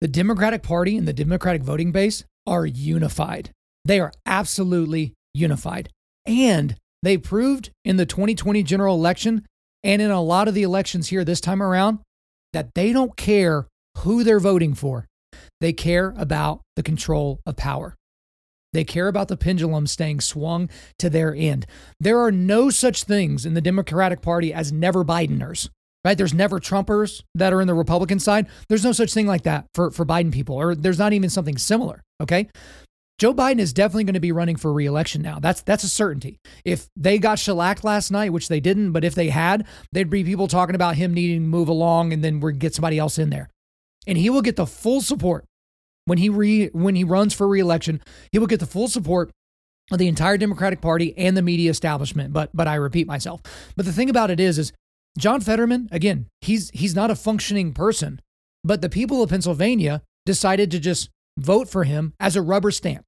The 0.00 0.08
Democratic 0.08 0.62
Party 0.62 0.96
and 0.96 1.06
the 1.06 1.12
Democratic 1.12 1.62
voting 1.62 1.92
base 1.92 2.24
are 2.46 2.64
unified. 2.64 3.50
They 3.84 4.00
are 4.00 4.10
absolutely 4.24 5.12
unified. 5.34 5.90
And 6.24 6.74
they 7.02 7.18
proved 7.18 7.68
in 7.84 7.98
the 7.98 8.06
2020 8.06 8.62
general 8.62 8.96
election 8.96 9.44
and 9.84 10.00
in 10.00 10.10
a 10.10 10.22
lot 10.22 10.48
of 10.48 10.54
the 10.54 10.62
elections 10.62 11.08
here 11.08 11.26
this 11.26 11.42
time 11.42 11.62
around 11.62 11.98
that 12.54 12.72
they 12.74 12.94
don't 12.94 13.18
care 13.18 13.66
who 13.98 14.24
they're 14.24 14.40
voting 14.40 14.72
for. 14.72 15.04
They 15.60 15.74
care 15.74 16.14
about 16.16 16.62
the 16.76 16.82
control 16.82 17.40
of 17.44 17.56
power. 17.56 17.96
They 18.72 18.84
care 18.84 19.08
about 19.08 19.28
the 19.28 19.36
pendulum 19.36 19.86
staying 19.86 20.22
swung 20.22 20.70
to 21.00 21.10
their 21.10 21.34
end. 21.34 21.66
There 22.00 22.18
are 22.20 22.32
no 22.32 22.70
such 22.70 23.04
things 23.04 23.44
in 23.44 23.52
the 23.52 23.60
Democratic 23.60 24.22
Party 24.22 24.54
as 24.54 24.72
never 24.72 25.04
Bideners 25.04 25.68
right? 26.04 26.16
There's 26.16 26.34
never 26.34 26.60
Trumpers 26.60 27.22
that 27.34 27.52
are 27.52 27.60
in 27.60 27.66
the 27.66 27.74
Republican 27.74 28.18
side. 28.18 28.46
There's 28.68 28.84
no 28.84 28.92
such 28.92 29.12
thing 29.12 29.26
like 29.26 29.42
that 29.42 29.66
for, 29.74 29.90
for 29.90 30.04
Biden 30.04 30.32
people, 30.32 30.56
or 30.56 30.74
there's 30.74 30.98
not 30.98 31.12
even 31.12 31.30
something 31.30 31.58
similar. 31.58 32.02
Okay. 32.20 32.48
Joe 33.18 33.32
Biden 33.32 33.60
is 33.60 33.72
definitely 33.72 34.04
going 34.04 34.14
to 34.14 34.20
be 34.20 34.32
running 34.32 34.56
for 34.56 34.72
reelection 34.72 35.22
now. 35.22 35.38
That's 35.38 35.62
that's 35.62 35.84
a 35.84 35.88
certainty. 35.88 36.40
If 36.64 36.88
they 36.96 37.18
got 37.18 37.38
shellacked 37.38 37.84
last 37.84 38.10
night, 38.10 38.32
which 38.32 38.48
they 38.48 38.58
didn't, 38.58 38.90
but 38.90 39.04
if 39.04 39.14
they 39.14 39.28
had, 39.28 39.64
there'd 39.92 40.10
be 40.10 40.24
people 40.24 40.48
talking 40.48 40.74
about 40.74 40.96
him 40.96 41.14
needing 41.14 41.42
to 41.42 41.46
move 41.46 41.68
along 41.68 42.12
and 42.12 42.24
then 42.24 42.40
we 42.40 42.52
get 42.54 42.74
somebody 42.74 42.98
else 42.98 43.18
in 43.18 43.30
there. 43.30 43.48
And 44.08 44.18
he 44.18 44.28
will 44.28 44.42
get 44.42 44.56
the 44.56 44.66
full 44.66 45.00
support 45.00 45.44
when 46.06 46.18
he 46.18 46.28
re 46.28 46.66
when 46.72 46.96
he 46.96 47.04
runs 47.04 47.32
for 47.32 47.46
reelection. 47.46 48.00
He 48.32 48.40
will 48.40 48.48
get 48.48 48.58
the 48.58 48.66
full 48.66 48.88
support 48.88 49.30
of 49.92 49.98
the 49.98 50.08
entire 50.08 50.36
Democratic 50.36 50.80
Party 50.80 51.16
and 51.16 51.36
the 51.36 51.42
media 51.42 51.70
establishment. 51.70 52.32
But 52.32 52.50
but 52.52 52.66
I 52.66 52.74
repeat 52.74 53.06
myself. 53.06 53.42
But 53.76 53.86
the 53.86 53.92
thing 53.92 54.10
about 54.10 54.32
it 54.32 54.40
is, 54.40 54.58
is 54.58 54.72
John 55.18 55.40
Fetterman, 55.40 55.88
again, 55.92 56.26
he's 56.40 56.70
he's 56.70 56.94
not 56.94 57.10
a 57.10 57.14
functioning 57.14 57.72
person, 57.72 58.20
but 58.64 58.80
the 58.80 58.88
people 58.88 59.22
of 59.22 59.30
Pennsylvania 59.30 60.02
decided 60.24 60.70
to 60.70 60.80
just 60.80 61.10
vote 61.38 61.68
for 61.68 61.84
him 61.84 62.14
as 62.20 62.36
a 62.36 62.42
rubber 62.42 62.70
stamp 62.70 63.04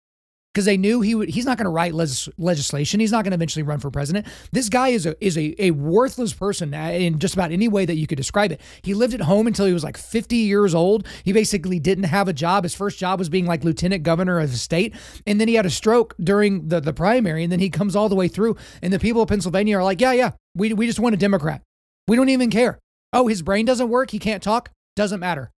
because 0.52 0.66
they 0.66 0.76
knew 0.76 1.00
he 1.00 1.14
would 1.14 1.30
he's 1.30 1.46
not 1.46 1.58
going 1.58 1.64
to 1.64 1.70
write 1.70 1.94
legis- 1.94 2.28
legislation 2.38 3.00
he's 3.00 3.11
not 3.11 3.25
going 3.25 3.32
to 3.32 3.37
eventually 3.37 3.62
run 3.62 3.80
for 3.80 3.90
president. 3.90 4.26
This 4.52 4.68
guy 4.68 4.88
is 4.88 5.06
a 5.06 5.16
is 5.25 5.38
a, 5.38 5.54
a 5.62 5.70
worthless 5.70 6.34
person 6.34 6.75
uh, 6.75 6.90
in 6.90 7.18
just 7.18 7.34
about 7.34 7.52
any 7.52 7.68
way 7.68 7.87
that 7.87 7.96
you 7.96 8.06
could 8.06 8.18
describe 8.18 8.52
it. 8.52 8.61
He 8.82 8.92
lived 8.94 9.14
at 9.14 9.23
home 9.23 9.46
until 9.46 9.66
he 9.66 9.73
was 9.73 9.82
like 9.82 9.96
50 9.96 10.37
years 10.37 10.75
old. 10.75 11.07
He 11.24 11.33
basically 11.33 11.78
didn't 11.78 12.05
have 12.05 12.28
a 12.28 12.33
job. 12.33 12.64
His 12.64 12.74
first 12.74 12.98
job 12.98 13.18
was 13.18 13.28
being 13.31 13.46
like 13.46 13.64
lieutenant 13.64 14.02
governor 14.02 14.40
of 14.40 14.50
the 14.50 14.59
state 14.59 14.94
and 15.26 15.40
then 15.40 15.48
he 15.48 15.55
had 15.55 15.66
a 15.66 15.70
stroke 15.70 16.14
during 16.20 16.68
the, 16.68 16.81
the 16.81 16.92
primary 16.92 17.42
and 17.42 17.50
then 17.50 17.61
he 17.61 17.70
comes 17.70 17.96
all 17.96 18.09
the 18.09 18.14
way 18.14 18.28
through 18.28 18.57
and 18.83 18.92
the 18.92 18.98
people 18.98 19.22
of 19.22 19.28
pennsylvania 19.28 19.78
are 19.78 19.83
like 19.83 20.00
yeah 20.00 20.12
yeah 20.12 20.33
we, 20.55 20.72
we 20.72 20.87
just 20.87 21.00
want 21.00 21.14
a 21.14 21.18
democrat 21.18 21.62
we 22.08 22.16
don't 22.16 22.28
even 22.28 22.50
care. 22.50 22.78
Oh, 23.12 23.28
his 23.28 23.42
brain 23.42 23.64
doesn't 23.64 23.88
work. 23.88 24.10
He 24.10 24.18
can't 24.18 24.42
talk. 24.42 24.70
Doesn't 24.96 25.20
matter. 25.20 25.50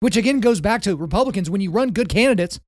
Which 0.00 0.16
again 0.16 0.40
goes 0.40 0.60
back 0.60 0.82
to 0.82 0.96
Republicans. 0.96 1.48
When 1.48 1.60
you 1.60 1.70
run 1.70 1.90
good 1.90 2.08
candidates, 2.08 2.60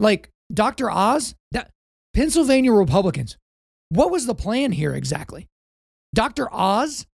like 0.00 0.30
Dr. 0.52 0.90
Oz, 0.90 1.34
that 1.52 1.70
Pennsylvania 2.14 2.72
Republicans, 2.72 3.36
what 3.90 4.10
was 4.10 4.26
the 4.26 4.34
plan 4.34 4.72
here 4.72 4.94
exactly? 4.94 5.46
Dr. 6.14 6.52
Oz? 6.52 7.06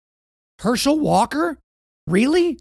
Herschel 0.61 0.99
Walker? 0.99 1.59
Really? 2.07 2.59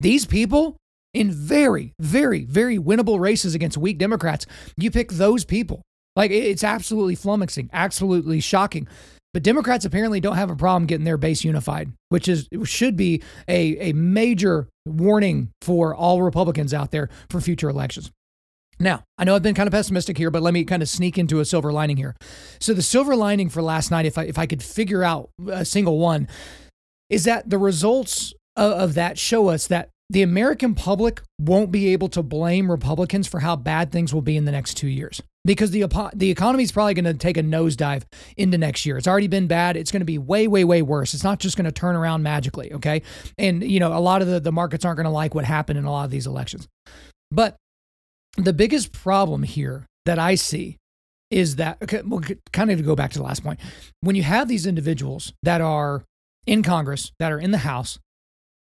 These 0.00 0.26
people 0.26 0.76
in 1.14 1.30
very, 1.30 1.92
very, 1.98 2.44
very 2.44 2.78
winnable 2.78 3.20
races 3.20 3.54
against 3.54 3.76
weak 3.76 3.98
Democrats, 3.98 4.46
you 4.76 4.90
pick 4.90 5.12
those 5.12 5.44
people. 5.44 5.82
Like 6.16 6.30
it's 6.30 6.64
absolutely 6.64 7.16
flummoxing, 7.16 7.70
absolutely 7.72 8.40
shocking. 8.40 8.86
But 9.32 9.42
Democrats 9.42 9.84
apparently 9.84 10.20
don't 10.20 10.36
have 10.36 10.50
a 10.50 10.56
problem 10.56 10.86
getting 10.86 11.04
their 11.04 11.16
base 11.16 11.42
unified, 11.42 11.92
which 12.10 12.28
is 12.28 12.48
should 12.64 12.96
be 12.96 13.22
a, 13.48 13.90
a 13.90 13.92
major 13.94 14.68
warning 14.84 15.50
for 15.62 15.94
all 15.94 16.22
Republicans 16.22 16.74
out 16.74 16.90
there 16.90 17.08
for 17.30 17.40
future 17.40 17.70
elections. 17.70 18.10
Now, 18.78 19.04
I 19.16 19.24
know 19.24 19.34
I've 19.34 19.42
been 19.42 19.54
kind 19.54 19.66
of 19.66 19.72
pessimistic 19.72 20.18
here, 20.18 20.30
but 20.30 20.42
let 20.42 20.52
me 20.52 20.64
kind 20.64 20.82
of 20.82 20.88
sneak 20.88 21.16
into 21.16 21.40
a 21.40 21.44
silver 21.44 21.72
lining 21.72 21.96
here. 21.96 22.16
So 22.58 22.74
the 22.74 22.82
silver 22.82 23.14
lining 23.14 23.48
for 23.48 23.62
last 23.62 23.90
night, 23.90 24.06
if 24.06 24.18
I 24.18 24.24
if 24.24 24.38
I 24.38 24.46
could 24.46 24.62
figure 24.62 25.02
out 25.02 25.30
a 25.48 25.64
single 25.64 25.98
one, 25.98 26.28
is 27.08 27.24
that 27.24 27.48
the 27.48 27.58
results 27.58 28.34
of, 28.56 28.72
of 28.72 28.94
that 28.94 29.18
show 29.18 29.48
us 29.48 29.66
that 29.68 29.88
the 30.10 30.22
American 30.22 30.74
public 30.74 31.22
won't 31.38 31.70
be 31.70 31.88
able 31.88 32.08
to 32.10 32.22
blame 32.22 32.70
Republicans 32.70 33.26
for 33.26 33.40
how 33.40 33.56
bad 33.56 33.90
things 33.90 34.12
will 34.12 34.20
be 34.20 34.36
in 34.36 34.44
the 34.44 34.52
next 34.52 34.74
two 34.74 34.88
years 34.88 35.22
because 35.44 35.70
the 35.70 35.84
the 36.14 36.30
economy 36.30 36.62
is 36.62 36.72
probably 36.72 36.94
going 36.94 37.04
to 37.04 37.14
take 37.14 37.36
a 37.36 37.42
nosedive 37.42 38.04
into 38.36 38.58
next 38.58 38.86
year. 38.86 38.96
It's 38.96 39.08
already 39.08 39.26
been 39.26 39.46
bad. 39.46 39.76
It's 39.76 39.90
going 39.90 40.00
to 40.00 40.06
be 40.06 40.18
way, 40.18 40.46
way, 40.46 40.64
way 40.64 40.82
worse. 40.82 41.14
It's 41.14 41.24
not 41.24 41.40
just 41.40 41.56
going 41.56 41.64
to 41.64 41.72
turn 41.72 41.96
around 41.96 42.22
magically. 42.22 42.72
Okay, 42.72 43.02
and 43.38 43.62
you 43.62 43.80
know 43.80 43.96
a 43.96 44.00
lot 44.00 44.22
of 44.22 44.28
the 44.28 44.40
the 44.40 44.52
markets 44.52 44.84
aren't 44.84 44.96
going 44.96 45.04
to 45.04 45.10
like 45.10 45.34
what 45.34 45.44
happened 45.44 45.78
in 45.78 45.84
a 45.84 45.90
lot 45.90 46.04
of 46.04 46.10
these 46.10 46.26
elections. 46.26 46.68
But 47.30 47.56
the 48.36 48.52
biggest 48.52 48.92
problem 48.92 49.42
here 49.42 49.86
that 50.06 50.18
I 50.18 50.36
see 50.36 50.78
is 51.30 51.56
that 51.56 51.78
okay, 51.82 52.02
well, 52.04 52.20
kind 52.52 52.70
of 52.70 52.78
to 52.78 52.84
go 52.84 52.94
back 52.94 53.10
to 53.12 53.18
the 53.18 53.24
last 53.24 53.42
point, 53.42 53.58
when 54.00 54.16
you 54.16 54.22
have 54.22 54.48
these 54.48 54.66
individuals 54.66 55.32
that 55.42 55.60
are 55.60 56.04
in 56.46 56.62
Congress, 56.62 57.12
that 57.18 57.32
are 57.32 57.38
in 57.38 57.50
the 57.50 57.58
House, 57.58 57.98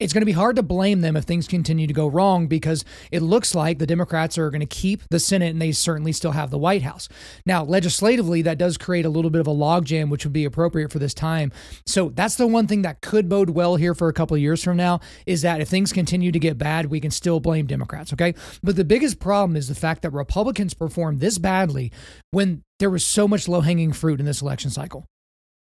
it's 0.01 0.15
going 0.15 0.23
to 0.23 0.27
be 0.27 0.33
hard 0.33 0.57
to 0.57 0.63
blame 0.63 1.03
them 1.03 1.17
if 1.17 1.25
things 1.25 1.47
continue 1.47 1.87
to 1.87 1.93
go 1.93 2.09
wrong 2.09 2.47
because 2.47 2.85
it 3.13 3.21
looks 3.21 3.55
like 3.55 3.79
the 3.79 3.87
Democrats 3.87 4.39
are 4.39 4.51
going 4.51 4.61
to 4.61 4.67
keep 4.67 5.03
the 5.11 5.21
Senate 5.21 5.51
and 5.51 5.61
they 5.61 5.73
certainly 5.73 6.13
still 6.13 6.33
have 6.33 6.51
the 6.51 6.59
White 6.59 6.83
House. 6.83 7.09
Now, 7.45 7.63
legislatively, 7.63 8.41
that 8.43 8.59
does 8.59 8.79
create 8.79 9.05
a 9.05 9.11
little 9.11 9.31
bit 9.31 9.41
of 9.41 9.47
a 9.47 9.55
logjam, 9.55 10.09
which 10.09 10.25
would 10.25 10.33
be 10.33 10.47
appropriate 10.47 10.91
for 10.91 10.99
this 10.99 11.13
time. 11.13 11.53
So 11.87 12.09
that's 12.09 12.37
the 12.37 12.47
one 12.47 12.67
thing 12.67 12.83
that 12.83 13.03
could 13.03 13.29
bode 13.29 13.51
well 13.51 13.77
here 13.77 13.95
for 13.95 14.09
a 14.09 14.13
couple 14.13 14.35
of 14.35 14.41
years 14.41 14.65
from 14.65 14.79
now 14.79 15.01
is 15.27 15.43
that 15.43 15.61
if 15.61 15.69
things 15.69 15.93
continue 15.93 16.33
to 16.33 16.39
get 16.39 16.57
bad, 16.57 16.87
we 16.87 17.01
can 17.01 17.11
still 17.11 17.39
blame 17.39 17.67
Democrats, 17.67 18.13
okay? 18.15 18.35
But 18.63 18.77
the 18.77 18.85
biggest 18.85 19.21
problem 19.21 19.55
is 19.55 19.69
the 19.69 19.75
fact 19.75 20.03
that 20.03 20.11
Republicans 20.11 20.73
performed 20.73 21.21
this 21.21 21.37
badly 21.37 21.93
when 22.31 22.63
there 22.79 22.91
was 22.91 23.05
so 23.05 23.29
much 23.29 23.47
low 23.49 23.61
hanging 23.61 23.93
fruit 23.93 24.19
in 24.19 24.27
this 24.27 24.41
election 24.41 24.71
cycle. 24.71 25.05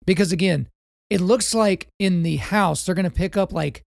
Because 0.06 0.32
again, 0.32 0.68
it 1.10 1.20
looks 1.20 1.54
like 1.54 1.88
in 1.98 2.22
the 2.22 2.36
House, 2.36 2.84
they're 2.84 2.94
going 2.94 3.04
to 3.04 3.10
pick 3.10 3.36
up 3.36 3.52
like 3.52 3.82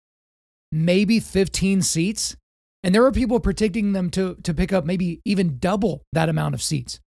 maybe 0.73 1.19
15 1.19 1.81
seats. 1.83 2.35
And 2.83 2.93
there 2.93 3.01
were 3.01 3.11
people 3.11 3.39
predicting 3.39 3.93
them 3.93 4.09
to, 4.09 4.35
to 4.43 4.53
pick 4.53 4.73
up 4.73 4.85
maybe 4.85 5.21
even 5.23 5.57
double 5.59 6.01
that 6.11 6.27
amount 6.27 6.55
of 6.55 6.61
seats. 6.61 6.99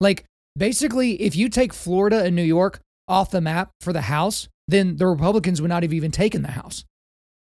Like, 0.00 0.26
basically, 0.56 1.22
if 1.22 1.34
you 1.34 1.48
take 1.48 1.72
Florida 1.72 2.24
and 2.24 2.36
New 2.36 2.42
York 2.42 2.80
off 3.06 3.30
the 3.30 3.40
map 3.40 3.70
for 3.80 3.92
the 3.92 4.02
House, 4.02 4.48
then 4.66 4.96
the 4.96 5.06
Republicans 5.06 5.62
would 5.62 5.70
not 5.70 5.82
have 5.82 5.94
even 5.94 6.10
taken 6.10 6.42
the 6.42 6.48
House. 6.48 6.84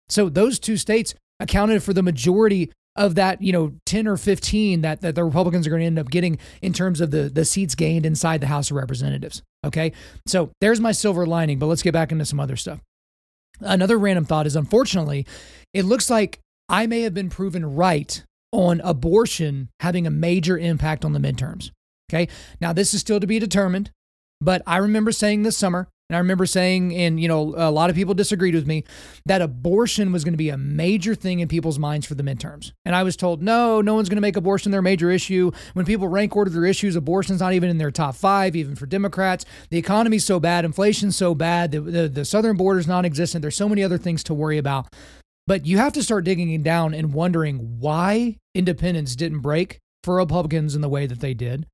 So 0.08 0.28
those 0.28 0.58
two 0.58 0.76
states 0.76 1.14
accounted 1.40 1.82
for 1.82 1.94
the 1.94 2.02
majority 2.02 2.70
of 2.94 3.14
that, 3.14 3.40
you 3.42 3.52
know, 3.52 3.74
10 3.86 4.06
or 4.06 4.16
15 4.16 4.82
that, 4.82 5.00
that 5.00 5.14
the 5.14 5.24
Republicans 5.24 5.66
are 5.66 5.70
going 5.70 5.80
to 5.80 5.86
end 5.86 5.98
up 5.98 6.10
getting 6.10 6.38
in 6.62 6.72
terms 6.72 7.00
of 7.00 7.10
the, 7.10 7.28
the 7.28 7.44
seats 7.44 7.74
gained 7.74 8.06
inside 8.06 8.40
the 8.40 8.46
House 8.46 8.70
of 8.70 8.76
Representatives. 8.76 9.42
Okay. 9.64 9.92
So 10.26 10.50
there's 10.60 10.80
my 10.80 10.92
silver 10.92 11.26
lining, 11.26 11.58
but 11.58 11.66
let's 11.66 11.82
get 11.82 11.92
back 11.92 12.12
into 12.12 12.24
some 12.24 12.40
other 12.40 12.56
stuff. 12.56 12.80
Another 13.60 13.98
random 13.98 14.24
thought 14.24 14.46
is 14.46 14.56
unfortunately, 14.56 15.26
it 15.72 15.84
looks 15.84 16.10
like 16.10 16.40
I 16.68 16.86
may 16.86 17.02
have 17.02 17.14
been 17.14 17.30
proven 17.30 17.74
right 17.74 18.22
on 18.52 18.80
abortion 18.82 19.68
having 19.80 20.06
a 20.06 20.10
major 20.10 20.58
impact 20.58 21.04
on 21.04 21.12
the 21.12 21.18
midterms. 21.18 21.70
Okay. 22.10 22.28
Now, 22.60 22.72
this 22.72 22.94
is 22.94 23.00
still 23.00 23.20
to 23.20 23.26
be 23.26 23.38
determined, 23.38 23.90
but 24.40 24.62
I 24.66 24.76
remember 24.76 25.12
saying 25.12 25.42
this 25.42 25.56
summer 25.56 25.88
And 26.08 26.14
I 26.14 26.18
remember 26.18 26.46
saying, 26.46 26.94
and 26.94 27.18
you 27.18 27.26
know, 27.26 27.54
a 27.56 27.70
lot 27.70 27.90
of 27.90 27.96
people 27.96 28.14
disagreed 28.14 28.54
with 28.54 28.66
me, 28.66 28.84
that 29.24 29.42
abortion 29.42 30.12
was 30.12 30.22
going 30.22 30.34
to 30.34 30.38
be 30.38 30.50
a 30.50 30.56
major 30.56 31.16
thing 31.16 31.40
in 31.40 31.48
people's 31.48 31.80
minds 31.80 32.06
for 32.06 32.14
the 32.14 32.22
midterms. 32.22 32.70
And 32.84 32.94
I 32.94 33.02
was 33.02 33.16
told, 33.16 33.42
no, 33.42 33.80
no 33.80 33.94
one's 33.94 34.08
going 34.08 34.16
to 34.16 34.22
make 34.22 34.36
abortion 34.36 34.70
their 34.70 34.82
major 34.82 35.10
issue. 35.10 35.50
When 35.72 35.84
people 35.84 36.06
rank 36.06 36.36
order 36.36 36.50
their 36.50 36.64
issues, 36.64 36.94
abortion's 36.94 37.40
not 37.40 37.54
even 37.54 37.70
in 37.70 37.78
their 37.78 37.90
top 37.90 38.14
five, 38.14 38.54
even 38.54 38.76
for 38.76 38.86
Democrats. 38.86 39.44
The 39.70 39.78
economy's 39.78 40.24
so 40.24 40.38
bad, 40.38 40.64
inflation's 40.64 41.16
so 41.16 41.34
bad, 41.34 41.72
the, 41.72 41.80
the, 41.80 42.08
the 42.08 42.24
southern 42.24 42.56
border's 42.56 42.86
non 42.86 43.04
existent. 43.04 43.42
There's 43.42 43.56
so 43.56 43.68
many 43.68 43.82
other 43.82 43.98
things 43.98 44.22
to 44.24 44.34
worry 44.34 44.58
about. 44.58 44.94
But 45.48 45.66
you 45.66 45.78
have 45.78 45.92
to 45.94 46.02
start 46.04 46.24
digging 46.24 46.62
down 46.62 46.94
and 46.94 47.14
wondering 47.14 47.78
why 47.80 48.36
independents 48.54 49.16
didn't 49.16 49.40
break 49.40 49.78
for 50.04 50.16
Republicans 50.16 50.76
in 50.76 50.82
the 50.82 50.88
way 50.88 51.06
that 51.06 51.20
they 51.20 51.34
did 51.34 51.66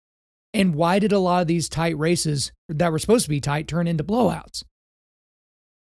and 0.54 0.74
why 0.74 0.98
did 0.98 1.12
a 1.12 1.18
lot 1.18 1.42
of 1.42 1.48
these 1.48 1.68
tight 1.68 1.96
races 1.98 2.52
that 2.68 2.92
were 2.92 2.98
supposed 2.98 3.24
to 3.24 3.30
be 3.30 3.40
tight 3.40 3.66
turn 3.66 3.86
into 3.86 4.04
blowouts? 4.04 4.64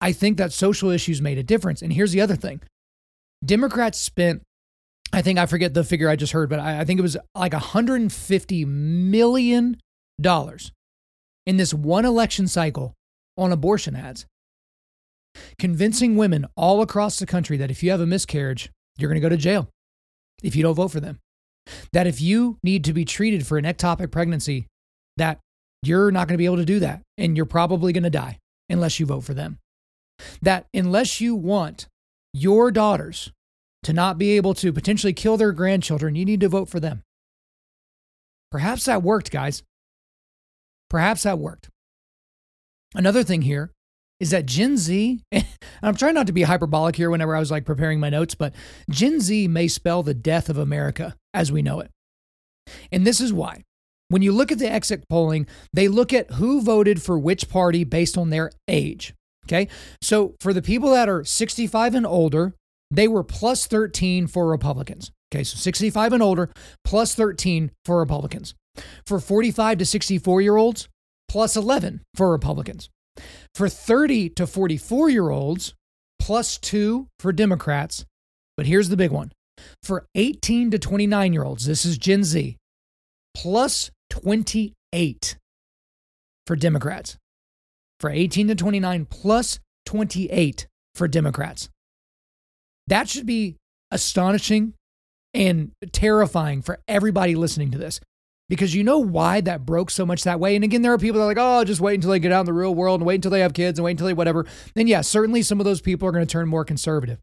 I 0.01 0.13
think 0.13 0.39
that 0.39 0.53
social 0.53 0.91
issues 0.91 1.21
made 1.21 1.39
a 1.39 1.43
difference. 1.43 1.83
And 1.83 1.93
here's 1.93 2.13
the 2.13 2.21
other 2.21 2.37
thing 2.37 2.61
Democrats 3.45 3.99
spent, 3.99 4.43
I 5.13 5.23
think 5.23 5.39
I 5.39 5.47
forget 5.47 5.75
the 5.75 5.85
figure 5.85 6.09
I 6.09 6.17
just 6.17 6.33
heard, 6.33 6.49
but 6.49 6.61
I, 6.61 6.81
I 6.81 6.85
think 6.85 6.99
it 6.99 7.03
was 7.03 7.17
like 7.35 7.53
$150 7.53 8.67
million 8.67 9.81
in 11.47 11.57
this 11.57 11.75
one 11.75 12.05
election 12.05 12.47
cycle 12.47 12.95
on 13.37 13.53
abortion 13.53 13.97
ads, 13.97 14.27
convincing 15.59 16.17
women 16.17 16.47
all 16.57 16.83
across 16.83 17.19
the 17.19 17.27
country 17.27 17.57
that 17.57 17.71
if 17.71 17.83
you 17.83 17.91
have 17.91 18.01
a 18.01 18.07
miscarriage, 18.07 18.71
you're 18.99 19.09
going 19.09 19.21
to 19.21 19.27
go 19.27 19.29
to 19.29 19.37
jail 19.37 19.69
if 20.43 20.55
you 20.55 20.63
don't 20.63 20.75
vote 20.75 20.89
for 20.89 21.01
them 21.01 21.19
that 21.93 22.07
if 22.07 22.21
you 22.21 22.59
need 22.63 22.85
to 22.85 22.93
be 22.93 23.05
treated 23.05 23.47
for 23.47 23.59
an 23.59 23.65
ectopic 23.65 24.11
pregnancy, 24.11 24.67
that 25.17 25.39
you're 25.83 26.11
not 26.11 26.29
going 26.29 26.35
to 26.35 26.39
be 26.39 26.47
able 26.47 26.57
to 26.57 26.65
do 26.65 26.81
that 26.81 27.03
and 27.19 27.37
you're 27.37 27.47
probably 27.47 27.93
going 27.93 28.05
to 28.05 28.11
die 28.11 28.39
unless 28.69 29.01
you 29.01 29.07
vote 29.07 29.25
for 29.25 29.35
them. 29.35 29.59
That 30.43 30.67
unless 30.75 31.21
you 31.21 31.35
want 31.35 31.87
your 32.33 32.71
daughters 32.71 33.33
to 33.83 33.93
not 33.93 34.19
be 34.19 34.37
able 34.37 34.55
to 34.55 34.73
potentially 34.73 35.13
kill 35.13 35.37
their 35.37 35.53
grandchildren, 35.53 36.15
you 36.15 36.25
need 36.25 36.41
to 36.41 36.49
vote 36.49 36.69
for 36.69 36.81
them. 36.81 37.03
Perhaps 38.51 38.85
that 38.85 39.03
worked, 39.03 39.31
guys. 39.31 39.63
Perhaps 40.89 41.23
that 41.23 41.39
worked. 41.39 41.71
Another 42.95 43.23
thing 43.23 43.43
here 43.43 43.71
is 44.21 44.31
that 44.31 44.47
Gen 44.47 44.77
Z, 44.77 45.21
I'm 45.83 45.97
trying 45.97 46.15
not 46.15 46.27
to 46.29 46.33
be 46.33 46.43
hyperbolic 46.43 46.95
here 46.95 47.11
whenever 47.11 47.35
I 47.35 47.41
was 47.41 47.51
like 47.51 47.65
preparing 47.65 47.99
my 47.99 48.11
notes, 48.11 48.35
but 48.35 48.55
Gen 48.89 49.21
Z 49.21 49.49
may 49.49 49.67
spell 49.67 50.03
the 50.03 50.15
death 50.15 50.49
of 50.49 50.59
America 50.59 51.17
as 51.35 51.51
we 51.51 51.63
know 51.63 51.81
it. 51.81 51.91
And 52.93 53.07
this 53.07 53.21
is 53.21 53.33
why. 53.33 53.65
When 54.09 54.23
you 54.23 54.33
look 54.33 54.53
at 54.53 54.59
the 54.59 54.71
exit 54.71 55.05
polling, 55.09 55.47
they 55.73 55.89
look 55.89 56.13
at 56.13 56.33
who 56.33 56.61
voted 56.61 57.01
for 57.01 57.19
which 57.19 57.49
party 57.49 57.85
based 57.85 58.19
on 58.19 58.31
their 58.31 58.51
age. 58.69 59.15
Okay. 59.47 59.69
So 60.03 60.35
for 60.41 60.53
the 60.53 60.63
people 60.63 60.91
that 60.91 61.09
are 61.09 61.25
65 61.25 61.95
and 61.95 62.07
older, 62.07 62.55
they 62.91 63.09
were 63.09 63.25
plus 63.25 63.67
13 63.67 64.27
for 64.27 64.49
Republicans. 64.49 65.13
Okay. 65.33 65.45
So 65.45 65.57
65 65.57 66.13
and 66.13 66.23
older, 66.23 66.51
plus 66.85 67.15
13 67.15 67.71
for 67.85 67.99
Republicans. 67.99 68.55
For 69.07 69.21
45 69.21 69.79
to 69.79 69.87
64 69.87 70.41
year 70.43 70.57
olds, 70.57 70.89
plus 71.29 71.57
11 71.57 72.03
for 72.17 72.31
Republicans. 72.31 72.91
For 73.55 73.69
30 73.69 74.31
to 74.31 74.47
44 74.47 75.11
year 75.11 75.31
olds, 75.31 75.75
plus 76.21 76.59
two 76.59 77.09
for 77.19 77.33
Democrats. 77.33 78.05
But 78.57 78.67
here's 78.67 78.89
the 78.89 78.97
big 78.97 79.11
one 79.11 79.33
for 79.83 80.07
18 80.15 80.71
to 80.73 80.79
29 80.79 81.33
year 81.33 81.45
olds, 81.45 81.67
this 81.67 81.85
is 81.85 81.99
Gen 81.99 82.25
Z, 82.25 82.57
plus 83.35 83.91
28 84.11 85.37
for 86.47 86.57
Democrats. 86.57 87.17
For 87.99 88.11
18 88.11 88.49
to 88.49 88.55
29, 88.55 89.07
plus 89.07 89.61
28 89.87 90.67
for 90.95 91.07
Democrats. 91.07 91.69
That 92.87 93.09
should 93.09 93.27
be 93.27 93.57
astonishing 93.91 94.75
and 95.35 95.73
terrifying 95.93 96.63
for 96.63 96.79
everybody 96.89 97.35
listening 97.35 97.71
to 97.73 97.79
this 97.79 98.01
because 98.51 98.75
you 98.75 98.83
know 98.83 98.99
why 98.99 99.41
that 99.41 99.65
broke 99.65 99.91
so 99.91 100.05
much 100.05 100.25
that 100.25 100.41
way. 100.41 100.57
And 100.57 100.65
again, 100.65 100.83
there 100.83 100.93
are 100.93 100.99
people 100.99 101.21
that 101.21 101.25
are 101.25 101.29
like, 101.29 101.39
oh, 101.39 101.65
just 101.65 101.81
wait 101.81 101.95
until 101.95 102.11
they 102.11 102.19
get 102.19 102.33
out 102.33 102.41
in 102.41 102.47
the 102.47 102.53
real 102.53 102.75
world 102.75 103.01
and 103.01 103.07
wait 103.07 103.15
until 103.15 103.31
they 103.31 103.41
have 103.41 103.55
kids 103.55 103.79
and 103.79 103.85
wait 103.85 103.93
until 103.93 104.09
they 104.09 104.13
whatever. 104.13 104.45
Then, 104.75 104.89
yeah, 104.89 105.03
certainly 105.03 105.43
some 105.43 105.61
of 105.61 105.65
those 105.65 105.81
people 105.81 106.09
are 106.09 106.13
going 106.13 106.27
to 106.27 106.31
turn 106.31 106.49
more 106.49 106.65
conservative. 106.65 107.21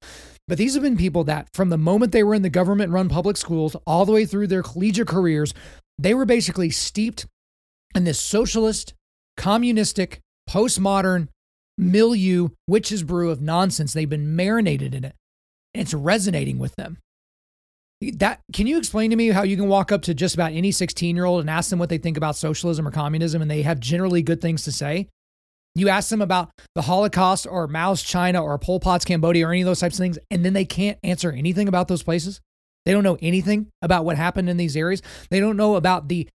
But 0.48 0.58
these 0.58 0.74
have 0.74 0.84
been 0.84 0.96
people 0.96 1.26
that, 1.26 1.50
from 1.54 1.68
the 1.68 1.78
moment 1.78 2.14
they 2.14 2.24
were 2.24 2.34
in 2.34 2.44
the 2.44 2.50
government 2.50 2.94
run 2.94 3.10
public 3.10 3.36
schools 3.36 3.76
all 3.86 4.06
the 4.06 4.14
way 4.14 4.26
through 4.26 4.48
their 4.48 4.64
collegiate 4.64 5.10
careers, 5.10 5.54
they 6.00 6.14
were 6.14 6.26
basically 6.26 6.70
steeped 6.70 7.26
in 7.94 8.06
this 8.06 8.20
socialist, 8.20 8.94
communistic, 9.36 10.22
postmodern 10.50 11.28
milieu, 11.78 12.48
witch's 12.68 13.04
brew 13.04 13.32
of 13.32 13.42
nonsense. 13.42 13.92
They've 13.92 14.10
been 14.10 14.34
marinated 14.34 14.96
in 14.96 15.04
it. 15.04 15.14
And 15.74 15.82
it's 15.82 15.94
resonating 15.94 16.58
with 16.58 16.74
them. 16.78 17.00
That 18.02 18.42
can 18.54 18.68
you 18.68 18.78
explain 18.78 19.10
to 19.10 19.16
me 19.16 19.30
how 19.30 19.42
you 19.42 19.58
can 19.58 19.68
walk 19.68 19.92
up 19.92 20.04
to 20.04 20.14
just 20.14 20.36
about 20.36 20.52
any 20.52 20.72
16 20.72 21.16
year 21.16 21.26
old 21.26 21.42
and 21.42 21.50
ask 21.50 21.70
them 21.70 21.80
what 21.80 21.90
they 21.90 21.98
think 21.98 22.16
about 22.16 22.36
socialism 22.36 22.88
or 22.88 22.92
communism 22.92 23.42
and 23.42 23.50
they 23.50 23.64
have 23.64 23.80
generally 23.80 24.22
good 24.22 24.40
things 24.40 24.64
to 24.66 24.72
say? 24.72 25.08
You 25.74 25.90
ask 25.90 26.10
them 26.10 26.22
about 26.22 26.50
the 26.76 26.84
Holocaust 26.84 27.48
or 27.48 27.68
Mao's 27.68 28.02
China 28.04 28.44
or 28.44 28.58
Pol 28.58 28.80
Pot's 28.80 29.06
Cambodia 29.06 29.48
or 29.48 29.52
any 29.52 29.62
of 29.62 29.68
those 29.68 29.80
types 29.80 29.96
of 29.96 30.00
things, 30.00 30.18
and 30.32 30.44
then 30.44 30.54
they 30.54 30.66
can't 30.66 30.98
answer 31.04 31.32
anything 31.32 31.68
about 31.68 31.88
those 31.88 32.02
places. 32.02 32.40
They 32.86 32.94
don't 32.94 33.04
know 33.04 33.18
anything 33.22 33.68
about 33.82 34.06
what 34.06 34.18
happened 34.18 34.50
in 34.50 34.58
these 34.58 34.78
areas. 34.78 35.02
They 35.30 35.40
don't 35.40 35.58
know 35.58 35.76
about 35.76 36.08
the 36.08 36.28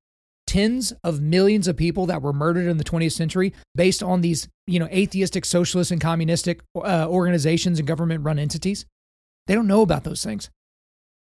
tens 0.47 0.93
of 1.03 1.21
millions 1.21 1.67
of 1.67 1.77
people 1.77 2.07
that 2.07 2.23
were 2.23 2.33
murdered 2.33 2.69
in 2.69 2.77
the 2.77 2.85
20th 2.85 3.13
century 3.13 3.53
based 3.75 4.03
on 4.03 4.21
these, 4.21 4.49
you 4.67 4.79
know, 4.79 4.89
atheistic, 4.93 5.45
socialist, 5.45 5.91
and 5.91 6.01
communistic 6.01 6.61
uh, 6.77 7.07
organizations 7.09 7.79
and 7.79 7.89
government-run 7.89 8.39
entities. 8.39 8.85
They 9.47 9.55
don't 9.55 9.67
know 9.67 9.83
about 9.83 10.05
those 10.05 10.23
things 10.23 10.51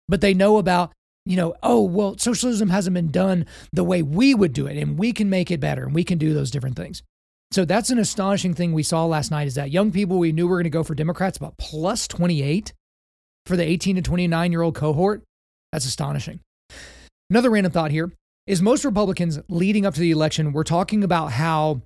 but 0.08 0.20
they 0.20 0.34
know 0.34 0.58
about 0.58 0.92
you 1.26 1.36
know, 1.36 1.54
oh, 1.62 1.82
well, 1.82 2.16
socialism 2.16 2.70
hasn't 2.70 2.94
been 2.94 3.10
done 3.10 3.46
the 3.72 3.82
way 3.82 4.00
we 4.00 4.32
would 4.32 4.52
do 4.52 4.68
it, 4.68 4.78
and 4.78 4.96
we 4.96 5.12
can 5.12 5.28
make 5.28 5.50
it 5.50 5.58
better, 5.58 5.84
and 5.84 5.92
we 5.92 6.04
can 6.04 6.18
do 6.18 6.32
those 6.32 6.52
different 6.52 6.76
things. 6.76 7.02
So 7.50 7.64
that's 7.64 7.90
an 7.90 7.98
astonishing 7.98 8.54
thing 8.54 8.72
we 8.72 8.84
saw 8.84 9.04
last 9.06 9.30
night 9.30 9.46
is 9.46 9.56
that 9.56 9.70
young 9.70 9.90
people 9.90 10.18
we 10.18 10.32
knew 10.32 10.46
were 10.46 10.56
going 10.56 10.64
to 10.64 10.70
go 10.70 10.84
for 10.84 10.94
Democrats 10.94 11.36
about 11.36 11.58
plus 11.58 12.06
28 12.08 12.72
for 13.44 13.56
the 13.56 13.64
18 13.64 13.96
to 13.96 14.02
29 14.02 14.52
year 14.52 14.62
old 14.62 14.74
cohort. 14.74 15.22
That's 15.72 15.86
astonishing. 15.86 16.40
Another 17.28 17.50
random 17.50 17.72
thought 17.72 17.90
here 17.90 18.12
is 18.46 18.62
most 18.62 18.84
Republicans 18.84 19.38
leading 19.48 19.84
up 19.84 19.94
to 19.94 20.00
the 20.00 20.12
election 20.12 20.52
were 20.52 20.64
talking 20.64 21.02
about 21.02 21.32
how 21.32 21.82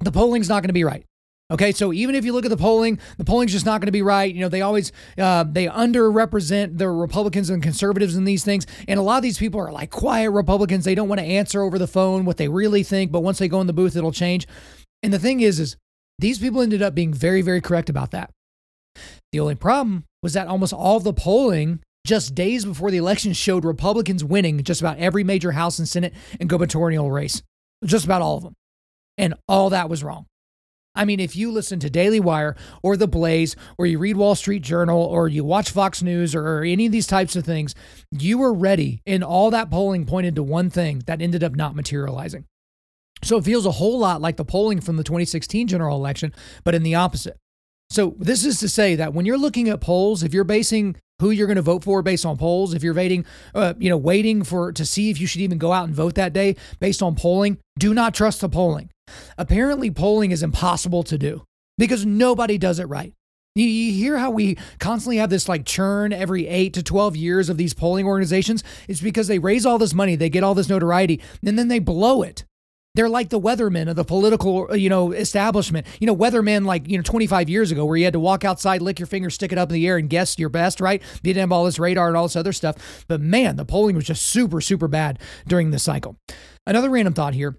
the 0.00 0.12
polling's 0.12 0.48
not 0.48 0.62
going 0.62 0.68
to 0.68 0.74
be 0.74 0.84
right. 0.84 1.04
Okay, 1.50 1.72
so 1.72 1.92
even 1.92 2.14
if 2.14 2.24
you 2.24 2.32
look 2.32 2.46
at 2.46 2.50
the 2.50 2.56
polling, 2.56 2.98
the 3.18 3.24
polling's 3.24 3.52
just 3.52 3.66
not 3.66 3.80
going 3.80 3.86
to 3.86 3.92
be 3.92 4.00
right. 4.00 4.34
You 4.34 4.40
know, 4.40 4.48
they 4.48 4.62
always 4.62 4.92
uh, 5.18 5.44
they 5.44 5.66
underrepresent 5.66 6.78
the 6.78 6.88
Republicans 6.88 7.50
and 7.50 7.62
conservatives 7.62 8.16
in 8.16 8.24
these 8.24 8.44
things, 8.44 8.66
and 8.88 8.98
a 8.98 9.02
lot 9.02 9.18
of 9.18 9.22
these 9.22 9.38
people 9.38 9.60
are 9.60 9.70
like 9.70 9.90
quiet 9.90 10.30
Republicans. 10.30 10.84
They 10.86 10.94
don't 10.94 11.08
want 11.08 11.20
to 11.20 11.26
answer 11.26 11.62
over 11.62 11.78
the 11.78 11.86
phone 11.86 12.24
what 12.24 12.38
they 12.38 12.48
really 12.48 12.82
think, 12.82 13.12
but 13.12 13.20
once 13.20 13.38
they 13.38 13.48
go 13.48 13.60
in 13.60 13.66
the 13.66 13.74
booth, 13.74 13.94
it'll 13.94 14.10
change. 14.10 14.46
And 15.02 15.12
the 15.12 15.18
thing 15.18 15.40
is, 15.40 15.60
is 15.60 15.76
these 16.18 16.38
people 16.38 16.62
ended 16.62 16.80
up 16.80 16.94
being 16.94 17.12
very, 17.12 17.42
very 17.42 17.60
correct 17.60 17.90
about 17.90 18.10
that. 18.12 18.30
The 19.32 19.40
only 19.40 19.54
problem 19.54 20.04
was 20.22 20.32
that 20.32 20.46
almost 20.46 20.72
all 20.72 20.98
the 20.98 21.12
polling 21.12 21.80
just 22.06 22.34
days 22.34 22.64
before 22.64 22.90
the 22.90 22.96
election 22.96 23.34
showed 23.34 23.64
Republicans 23.64 24.24
winning 24.24 24.62
just 24.62 24.80
about 24.80 24.98
every 24.98 25.24
major 25.24 25.52
House 25.52 25.78
and 25.78 25.88
Senate 25.88 26.14
and 26.40 26.48
gubernatorial 26.48 27.10
race, 27.10 27.42
just 27.84 28.06
about 28.06 28.22
all 28.22 28.38
of 28.38 28.44
them, 28.44 28.54
and 29.18 29.34
all 29.46 29.70
that 29.70 29.90
was 29.90 30.02
wrong. 30.02 30.26
I 30.94 31.04
mean, 31.04 31.18
if 31.20 31.34
you 31.34 31.50
listen 31.50 31.80
to 31.80 31.90
Daily 31.90 32.20
Wire 32.20 32.56
or 32.82 32.96
The 32.96 33.08
Blaze, 33.08 33.56
or 33.78 33.86
you 33.86 33.98
read 33.98 34.16
Wall 34.16 34.34
Street 34.34 34.62
Journal, 34.62 35.00
or 35.00 35.28
you 35.28 35.44
watch 35.44 35.70
Fox 35.70 36.02
News, 36.02 36.34
or 36.34 36.62
any 36.62 36.86
of 36.86 36.92
these 36.92 37.06
types 37.06 37.34
of 37.34 37.44
things, 37.44 37.74
you 38.10 38.38
were 38.38 38.52
ready. 38.52 39.02
And 39.06 39.24
all 39.24 39.50
that 39.50 39.70
polling 39.70 40.06
pointed 40.06 40.36
to 40.36 40.42
one 40.42 40.70
thing 40.70 41.02
that 41.06 41.20
ended 41.20 41.42
up 41.42 41.56
not 41.56 41.74
materializing. 41.74 42.44
So 43.22 43.38
it 43.38 43.44
feels 43.44 43.66
a 43.66 43.72
whole 43.72 43.98
lot 43.98 44.20
like 44.20 44.36
the 44.36 44.44
polling 44.44 44.80
from 44.80 44.96
the 44.96 45.04
2016 45.04 45.68
general 45.68 45.96
election, 45.96 46.34
but 46.62 46.74
in 46.74 46.82
the 46.82 46.94
opposite. 46.94 47.38
So 47.90 48.14
this 48.18 48.44
is 48.44 48.58
to 48.60 48.68
say 48.68 48.96
that 48.96 49.14
when 49.14 49.26
you're 49.26 49.38
looking 49.38 49.68
at 49.68 49.80
polls, 49.80 50.22
if 50.22 50.34
you're 50.34 50.44
basing 50.44 50.96
who 51.20 51.30
you're 51.30 51.46
going 51.46 51.56
to 51.56 51.62
vote 51.62 51.84
for 51.84 52.02
based 52.02 52.26
on 52.26 52.36
polls, 52.36 52.74
if 52.74 52.82
you're 52.82 52.94
waiting, 52.94 53.24
uh, 53.54 53.74
you 53.78 53.88
know, 53.88 53.96
waiting 53.96 54.42
for 54.42 54.72
to 54.72 54.84
see 54.84 55.10
if 55.10 55.20
you 55.20 55.26
should 55.26 55.40
even 55.40 55.58
go 55.58 55.72
out 55.72 55.84
and 55.84 55.94
vote 55.94 56.14
that 56.16 56.32
day 56.32 56.56
based 56.80 57.02
on 57.02 57.14
polling, 57.14 57.58
do 57.78 57.94
not 57.94 58.14
trust 58.14 58.40
the 58.40 58.48
polling. 58.48 58.90
Apparently, 59.38 59.90
polling 59.90 60.30
is 60.30 60.42
impossible 60.42 61.02
to 61.04 61.18
do 61.18 61.44
because 61.78 62.06
nobody 62.06 62.58
does 62.58 62.78
it 62.78 62.84
right. 62.84 63.14
You, 63.56 63.92
hear 63.92 64.18
how 64.18 64.32
we 64.32 64.58
constantly 64.80 65.18
have 65.18 65.30
this 65.30 65.48
like 65.48 65.64
churn 65.64 66.12
every 66.12 66.48
eight 66.48 66.74
to 66.74 66.82
12 66.82 67.14
years 67.14 67.48
of 67.48 67.56
these 67.56 67.72
polling 67.72 68.04
organizations? 68.04 68.64
It's 68.88 69.00
because 69.00 69.28
they 69.28 69.38
raise 69.38 69.64
all 69.64 69.78
this 69.78 69.94
money, 69.94 70.16
they 70.16 70.28
get 70.28 70.42
all 70.42 70.54
this 70.54 70.68
notoriety, 70.68 71.20
and 71.46 71.56
then 71.56 71.68
they 71.68 71.78
blow 71.78 72.22
it. 72.22 72.44
They're 72.96 73.08
like 73.08 73.28
the 73.28 73.40
weathermen 73.40 73.88
of 73.88 73.96
the 73.96 74.04
political, 74.04 74.76
you 74.76 74.88
know, 74.88 75.12
establishment. 75.12 75.86
You 76.00 76.06
know, 76.08 76.16
weathermen 76.16 76.64
like, 76.64 76.88
you 76.88 76.96
know, 76.96 77.02
25 77.02 77.48
years 77.48 77.72
ago 77.72 77.84
where 77.84 77.96
you 77.96 78.04
had 78.04 78.12
to 78.12 78.20
walk 78.20 78.44
outside, 78.44 78.82
lick 78.82 79.00
your 79.00 79.06
finger, 79.06 79.30
stick 79.30 79.50
it 79.52 79.58
up 79.58 79.68
in 79.68 79.74
the 79.74 79.86
air 79.86 79.98
and 79.98 80.08
guess 80.08 80.38
your 80.38 80.48
best, 80.48 80.80
right? 80.80 81.02
You 81.14 81.32
didn't 81.34 81.40
have 81.40 81.52
all 81.52 81.64
this 81.64 81.80
radar 81.80 82.08
and 82.08 82.16
all 82.16 82.24
this 82.24 82.36
other 82.36 82.52
stuff. 82.52 83.04
But 83.08 83.20
man, 83.20 83.56
the 83.56 83.64
polling 83.64 83.96
was 83.96 84.04
just 84.04 84.26
super, 84.26 84.60
super 84.60 84.86
bad 84.86 85.18
during 85.46 85.70
this 85.72 85.82
cycle. 85.82 86.16
Another 86.66 86.88
random 86.88 87.14
thought 87.14 87.34
here 87.34 87.56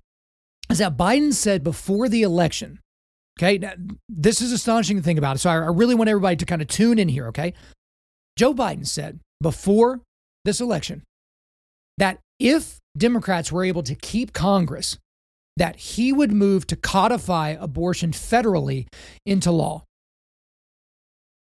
is 0.76 0.80
that 0.80 0.98
Biden 0.98 1.34
said 1.34 1.64
before 1.64 2.08
the 2.10 2.22
election 2.22 2.80
Okay. 3.38 3.58
Now, 3.58 3.74
this 4.08 4.42
is 4.42 4.52
astonishing 4.52 4.98
to 4.98 5.04
think 5.04 5.20
about. 5.20 5.40
So 5.40 5.50
I, 5.50 5.56
I 5.56 5.68
really 5.68 5.96
want 5.96 6.10
everybody 6.10 6.38
to 6.38 6.46
kind 6.46 6.62
of 6.62 6.68
tune 6.68 7.00
in 7.00 7.10
here. 7.10 7.28
Okay. 7.28 7.54
Joe 8.38 8.54
Biden 8.54 8.88
said 8.88 9.20
before 9.42 10.02
this 10.44 10.62
election 10.62 11.04
that 11.98 12.20
if 12.40 12.80
Democrats 12.98 13.52
were 13.52 13.64
able 13.64 13.84
to 13.84 13.96
keep 13.96 14.34
Congress, 14.34 14.98
that 15.58 15.78
he 15.78 16.12
would 16.12 16.32
move 16.32 16.68
to 16.68 16.76
codify 16.76 17.56
abortion 17.60 18.12
federally 18.12 18.88
into 19.26 19.52
law. 19.52 19.84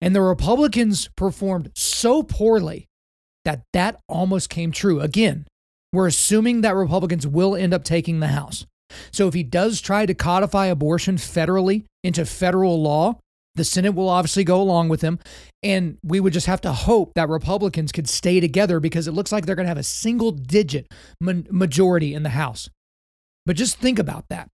And 0.01 0.15
the 0.15 0.21
Republicans 0.21 1.09
performed 1.17 1.71
so 1.75 2.23
poorly 2.23 2.87
that 3.45 3.63
that 3.73 4.01
almost 4.09 4.51
came 4.51 4.73
true. 4.73 5.01
Again, 5.01 5.47
we're 5.93 6.07
assuming 6.07 6.61
that 6.63 6.75
Republicans 6.75 7.27
will 7.27 7.55
end 7.55 7.73
up 7.73 7.85
taking 7.85 8.21
the 8.21 8.29
House. 8.29 8.67
So 9.11 9.29
if 9.29 9.35
he 9.35 9.43
does 9.43 9.81
try 9.81 10.07
to 10.07 10.15
codify 10.15 10.67
abortion 10.67 11.17
federally 11.17 11.85
into 12.03 12.25
federal 12.25 12.81
law, 12.83 13.19
the 13.55 13.65
Senate 13.65 13.95
will 13.95 14.09
obviously 14.09 14.45
go 14.45 14.61
along 14.61 14.89
with 14.89 15.03
him. 15.03 15.19
And 15.63 15.99
we 16.03 16.21
would 16.21 16.33
just 16.33 16.47
have 16.47 16.61
to 16.63 16.73
hope 16.73 17.13
that 17.15 17.29
Republicans 17.29 17.93
could 17.93 18.09
stay 18.09 18.41
together 18.41 18.81
because 18.81 19.07
it 19.07 19.13
looks 19.13 19.33
like 19.33 19.47
they're 19.47 19.57
going 19.57 19.65
to 19.65 19.71
have 19.71 19.79
a 19.79 19.83
single 19.83 20.33
digit 20.33 20.91
majority 21.21 22.15
in 22.15 22.23
the 22.23 22.31
House. 22.31 22.71
But 23.45 23.57
just 23.57 23.79
think 23.79 23.99
about 23.99 24.25
that 24.31 24.49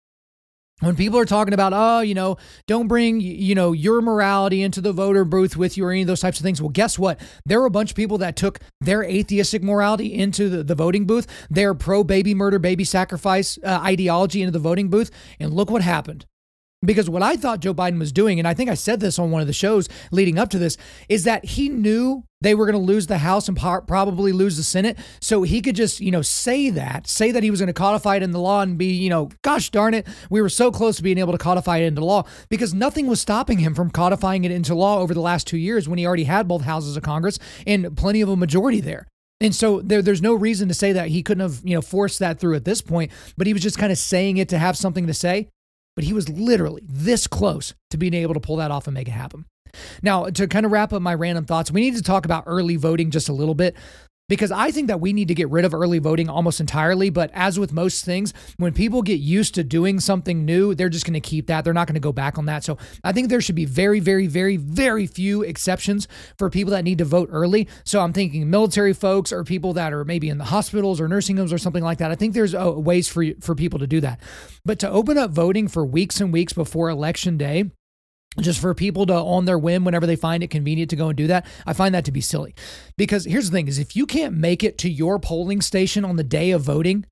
when 0.81 0.95
people 0.95 1.19
are 1.19 1.25
talking 1.25 1.55
about 1.55 1.73
oh 1.75 2.01
you 2.01 2.15
know 2.15 2.37
don't 2.67 2.87
bring 2.87 3.21
you 3.21 3.55
know 3.55 3.73
your 3.73 4.03
morality 4.03 4.63
into 4.63 4.81
the 4.81 4.93
voter 4.93 5.25
booth 5.25 5.57
with 5.57 5.77
you 5.77 5.85
or 5.87 5.91
any 5.91 6.03
of 6.03 6.07
those 6.07 6.21
types 6.21 6.39
of 6.39 6.45
things. 6.45 6.61
Well 6.61 6.71
guess 6.71 6.99
what? 6.99 7.19
There 7.45 7.61
were 7.61 7.67
a 7.67 7.71
bunch 7.71 7.91
of 7.91 7.97
people 7.97 8.19
that 8.19 8.37
took 8.37 8.61
their 8.81 9.03
atheistic 9.03 9.63
morality 9.63 10.13
into 10.15 10.49
the, 10.49 10.63
the 10.63 10.75
voting 10.75 11.07
booth 11.07 11.27
their 11.51 11.75
pro 11.75 12.05
baby 12.05 12.35
murder 12.35 12.59
baby 12.59 12.85
sacrifice 12.85 13.59
uh, 13.65 13.81
ideology 13.83 14.43
into 14.43 14.53
the 14.53 14.59
voting 14.59 14.89
booth 14.89 15.11
and 15.41 15.53
look 15.53 15.71
what 15.71 15.83
happened 15.83 16.27
because 16.87 17.11
what 17.11 17.23
I 17.23 17.37
thought 17.37 17.61
Joe 17.61 17.75
Biden 17.75 17.99
was 17.99 18.13
doing, 18.13 18.39
and 18.39 18.49
I 18.49 18.55
think 18.55 18.71
I 18.71 18.75
said 18.75 19.01
this 19.01 19.19
on 19.19 19.31
one 19.31 19.41
of 19.41 19.47
the 19.47 19.53
shows 19.53 19.89
leading 20.11 20.39
up 20.39 20.49
to 20.51 20.59
this, 20.59 20.77
is 21.09 21.25
that 21.25 21.45
he 21.45 21.69
knew 21.69 22.25
they 22.41 22.55
were 22.55 22.67
going 22.67 22.79
to 22.79 22.87
lose 22.87 23.07
the 23.07 23.19
House 23.19 23.49
and 23.49 23.57
probably 23.57 24.33
lose 24.33 24.57
the 24.57 24.63
Senate. 24.63 24.99
So 25.21 25.43
he 25.43 25.61
could 25.63 25.75
just, 25.75 26.01
you 26.01 26.11
know, 26.11 26.23
say 26.23 26.71
that, 26.71 27.07
say 27.07 27.33
that 27.33 27.43
he 27.43 27.51
was 27.51 27.61
going 27.61 27.69
to 27.69 27.73
codify 27.73 28.17
it 28.17 28.23
in 28.23 28.31
the 28.31 28.41
law 28.41 28.61
and 28.61 28.77
be, 28.77 28.93
you 28.93 29.11
know, 29.11 29.31
gosh 29.43 29.71
darn 29.71 29.95
it, 29.95 30.07
we 30.31 30.43
were 30.43 30.49
so 30.49 30.71
close 30.71 30.97
to 30.97 31.03
being 31.03 31.19
able 31.19 31.33
to 31.33 31.39
codify 31.39 31.79
it 31.79 31.87
into 31.87 32.05
law 32.05 32.25
because 32.49 32.75
nothing 32.75 33.07
was 33.07 33.21
stopping 33.21 33.59
him 33.59 33.75
from 33.75 33.91
codifying 33.91 34.45
it 34.45 34.51
into 34.51 34.75
law 34.75 34.99
over 34.99 35.15
the 35.15 35.21
last 35.21 35.47
two 35.47 35.59
years 35.59 35.89
when 35.89 35.99
he 35.99 36.07
already 36.07 36.25
had 36.25 36.47
both 36.47 36.63
houses 36.63 36.97
of 36.97 37.03
Congress 37.03 37.39
and 37.67 37.97
plenty 37.97 38.21
of 38.21 38.29
a 38.29 38.37
majority 38.37 38.81
there. 38.81 39.07
And 39.41 39.55
so 39.55 39.81
there, 39.83 40.01
there's 40.01 40.23
no 40.23 40.35
reason 40.35 40.69
to 40.69 40.75
say 40.75 40.93
that 40.93 41.09
he 41.09 41.23
couldn't 41.23 41.43
have, 41.43 41.61
you 41.63 41.75
know, 41.75 41.83
forced 41.83 42.19
that 42.21 42.39
through 42.39 42.55
at 42.55 42.65
this 42.65 42.81
point, 42.81 43.13
but 43.37 43.47
he 43.47 43.53
was 43.53 43.63
just 43.63 43.79
kind 43.79 43.93
of 43.93 43.99
saying 43.99 44.39
it 44.39 44.49
to 44.51 44.59
have 44.59 44.77
something 44.77 45.07
to 45.07 45.15
say 45.15 45.49
but 45.97 46.05
he 46.05 46.13
was 46.13 46.29
literally 46.29 46.83
this 46.87 47.27
close 47.27 47.75
to 47.91 47.97
being 47.97 48.15
able 48.15 48.35
to 48.35 48.41
pull 48.41 48.57
that 48.57 48.71
off 48.71 48.87
and 48.87 48.95
make 48.95 49.09
it 49.09 49.13
happen. 49.13 49.47
Now, 50.03 50.27
to 50.27 50.47
kind 50.47 50.65
of 50.65 50.73
wrap 50.73 50.93
up 50.93 51.03
my 51.03 51.15
random 51.15 51.45
thoughts, 51.45 51.71
we 51.71 51.81
need 51.81 51.97
to 51.97 52.03
talk 52.03 52.25
about 52.25 52.45
early 52.47 52.77
voting 52.77 53.11
just 53.11 53.29
a 53.29 53.33
little 53.33 53.55
bit 53.55 53.77
because 54.29 54.51
I 54.51 54.71
think 54.71 54.89
that 54.89 55.01
we 55.01 55.13
need 55.13 55.29
to 55.29 55.35
get 55.35 55.49
rid 55.51 55.65
of 55.65 55.75
early 55.75 55.99
voting 55.99 56.29
almost 56.29 56.61
entirely. 56.61 57.11
But 57.11 57.31
as 57.33 57.59
with 57.59 57.73
most 57.73 58.05
things, 58.05 58.35
when 58.57 58.73
people 58.73 59.03
get 59.03 59.21
used 59.21 59.55
to 59.55 59.65
doing 59.65 60.01
something 60.01 60.45
new, 60.45 60.75
they're 60.75 60.89
just 60.89 61.07
going 61.07 61.15
to 61.15 61.21
keep 61.21 61.47
that. 61.47 61.65
They're 61.65 61.75
not 61.75 61.87
going 61.87 61.95
to 61.95 62.01
go 62.01 62.13
back 62.13 62.39
on 62.39 62.47
that. 62.47 62.65
So 62.65 62.79
I 63.05 63.13
think 63.13 63.29
there 63.29 63.41
should 63.41 63.55
be 63.55 63.65
very, 63.65 64.01
very, 64.01 64.27
very, 64.27 64.57
very 64.57 65.07
few 65.07 65.43
exceptions 65.43 66.09
for 66.39 66.51
people 66.51 66.73
that 66.73 66.85
need 66.85 66.99
to 66.99 67.05
vote 67.05 67.29
early. 67.31 67.69
So 67.85 68.01
I'm 68.01 68.13
thinking 68.13 68.49
military 68.51 68.93
folks 68.93 69.33
or 69.33 69.45
people 69.45 69.73
that 69.75 69.93
are 69.93 70.05
maybe 70.05 70.29
in 70.29 70.39
the 70.39 70.45
hospitals 70.45 71.01
or 71.01 71.09
nursing 71.09 71.37
homes 71.37 71.53
or 71.53 71.59
something 71.59 71.85
like 71.85 71.99
that. 71.99 72.11
I 72.11 72.17
think 72.17 72.35
there's 72.35 72.55
uh, 72.55 72.73
ways 72.73 73.09
for 73.09 73.25
for 73.41 73.55
people 73.55 73.79
to 73.79 73.87
do 73.87 74.01
that. 74.01 74.21
But 74.65 74.79
to 74.81 74.91
open 74.91 75.19
up 75.19 75.31
voting 75.31 75.69
for 75.69 75.85
weeks 75.85 76.21
and 76.21 76.33
weeks 76.33 76.53
before 76.53 76.91
election 76.91 77.37
day 77.37 77.71
just 78.41 78.61
for 78.61 78.75
people 78.75 79.07
to 79.07 79.15
on 79.15 79.45
their 79.45 79.59
whim 79.59 79.85
whenever 79.85 80.07
they 80.07 80.17
find 80.17 80.43
it 80.43 80.51
convenient 80.51 80.91
to 80.91 80.97
go 80.97 81.09
and 81.09 81.17
do 81.17 81.27
that 81.27 81.47
i 81.67 81.73
find 81.73 81.95
that 81.95 82.05
to 82.05 82.13
be 82.13 82.21
silly. 82.21 82.55
Because 82.97 83.25
here's 83.25 83.51
the 83.51 83.57
thing 83.57 83.69
is 83.69 83.79
if 83.79 83.97
you 83.97 84.07
can't 84.07 84.35
make 84.37 84.63
it 84.63 84.79
to 84.79 84.91
your 84.91 85.19
polling 85.19 85.61
station 85.61 86.05
on 86.05 86.17
the 86.17 86.25
day 86.25 86.51
of 86.51 86.63
voting 86.63 87.07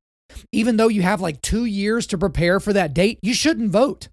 even 0.53 0.77
though 0.77 0.89
you 0.89 1.03
have 1.03 1.21
like 1.21 1.43
2 1.43 1.65
years 1.65 2.07
to 2.09 2.19
prepare 2.19 2.61
for 2.61 2.73
that 2.73 2.95
date 2.95 3.19
you 3.23 3.35
shouldn't 3.35 3.71
vote 3.71 4.09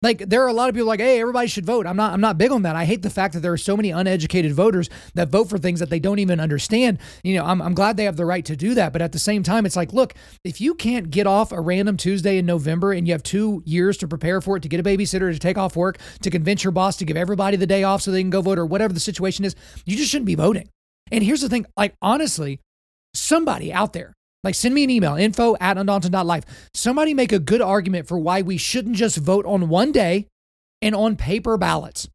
like 0.00 0.18
there 0.28 0.44
are 0.44 0.48
a 0.48 0.52
lot 0.52 0.68
of 0.68 0.74
people 0.74 0.86
like, 0.86 1.00
hey, 1.00 1.20
everybody 1.20 1.48
should 1.48 1.66
vote. 1.66 1.86
I'm 1.86 1.96
not 1.96 2.12
I'm 2.12 2.20
not 2.20 2.38
big 2.38 2.52
on 2.52 2.62
that. 2.62 2.76
I 2.76 2.84
hate 2.84 3.02
the 3.02 3.10
fact 3.10 3.34
that 3.34 3.40
there 3.40 3.52
are 3.52 3.58
so 3.58 3.76
many 3.76 3.90
uneducated 3.90 4.52
voters 4.52 4.88
that 5.14 5.28
vote 5.28 5.48
for 5.48 5.58
things 5.58 5.80
that 5.80 5.90
they 5.90 5.98
don't 5.98 6.20
even 6.20 6.38
understand. 6.38 6.98
You 7.24 7.34
know, 7.34 7.44
I'm 7.44 7.60
I'm 7.60 7.74
glad 7.74 7.96
they 7.96 8.04
have 8.04 8.16
the 8.16 8.26
right 8.26 8.44
to 8.44 8.56
do 8.56 8.74
that. 8.74 8.92
But 8.92 9.02
at 9.02 9.12
the 9.12 9.18
same 9.18 9.42
time, 9.42 9.66
it's 9.66 9.76
like, 9.76 9.92
look, 9.92 10.14
if 10.44 10.60
you 10.60 10.74
can't 10.74 11.10
get 11.10 11.26
off 11.26 11.50
a 11.50 11.60
random 11.60 11.96
Tuesday 11.96 12.38
in 12.38 12.46
November 12.46 12.92
and 12.92 13.08
you 13.08 13.12
have 13.12 13.24
two 13.24 13.62
years 13.66 13.96
to 13.98 14.08
prepare 14.08 14.40
for 14.40 14.56
it, 14.56 14.62
to 14.62 14.68
get 14.68 14.78
a 14.78 14.84
babysitter, 14.84 15.32
to 15.32 15.38
take 15.38 15.58
off 15.58 15.74
work, 15.74 15.98
to 16.22 16.30
convince 16.30 16.62
your 16.62 16.70
boss 16.70 16.96
to 16.98 17.04
give 17.04 17.16
everybody 17.16 17.56
the 17.56 17.66
day 17.66 17.82
off 17.82 18.02
so 18.02 18.10
they 18.10 18.22
can 18.22 18.30
go 18.30 18.40
vote 18.40 18.58
or 18.58 18.66
whatever 18.66 18.92
the 18.92 19.00
situation 19.00 19.44
is, 19.44 19.56
you 19.84 19.96
just 19.96 20.10
shouldn't 20.10 20.26
be 20.26 20.36
voting. 20.36 20.68
And 21.10 21.24
here's 21.24 21.40
the 21.40 21.48
thing, 21.48 21.66
like 21.76 21.94
honestly, 22.00 22.60
somebody 23.14 23.72
out 23.72 23.94
there 23.94 24.14
like, 24.44 24.54
send 24.54 24.74
me 24.74 24.84
an 24.84 24.90
email, 24.90 25.16
info 25.16 25.56
at 25.60 25.78
undaunted.life. 25.78 26.44
Somebody 26.74 27.12
make 27.12 27.32
a 27.32 27.38
good 27.38 27.60
argument 27.60 28.06
for 28.06 28.18
why 28.18 28.42
we 28.42 28.56
shouldn't 28.56 28.96
just 28.96 29.16
vote 29.16 29.44
on 29.46 29.68
one 29.68 29.92
day 29.92 30.28
and 30.80 30.94
on 30.94 31.16
paper 31.16 31.56
ballots. 31.56 32.08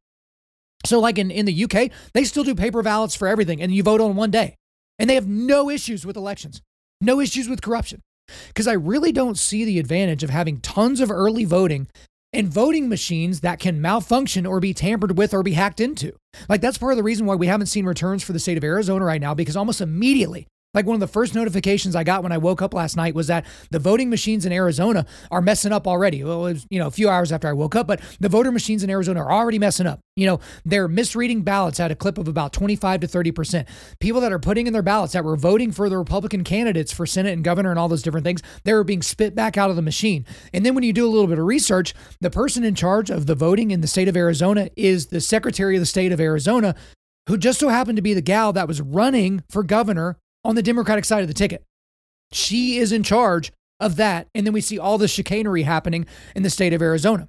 So, 0.85 0.99
like 0.99 1.17
in, 1.17 1.31
in 1.31 1.45
the 1.45 1.63
UK, 1.63 1.91
they 2.13 2.23
still 2.23 2.43
do 2.43 2.55
paper 2.55 2.81
ballots 2.81 3.15
for 3.15 3.27
everything, 3.27 3.61
and 3.61 3.73
you 3.73 3.83
vote 3.83 4.01
on 4.01 4.15
one 4.15 4.31
day. 4.31 4.55
And 4.99 5.09
they 5.09 5.15
have 5.15 5.27
no 5.27 5.69
issues 5.69 6.05
with 6.05 6.15
elections, 6.15 6.61
no 7.01 7.19
issues 7.19 7.49
with 7.49 7.61
corruption. 7.61 8.01
Because 8.47 8.67
I 8.67 8.73
really 8.73 9.11
don't 9.11 9.37
see 9.37 9.65
the 9.65 9.79
advantage 9.79 10.23
of 10.23 10.29
having 10.29 10.61
tons 10.61 11.01
of 11.01 11.11
early 11.11 11.45
voting 11.45 11.87
and 12.31 12.47
voting 12.47 12.89
machines 12.89 13.41
that 13.41 13.59
can 13.59 13.81
malfunction 13.81 14.45
or 14.45 14.59
be 14.59 14.73
tampered 14.73 15.17
with 15.17 15.33
or 15.33 15.43
be 15.43 15.53
hacked 15.53 15.79
into. 15.79 16.13
Like, 16.47 16.61
that's 16.61 16.77
part 16.77 16.93
of 16.93 16.97
the 16.97 17.03
reason 17.03 17.25
why 17.25 17.35
we 17.35 17.47
haven't 17.47 17.67
seen 17.67 17.85
returns 17.85 18.23
for 18.23 18.33
the 18.33 18.39
state 18.39 18.57
of 18.57 18.63
Arizona 18.63 19.05
right 19.05 19.21
now, 19.21 19.33
because 19.33 19.57
almost 19.57 19.81
immediately 19.81 20.47
like 20.73 20.87
one 20.87 20.95
of 20.95 20.99
the 20.99 21.07
first 21.07 21.35
notifications 21.35 21.95
I 21.95 22.03
got 22.03 22.23
when 22.23 22.31
I 22.31 22.37
woke 22.39 22.61
up 22.61 22.73
last 22.73 22.97
night 22.97 23.13
was 23.13 23.27
that 23.27 23.45
the 23.69 23.79
voting 23.79 24.09
machines 24.09 24.45
in 24.45 24.51
Arizona 24.51 25.05
are 25.29 25.41
messing 25.41 25.71
up 25.71 25.87
already. 25.87 26.23
Well, 26.23 26.47
it 26.47 26.53
was, 26.53 26.67
you 26.69 26.79
know, 26.79 26.87
a 26.87 26.91
few 26.91 27.09
hours 27.09 27.31
after 27.31 27.47
I 27.47 27.53
woke 27.53 27.75
up, 27.75 27.85
but 27.85 28.01
the 28.19 28.29
voter 28.29 28.51
machines 28.51 28.83
in 28.83 28.89
Arizona 28.89 29.21
are 29.21 29.31
already 29.31 29.59
messing 29.59 29.85
up. 29.85 29.99
You 30.15 30.25
know, 30.25 30.39
they're 30.65 30.87
misreading 30.87 31.43
ballots 31.43 31.79
at 31.79 31.91
a 31.91 31.95
clip 31.95 32.17
of 32.17 32.27
about 32.27 32.53
25 32.53 33.01
to 33.01 33.07
30%. 33.07 33.67
People 33.99 34.21
that 34.21 34.31
are 34.31 34.39
putting 34.39 34.67
in 34.67 34.73
their 34.73 34.81
ballots 34.81 35.13
that 35.13 35.23
were 35.23 35.35
voting 35.35 35.71
for 35.71 35.89
the 35.89 35.97
Republican 35.97 36.43
candidates 36.43 36.91
for 36.91 37.05
Senate 37.05 37.33
and 37.33 37.43
governor 37.43 37.69
and 37.69 37.79
all 37.79 37.87
those 37.87 38.03
different 38.03 38.23
things, 38.23 38.41
they 38.63 38.73
were 38.73 38.83
being 38.83 39.01
spit 39.01 39.35
back 39.35 39.57
out 39.57 39.69
of 39.69 39.75
the 39.75 39.81
machine. 39.81 40.25
And 40.53 40.65
then 40.65 40.73
when 40.73 40.83
you 40.83 40.93
do 40.93 41.05
a 41.05 41.09
little 41.09 41.27
bit 41.27 41.39
of 41.39 41.45
research, 41.45 41.93
the 42.19 42.31
person 42.31 42.63
in 42.63 42.73
charge 42.75 43.09
of 43.09 43.27
the 43.27 43.35
voting 43.35 43.71
in 43.71 43.81
the 43.81 43.87
state 43.87 44.07
of 44.07 44.17
Arizona 44.17 44.69
is 44.75 45.07
the 45.07 45.21
Secretary 45.21 45.75
of 45.75 45.81
the 45.81 45.85
state 45.85 46.11
of 46.11 46.19
Arizona, 46.19 46.75
who 47.27 47.37
just 47.37 47.59
so 47.59 47.69
happened 47.69 47.95
to 47.95 48.01
be 48.01 48.13
the 48.13 48.21
gal 48.21 48.53
that 48.53 48.67
was 48.67 48.81
running 48.81 49.43
for 49.49 49.63
governor 49.63 50.17
on 50.43 50.55
the 50.55 50.63
Democratic 50.63 51.05
side 51.05 51.21
of 51.21 51.27
the 51.27 51.33
ticket. 51.33 51.63
She 52.31 52.77
is 52.77 52.91
in 52.91 53.03
charge 53.03 53.51
of 53.79 53.95
that. 53.97 54.27
And 54.33 54.45
then 54.45 54.53
we 54.53 54.61
see 54.61 54.79
all 54.79 54.97
the 54.97 55.07
chicanery 55.07 55.63
happening 55.63 56.05
in 56.35 56.43
the 56.43 56.49
state 56.49 56.73
of 56.73 56.81
Arizona. 56.81 57.27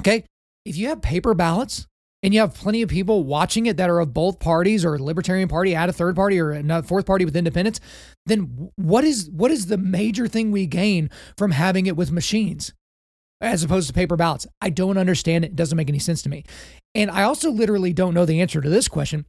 Okay. 0.00 0.24
If 0.64 0.76
you 0.76 0.88
have 0.88 1.02
paper 1.02 1.34
ballots 1.34 1.86
and 2.22 2.32
you 2.32 2.40
have 2.40 2.54
plenty 2.54 2.80
of 2.80 2.88
people 2.88 3.24
watching 3.24 3.66
it 3.66 3.76
that 3.76 3.90
are 3.90 4.00
of 4.00 4.14
both 4.14 4.40
parties 4.40 4.84
or 4.84 4.98
Libertarian 4.98 5.48
Party, 5.48 5.74
add 5.74 5.90
a 5.90 5.92
third 5.92 6.16
party 6.16 6.40
or 6.40 6.52
a 6.52 6.82
fourth 6.82 7.04
party 7.04 7.24
with 7.24 7.36
independents, 7.36 7.80
then 8.24 8.70
what 8.76 9.04
is 9.04 9.28
what 9.30 9.50
is 9.50 9.66
the 9.66 9.76
major 9.76 10.26
thing 10.26 10.50
we 10.50 10.66
gain 10.66 11.10
from 11.36 11.50
having 11.50 11.84
it 11.86 11.96
with 11.96 12.10
machines 12.10 12.72
as 13.42 13.62
opposed 13.62 13.88
to 13.88 13.94
paper 13.94 14.16
ballots? 14.16 14.46
I 14.62 14.70
don't 14.70 14.96
understand 14.96 15.44
it. 15.44 15.48
It 15.48 15.56
doesn't 15.56 15.76
make 15.76 15.90
any 15.90 15.98
sense 15.98 16.22
to 16.22 16.30
me. 16.30 16.44
And 16.94 17.10
I 17.10 17.24
also 17.24 17.50
literally 17.50 17.92
don't 17.92 18.14
know 18.14 18.24
the 18.24 18.40
answer 18.40 18.62
to 18.62 18.70
this 18.70 18.88
question. 18.88 19.26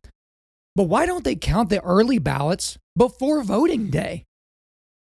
But 0.74 0.84
why 0.84 1.06
don't 1.06 1.26
they 1.26 1.36
count 1.36 1.70
the 1.70 1.82
early 1.82 2.20
ballots 2.20 2.78
before 2.96 3.44
voting 3.44 3.90
day? 3.90 4.26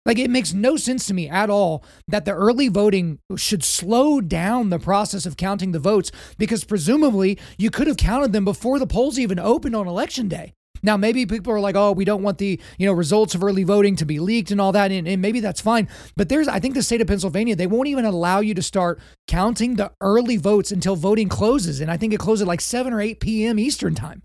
Like, 0.06 0.18
it 0.18 0.30
makes 0.30 0.54
no 0.54 0.76
sense 0.76 1.06
to 1.06 1.14
me 1.14 1.28
at 1.28 1.50
all 1.50 1.84
that 2.08 2.24
the 2.24 2.32
early 2.32 2.68
voting 2.68 3.18
should 3.36 3.62
slow 3.62 4.20
down 4.20 4.70
the 4.70 4.78
process 4.78 5.26
of 5.26 5.36
counting 5.36 5.72
the 5.72 5.78
votes 5.78 6.10
because 6.38 6.64
presumably 6.64 7.38
you 7.58 7.70
could 7.70 7.86
have 7.86 7.98
counted 7.98 8.32
them 8.32 8.44
before 8.44 8.78
the 8.78 8.86
polls 8.86 9.18
even 9.18 9.38
opened 9.38 9.76
on 9.76 9.86
election 9.86 10.26
day. 10.26 10.54
Now, 10.82 10.96
maybe 10.96 11.26
people 11.26 11.52
are 11.52 11.60
like, 11.60 11.76
oh, 11.76 11.92
we 11.92 12.04
don't 12.06 12.22
want 12.22 12.38
the, 12.38 12.58
you 12.78 12.86
know, 12.86 12.92
results 12.92 13.34
of 13.34 13.44
early 13.44 13.64
voting 13.64 13.96
to 13.96 14.06
be 14.06 14.18
leaked 14.18 14.50
and 14.50 14.60
all 14.60 14.72
that. 14.72 14.90
And, 14.90 15.06
and 15.06 15.20
maybe 15.20 15.40
that's 15.40 15.60
fine. 15.60 15.88
But 16.16 16.30
there's, 16.30 16.48
I 16.48 16.58
think 16.58 16.74
the 16.74 16.82
state 16.82 17.02
of 17.02 17.06
Pennsylvania, 17.06 17.54
they 17.54 17.66
won't 17.66 17.88
even 17.88 18.06
allow 18.06 18.40
you 18.40 18.54
to 18.54 18.62
start 18.62 18.98
counting 19.28 19.76
the 19.76 19.92
early 20.00 20.38
votes 20.38 20.72
until 20.72 20.96
voting 20.96 21.28
closes. 21.28 21.80
And 21.80 21.90
I 21.90 21.98
think 21.98 22.14
it 22.14 22.20
closes 22.20 22.42
at 22.42 22.48
like 22.48 22.62
7 22.62 22.92
or 22.92 23.00
8 23.00 23.20
p.m. 23.20 23.58
Eastern 23.58 23.94
time. 23.94 24.22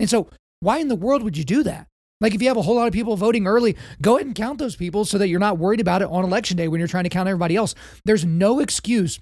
And 0.00 0.10
so 0.10 0.28
why 0.60 0.78
in 0.78 0.88
the 0.88 0.96
world 0.96 1.22
would 1.22 1.36
you 1.36 1.44
do 1.44 1.62
that? 1.62 1.86
Like 2.24 2.34
if 2.34 2.40
you 2.40 2.48
have 2.48 2.56
a 2.56 2.62
whole 2.62 2.76
lot 2.76 2.86
of 2.86 2.94
people 2.94 3.18
voting 3.18 3.46
early, 3.46 3.76
go 4.00 4.16
ahead 4.16 4.26
and 4.26 4.34
count 4.34 4.58
those 4.58 4.76
people 4.76 5.04
so 5.04 5.18
that 5.18 5.28
you're 5.28 5.38
not 5.38 5.58
worried 5.58 5.78
about 5.78 6.00
it 6.00 6.08
on 6.08 6.24
election 6.24 6.56
day 6.56 6.68
when 6.68 6.78
you're 6.78 6.88
trying 6.88 7.04
to 7.04 7.10
count 7.10 7.28
everybody 7.28 7.54
else. 7.54 7.74
There's 8.06 8.24
no 8.24 8.60
excuse 8.60 9.20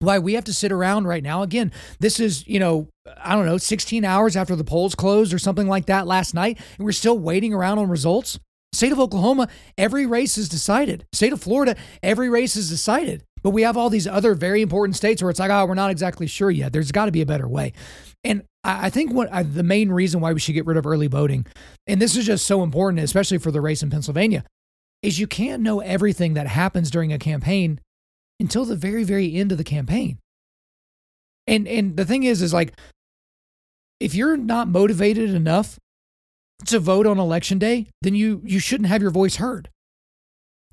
why 0.00 0.18
we 0.18 0.34
have 0.34 0.42
to 0.46 0.52
sit 0.52 0.72
around 0.72 1.06
right 1.06 1.22
now. 1.22 1.44
Again, 1.44 1.70
this 2.00 2.18
is, 2.18 2.44
you 2.48 2.58
know, 2.58 2.88
I 3.16 3.36
don't 3.36 3.46
know, 3.46 3.58
16 3.58 4.04
hours 4.04 4.34
after 4.34 4.56
the 4.56 4.64
polls 4.64 4.96
closed 4.96 5.32
or 5.32 5.38
something 5.38 5.68
like 5.68 5.86
that 5.86 6.08
last 6.08 6.34
night, 6.34 6.58
and 6.78 6.84
we're 6.84 6.90
still 6.90 7.16
waiting 7.16 7.54
around 7.54 7.78
on 7.78 7.88
results. 7.88 8.40
State 8.72 8.90
of 8.90 8.98
Oklahoma, 8.98 9.46
every 9.78 10.04
race 10.04 10.36
is 10.36 10.48
decided. 10.48 11.06
State 11.12 11.32
of 11.32 11.40
Florida, 11.40 11.76
every 12.02 12.28
race 12.28 12.56
is 12.56 12.68
decided. 12.68 13.22
But 13.42 13.50
we 13.50 13.62
have 13.62 13.76
all 13.76 13.90
these 13.90 14.06
other 14.06 14.34
very 14.34 14.62
important 14.62 14.96
states 14.96 15.22
where 15.22 15.30
it's 15.30 15.40
like, 15.40 15.50
oh, 15.50 15.66
we're 15.66 15.74
not 15.74 15.90
exactly 15.90 16.26
sure 16.26 16.50
yet. 16.50 16.72
There's 16.72 16.92
got 16.92 17.06
to 17.06 17.12
be 17.12 17.22
a 17.22 17.26
better 17.26 17.48
way. 17.48 17.72
And 18.24 18.42
I 18.62 18.90
think 18.90 19.12
what 19.12 19.32
I, 19.32 19.42
the 19.42 19.64
main 19.64 19.90
reason 19.90 20.20
why 20.20 20.32
we 20.32 20.38
should 20.38 20.54
get 20.54 20.66
rid 20.66 20.76
of 20.76 20.86
early 20.86 21.08
voting, 21.08 21.46
and 21.86 22.00
this 22.00 22.16
is 22.16 22.26
just 22.26 22.46
so 22.46 22.62
important, 22.62 23.02
especially 23.02 23.38
for 23.38 23.50
the 23.50 23.60
race 23.60 23.82
in 23.82 23.90
Pennsylvania, 23.90 24.44
is 25.02 25.18
you 25.18 25.26
can't 25.26 25.62
know 25.62 25.80
everything 25.80 26.34
that 26.34 26.46
happens 26.46 26.90
during 26.90 27.12
a 27.12 27.18
campaign 27.18 27.80
until 28.38 28.64
the 28.64 28.76
very, 28.76 29.02
very 29.02 29.34
end 29.34 29.50
of 29.50 29.58
the 29.58 29.64
campaign. 29.64 30.18
And 31.48 31.66
and 31.66 31.96
the 31.96 32.04
thing 32.04 32.22
is, 32.22 32.40
is 32.40 32.54
like 32.54 32.74
if 33.98 34.14
you're 34.14 34.36
not 34.36 34.68
motivated 34.68 35.30
enough 35.30 35.78
to 36.66 36.78
vote 36.78 37.06
on 37.06 37.18
election 37.18 37.58
day, 37.58 37.88
then 38.02 38.14
you 38.14 38.42
you 38.44 38.60
shouldn't 38.60 38.88
have 38.88 39.02
your 39.02 39.10
voice 39.10 39.36
heard. 39.36 39.68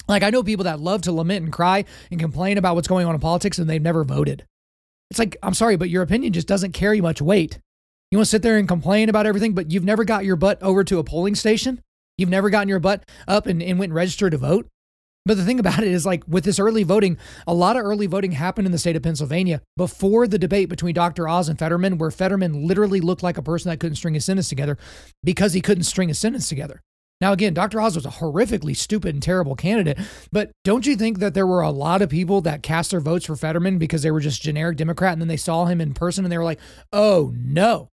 Like 0.07 0.23
I 0.23 0.29
know 0.29 0.43
people 0.43 0.65
that 0.65 0.79
love 0.79 1.03
to 1.03 1.11
lament 1.11 1.43
and 1.43 1.53
cry 1.53 1.85
and 2.09 2.19
complain 2.19 2.57
about 2.57 2.75
what's 2.75 2.87
going 2.87 3.05
on 3.05 3.15
in 3.15 3.21
politics 3.21 3.59
and 3.59 3.69
they've 3.69 3.81
never 3.81 4.03
voted. 4.03 4.45
It's 5.11 5.19
like, 5.19 5.37
I'm 5.41 5.53
sorry, 5.53 5.75
but 5.75 5.89
your 5.89 6.03
opinion 6.03 6.33
just 6.33 6.47
doesn't 6.47 6.73
carry 6.73 7.01
much 7.01 7.21
weight. 7.21 7.59
You 8.11 8.17
want 8.17 8.25
to 8.25 8.29
sit 8.29 8.41
there 8.41 8.57
and 8.57 8.67
complain 8.67 9.09
about 9.09 9.27
everything, 9.27 9.53
but 9.53 9.71
you've 9.71 9.83
never 9.83 10.03
got 10.03 10.25
your 10.25 10.35
butt 10.35 10.61
over 10.63 10.83
to 10.83 10.99
a 10.99 11.03
polling 11.03 11.35
station. 11.35 11.81
You've 12.17 12.29
never 12.29 12.49
gotten 12.49 12.69
your 12.69 12.79
butt 12.79 13.07
up 13.27 13.45
and, 13.45 13.61
and 13.61 13.79
went 13.79 13.91
and 13.91 13.95
registered 13.95 14.31
to 14.31 14.37
vote. 14.37 14.67
But 15.25 15.37
the 15.37 15.45
thing 15.45 15.59
about 15.59 15.83
it 15.83 15.89
is, 15.89 16.05
like 16.05 16.23
with 16.27 16.43
this 16.43 16.59
early 16.59 16.83
voting, 16.83 17.17
a 17.45 17.53
lot 17.53 17.75
of 17.75 17.85
early 17.85 18.07
voting 18.07 18.31
happened 18.31 18.65
in 18.65 18.71
the 18.71 18.77
state 18.77 18.95
of 18.95 19.03
Pennsylvania 19.03 19.61
before 19.77 20.27
the 20.27 20.39
debate 20.39 20.69
between 20.69 20.95
Dr. 20.95 21.27
Oz 21.27 21.49
and 21.49 21.59
Fetterman, 21.59 21.97
where 21.97 22.09
Fetterman 22.09 22.67
literally 22.67 22.99
looked 22.99 23.21
like 23.21 23.37
a 23.37 23.43
person 23.43 23.69
that 23.69 23.79
couldn't 23.79 23.97
string 23.97 24.15
a 24.15 24.21
sentence 24.21 24.49
together 24.49 24.77
because 25.23 25.53
he 25.53 25.61
couldn't 25.61 25.83
string 25.83 26.09
a 26.09 26.15
sentence 26.15 26.49
together. 26.49 26.81
Now, 27.21 27.33
again, 27.33 27.53
Dr. 27.53 27.81
Oz 27.81 27.95
was 27.95 28.05
a 28.05 28.09
horrifically 28.09 28.75
stupid 28.75 29.13
and 29.13 29.21
terrible 29.21 29.55
candidate, 29.55 29.99
but 30.31 30.51
don't 30.63 30.85
you 30.85 30.95
think 30.95 31.19
that 31.19 31.33
there 31.33 31.47
were 31.47 31.61
a 31.61 31.69
lot 31.69 32.01
of 32.01 32.09
people 32.09 32.39
that 32.41 32.63
cast 32.63 32.91
their 32.91 33.01
votes 33.01 33.25
for 33.25 33.35
Fetterman 33.35 33.77
because 33.77 34.03
they 34.03 34.11
were 34.11 34.21
just 34.21 34.41
generic 34.41 34.77
Democrat 34.77 35.13
and 35.13 35.21
then 35.21 35.27
they 35.27 35.37
saw 35.37 35.65
him 35.65 35.81
in 35.81 35.93
person 35.93 36.23
and 36.23 36.31
they 36.31 36.37
were 36.37 36.45
like, 36.45 36.59
oh 36.93 37.33
no. 37.35 37.89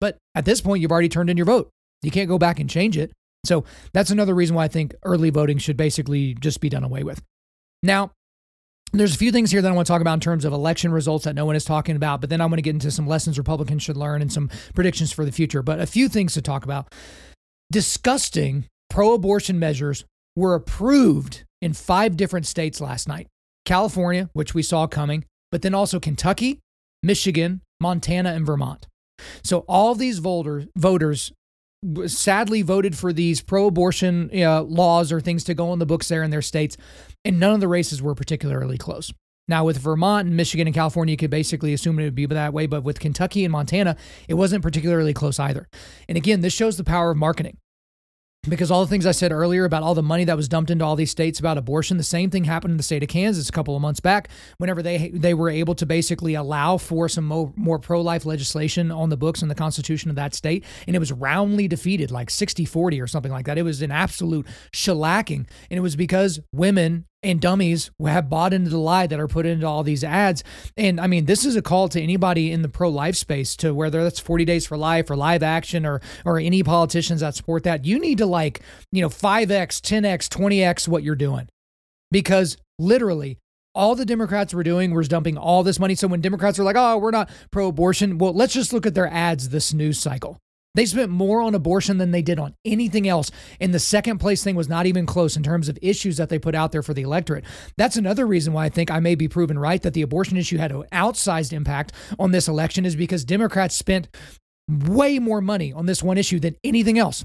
But 0.00 0.18
at 0.34 0.44
this 0.44 0.60
point, 0.60 0.80
you've 0.80 0.92
already 0.92 1.08
turned 1.08 1.30
in 1.30 1.36
your 1.36 1.46
vote. 1.46 1.70
You 2.02 2.10
can't 2.10 2.28
go 2.28 2.38
back 2.38 2.60
and 2.60 2.70
change 2.70 2.96
it. 2.96 3.12
So 3.44 3.64
that's 3.92 4.10
another 4.10 4.34
reason 4.34 4.54
why 4.54 4.64
I 4.64 4.68
think 4.68 4.94
early 5.04 5.30
voting 5.30 5.58
should 5.58 5.76
basically 5.76 6.34
just 6.34 6.60
be 6.60 6.68
done 6.68 6.84
away 6.84 7.02
with. 7.02 7.20
Now, 7.82 8.12
there's 8.92 9.14
a 9.14 9.18
few 9.18 9.32
things 9.32 9.50
here 9.50 9.62
that 9.62 9.68
I 9.68 9.72
want 9.72 9.86
to 9.86 9.92
talk 9.92 10.00
about 10.00 10.14
in 10.14 10.20
terms 10.20 10.44
of 10.44 10.52
election 10.52 10.92
results 10.92 11.24
that 11.24 11.34
no 11.34 11.46
one 11.46 11.56
is 11.56 11.64
talking 11.64 11.96
about, 11.96 12.20
but 12.20 12.30
then 12.30 12.40
I 12.40 12.46
want 12.46 12.56
to 12.58 12.62
get 12.62 12.74
into 12.74 12.90
some 12.90 13.06
lessons 13.06 13.38
Republicans 13.38 13.82
should 13.82 13.96
learn 13.96 14.20
and 14.22 14.32
some 14.32 14.50
predictions 14.74 15.12
for 15.12 15.24
the 15.24 15.32
future. 15.32 15.62
But 15.62 15.80
a 15.80 15.86
few 15.86 16.08
things 16.08 16.34
to 16.34 16.42
talk 16.42 16.64
about 16.64 16.92
disgusting 17.72 18.66
pro 18.90 19.14
abortion 19.14 19.58
measures 19.58 20.04
were 20.36 20.54
approved 20.54 21.44
in 21.60 21.72
five 21.72 22.16
different 22.16 22.46
states 22.46 22.80
last 22.80 23.08
night 23.08 23.26
California, 23.64 24.28
which 24.32 24.54
we 24.54 24.62
saw 24.62 24.86
coming, 24.86 25.24
but 25.50 25.62
then 25.62 25.74
also 25.74 25.98
Kentucky, 25.98 26.60
Michigan, 27.02 27.62
Montana, 27.80 28.30
and 28.30 28.46
Vermont. 28.46 28.86
So 29.42 29.60
all 29.68 29.94
these 29.94 30.18
voters, 30.18 31.32
sadly 32.06 32.62
voted 32.62 32.96
for 32.96 33.12
these 33.12 33.40
pro 33.40 33.66
abortion 33.66 34.30
laws 34.32 35.10
or 35.10 35.20
things 35.20 35.44
to 35.44 35.54
go 35.54 35.70
on 35.70 35.78
the 35.78 35.86
books 35.86 36.08
there 36.08 36.22
in 36.22 36.30
their 36.30 36.42
states, 36.42 36.76
and 37.24 37.40
none 37.40 37.54
of 37.54 37.60
the 37.60 37.68
races 37.68 38.02
were 38.02 38.14
particularly 38.14 38.78
close. 38.78 39.12
Now, 39.48 39.64
with 39.64 39.78
Vermont 39.78 40.28
and 40.28 40.36
Michigan 40.36 40.68
and 40.68 40.74
California, 40.74 41.12
you 41.12 41.16
could 41.16 41.30
basically 41.30 41.72
assume 41.72 41.98
it 41.98 42.04
would 42.04 42.14
be 42.14 42.26
that 42.26 42.52
way, 42.52 42.66
but 42.66 42.84
with 42.84 43.00
Kentucky 43.00 43.44
and 43.44 43.50
Montana, 43.50 43.96
it 44.28 44.34
wasn't 44.34 44.62
particularly 44.62 45.12
close 45.12 45.40
either. 45.40 45.68
And 46.08 46.16
again, 46.16 46.40
this 46.40 46.52
shows 46.52 46.76
the 46.76 46.84
power 46.84 47.10
of 47.10 47.16
marketing 47.16 47.58
because 48.48 48.72
all 48.72 48.80
the 48.80 48.88
things 48.88 49.06
I 49.06 49.12
said 49.12 49.30
earlier 49.30 49.64
about 49.64 49.84
all 49.84 49.94
the 49.94 50.02
money 50.02 50.24
that 50.24 50.36
was 50.36 50.48
dumped 50.48 50.68
into 50.68 50.84
all 50.84 50.96
these 50.96 51.12
states 51.12 51.38
about 51.38 51.58
abortion, 51.58 51.96
the 51.96 52.02
same 52.02 52.28
thing 52.28 52.42
happened 52.42 52.72
in 52.72 52.76
the 52.76 52.82
state 52.82 53.04
of 53.04 53.08
Kansas 53.08 53.48
a 53.48 53.52
couple 53.52 53.76
of 53.76 53.82
months 53.82 54.00
back. 54.00 54.28
Whenever 54.58 54.82
they 54.82 55.10
they 55.10 55.32
were 55.32 55.48
able 55.48 55.76
to 55.76 55.86
basically 55.86 56.34
allow 56.34 56.76
for 56.76 57.08
some 57.08 57.24
more, 57.24 57.52
more 57.54 57.78
pro 57.78 58.00
life 58.00 58.26
legislation 58.26 58.90
on 58.90 59.10
the 59.10 59.16
books 59.16 59.42
in 59.42 59.48
the 59.48 59.54
constitution 59.54 60.10
of 60.10 60.16
that 60.16 60.34
state, 60.34 60.64
and 60.88 60.96
it 60.96 60.98
was 60.98 61.12
roundly 61.12 61.68
defeated, 61.68 62.10
like 62.10 62.30
60-40 62.30 63.00
or 63.00 63.06
something 63.06 63.30
like 63.30 63.46
that. 63.46 63.58
It 63.58 63.62
was 63.62 63.80
an 63.80 63.92
absolute 63.92 64.46
shellacking, 64.72 65.46
and 65.70 65.78
it 65.78 65.80
was 65.80 65.94
because 65.94 66.40
women 66.52 67.06
and 67.22 67.40
dummies 67.40 67.90
have 68.04 68.28
bought 68.28 68.52
into 68.52 68.70
the 68.70 68.78
lie 68.78 69.06
that 69.06 69.20
are 69.20 69.28
put 69.28 69.46
into 69.46 69.66
all 69.66 69.82
these 69.82 70.02
ads. 70.02 70.42
And 70.76 71.00
I 71.00 71.06
mean, 71.06 71.26
this 71.26 71.44
is 71.44 71.56
a 71.56 71.62
call 71.62 71.88
to 71.90 72.00
anybody 72.00 72.50
in 72.50 72.62
the 72.62 72.68
pro 72.68 72.88
life 72.88 73.16
space 73.16 73.56
to 73.56 73.74
whether 73.74 74.02
that's 74.02 74.20
40 74.20 74.44
days 74.44 74.66
for 74.66 74.76
life 74.76 75.10
or 75.10 75.16
live 75.16 75.42
action 75.42 75.86
or 75.86 76.00
or 76.24 76.38
any 76.38 76.62
politicians 76.62 77.20
that 77.20 77.34
support 77.34 77.64
that. 77.64 77.84
You 77.84 77.98
need 77.98 78.18
to 78.18 78.26
like, 78.26 78.60
you 78.90 79.02
know, 79.02 79.08
5x, 79.08 79.80
10x, 79.80 80.28
20x 80.28 80.88
what 80.88 81.02
you're 81.02 81.14
doing. 81.14 81.48
Because 82.10 82.56
literally 82.78 83.38
all 83.74 83.94
the 83.94 84.04
Democrats 84.04 84.52
were 84.52 84.62
doing 84.62 84.94
was 84.94 85.08
dumping 85.08 85.38
all 85.38 85.62
this 85.62 85.78
money. 85.78 85.94
So 85.94 86.08
when 86.08 86.20
Democrats 86.20 86.58
are 86.58 86.64
like, 86.64 86.76
oh, 86.76 86.98
we're 86.98 87.10
not 87.10 87.30
pro 87.50 87.68
abortion, 87.68 88.18
well, 88.18 88.34
let's 88.34 88.52
just 88.52 88.72
look 88.72 88.86
at 88.86 88.94
their 88.94 89.08
ads 89.08 89.48
this 89.48 89.72
news 89.72 89.98
cycle. 89.98 90.38
They 90.74 90.86
spent 90.86 91.10
more 91.10 91.42
on 91.42 91.54
abortion 91.54 91.98
than 91.98 92.12
they 92.12 92.22
did 92.22 92.38
on 92.38 92.54
anything 92.64 93.06
else. 93.06 93.30
And 93.60 93.74
the 93.74 93.78
second 93.78 94.18
place 94.18 94.42
thing 94.42 94.56
was 94.56 94.68
not 94.68 94.86
even 94.86 95.04
close 95.04 95.36
in 95.36 95.42
terms 95.42 95.68
of 95.68 95.78
issues 95.82 96.16
that 96.16 96.30
they 96.30 96.38
put 96.38 96.54
out 96.54 96.72
there 96.72 96.82
for 96.82 96.94
the 96.94 97.02
electorate. 97.02 97.44
That's 97.76 97.96
another 97.96 98.26
reason 98.26 98.54
why 98.54 98.64
I 98.64 98.68
think 98.70 98.90
I 98.90 98.98
may 98.98 99.14
be 99.14 99.28
proven 99.28 99.58
right 99.58 99.82
that 99.82 99.92
the 99.92 100.02
abortion 100.02 100.38
issue 100.38 100.56
had 100.56 100.72
an 100.72 100.84
outsized 100.92 101.52
impact 101.52 101.92
on 102.18 102.30
this 102.30 102.48
election 102.48 102.86
is 102.86 102.96
because 102.96 103.24
Democrats 103.24 103.76
spent 103.76 104.08
way 104.68 105.18
more 105.18 105.42
money 105.42 105.72
on 105.74 105.84
this 105.84 106.02
one 106.02 106.16
issue 106.16 106.40
than 106.40 106.56
anything 106.64 106.98
else. 106.98 107.24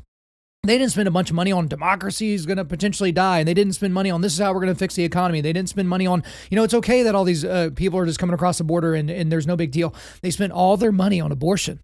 They 0.64 0.78
didn't 0.78 0.92
spend 0.92 1.08
a 1.08 1.12
bunch 1.12 1.30
of 1.30 1.36
money 1.36 1.54
on 1.54 1.70
democracy 1.70 2.34
is 2.34 2.46
going 2.46 2.58
to 2.58 2.66
potentially 2.66 3.14
die. 3.14 3.40
And 3.40 3.48
they 3.48 3.54
didn't 3.54 3.76
spend 3.76 3.94
money 3.94 4.10
on 4.10 4.20
this 4.20 4.34
is 4.34 4.40
how 4.40 4.52
we're 4.52 4.60
going 4.60 4.74
to 4.74 4.80
fix 4.80 4.96
the 4.96 5.06
economy. 5.06 5.40
They 5.40 5.54
didn't 5.54 5.70
spend 5.70 5.88
money 5.88 6.06
on, 6.06 6.24
you 6.50 6.58
know, 6.58 6.64
it's 6.64 6.74
okay 6.74 7.04
that 7.04 7.16
all 7.16 7.24
these 7.24 7.46
uh, 7.46 7.70
people 7.76 7.98
are 7.98 8.06
just 8.06 8.20
coming 8.20 8.34
across 8.34 8.58
the 8.58 8.66
border 8.66 8.94
and, 8.94 9.10
and 9.10 9.32
there's 9.32 9.48
no 9.48 9.56
big 9.56 9.72
deal. 9.72 9.96
They 10.22 10.32
spent 10.32 10.52
all 10.52 10.76
their 10.76 10.92
money 10.92 11.22
on 11.22 11.32
abortion 11.32 11.80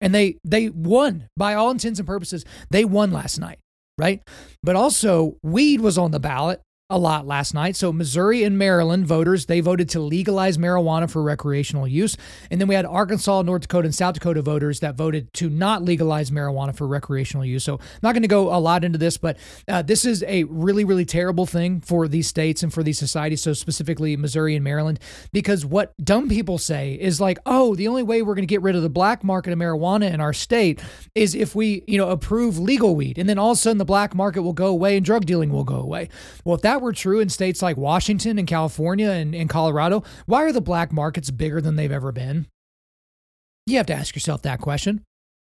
and 0.00 0.14
they 0.14 0.38
they 0.44 0.68
won 0.68 1.28
by 1.36 1.54
all 1.54 1.70
intents 1.70 1.98
and 1.98 2.06
purposes. 2.06 2.44
They 2.70 2.84
won 2.84 3.10
last 3.10 3.38
night, 3.38 3.58
right? 3.98 4.20
But 4.62 4.76
also 4.76 5.36
weed 5.42 5.80
was 5.80 5.98
on 5.98 6.10
the 6.10 6.20
ballot 6.20 6.60
a 6.88 6.98
lot 6.98 7.26
last 7.26 7.52
night. 7.52 7.74
So 7.74 7.92
Missouri 7.92 8.44
and 8.44 8.56
Maryland 8.56 9.06
voters, 9.06 9.46
they 9.46 9.58
voted 9.58 9.88
to 9.88 10.00
legalize 10.00 10.56
marijuana 10.56 11.10
for 11.10 11.20
recreational 11.20 11.88
use. 11.88 12.16
And 12.48 12.60
then 12.60 12.68
we 12.68 12.76
had 12.76 12.86
Arkansas, 12.86 13.42
North 13.42 13.62
Dakota, 13.62 13.86
and 13.86 13.94
South 13.94 14.14
Dakota 14.14 14.40
voters 14.40 14.78
that 14.80 14.94
voted 14.94 15.32
to 15.34 15.50
not 15.50 15.82
legalize 15.82 16.30
marijuana 16.30 16.76
for 16.76 16.86
recreational 16.86 17.44
use. 17.44 17.64
So 17.64 17.74
I'm 17.74 18.00
not 18.04 18.12
going 18.12 18.22
to 18.22 18.28
go 18.28 18.54
a 18.54 18.60
lot 18.60 18.84
into 18.84 18.98
this, 18.98 19.16
but 19.16 19.36
uh, 19.66 19.82
this 19.82 20.04
is 20.04 20.22
a 20.28 20.44
really, 20.44 20.84
really 20.84 21.04
terrible 21.04 21.44
thing 21.44 21.80
for 21.80 22.06
these 22.06 22.28
states 22.28 22.62
and 22.62 22.72
for 22.72 22.84
these 22.84 23.00
societies. 23.00 23.42
So 23.42 23.52
specifically 23.52 24.16
Missouri 24.16 24.54
and 24.54 24.62
Maryland, 24.62 25.00
because 25.32 25.66
what 25.66 25.92
dumb 26.04 26.28
people 26.28 26.56
say 26.56 26.94
is 26.94 27.20
like, 27.20 27.40
oh, 27.46 27.74
the 27.74 27.88
only 27.88 28.04
way 28.04 28.22
we're 28.22 28.36
going 28.36 28.46
to 28.46 28.46
get 28.46 28.62
rid 28.62 28.76
of 28.76 28.82
the 28.82 28.88
black 28.88 29.24
market 29.24 29.52
of 29.52 29.58
marijuana 29.58 30.12
in 30.12 30.20
our 30.20 30.32
state 30.32 30.80
is 31.16 31.34
if 31.34 31.56
we, 31.56 31.82
you 31.88 31.98
know, 31.98 32.10
approve 32.10 32.60
legal 32.60 32.94
weed. 32.94 33.18
And 33.18 33.28
then 33.28 33.40
all 33.40 33.50
of 33.50 33.58
a 33.58 33.60
sudden 33.60 33.78
the 33.78 33.84
black 33.84 34.14
market 34.14 34.42
will 34.42 34.52
go 34.52 34.68
away 34.68 34.96
and 34.96 35.04
drug 35.04 35.26
dealing 35.26 35.50
will 35.50 35.64
go 35.64 35.80
away. 35.80 36.10
Well, 36.44 36.54
if 36.54 36.62
that 36.62 36.75
that 36.76 36.82
were 36.82 36.92
true 36.92 37.20
in 37.20 37.30
states 37.30 37.62
like 37.62 37.78
Washington 37.78 38.38
and 38.38 38.46
California 38.46 39.08
and, 39.08 39.34
and 39.34 39.48
Colorado, 39.48 40.02
why 40.26 40.42
are 40.42 40.52
the 40.52 40.60
black 40.60 40.92
markets 40.92 41.30
bigger 41.30 41.58
than 41.58 41.76
they've 41.76 41.90
ever 41.90 42.12
been? 42.12 42.46
You 43.66 43.78
have 43.78 43.86
to 43.86 43.94
ask 43.94 44.14
yourself 44.14 44.42
that 44.42 44.60
question. 44.60 45.02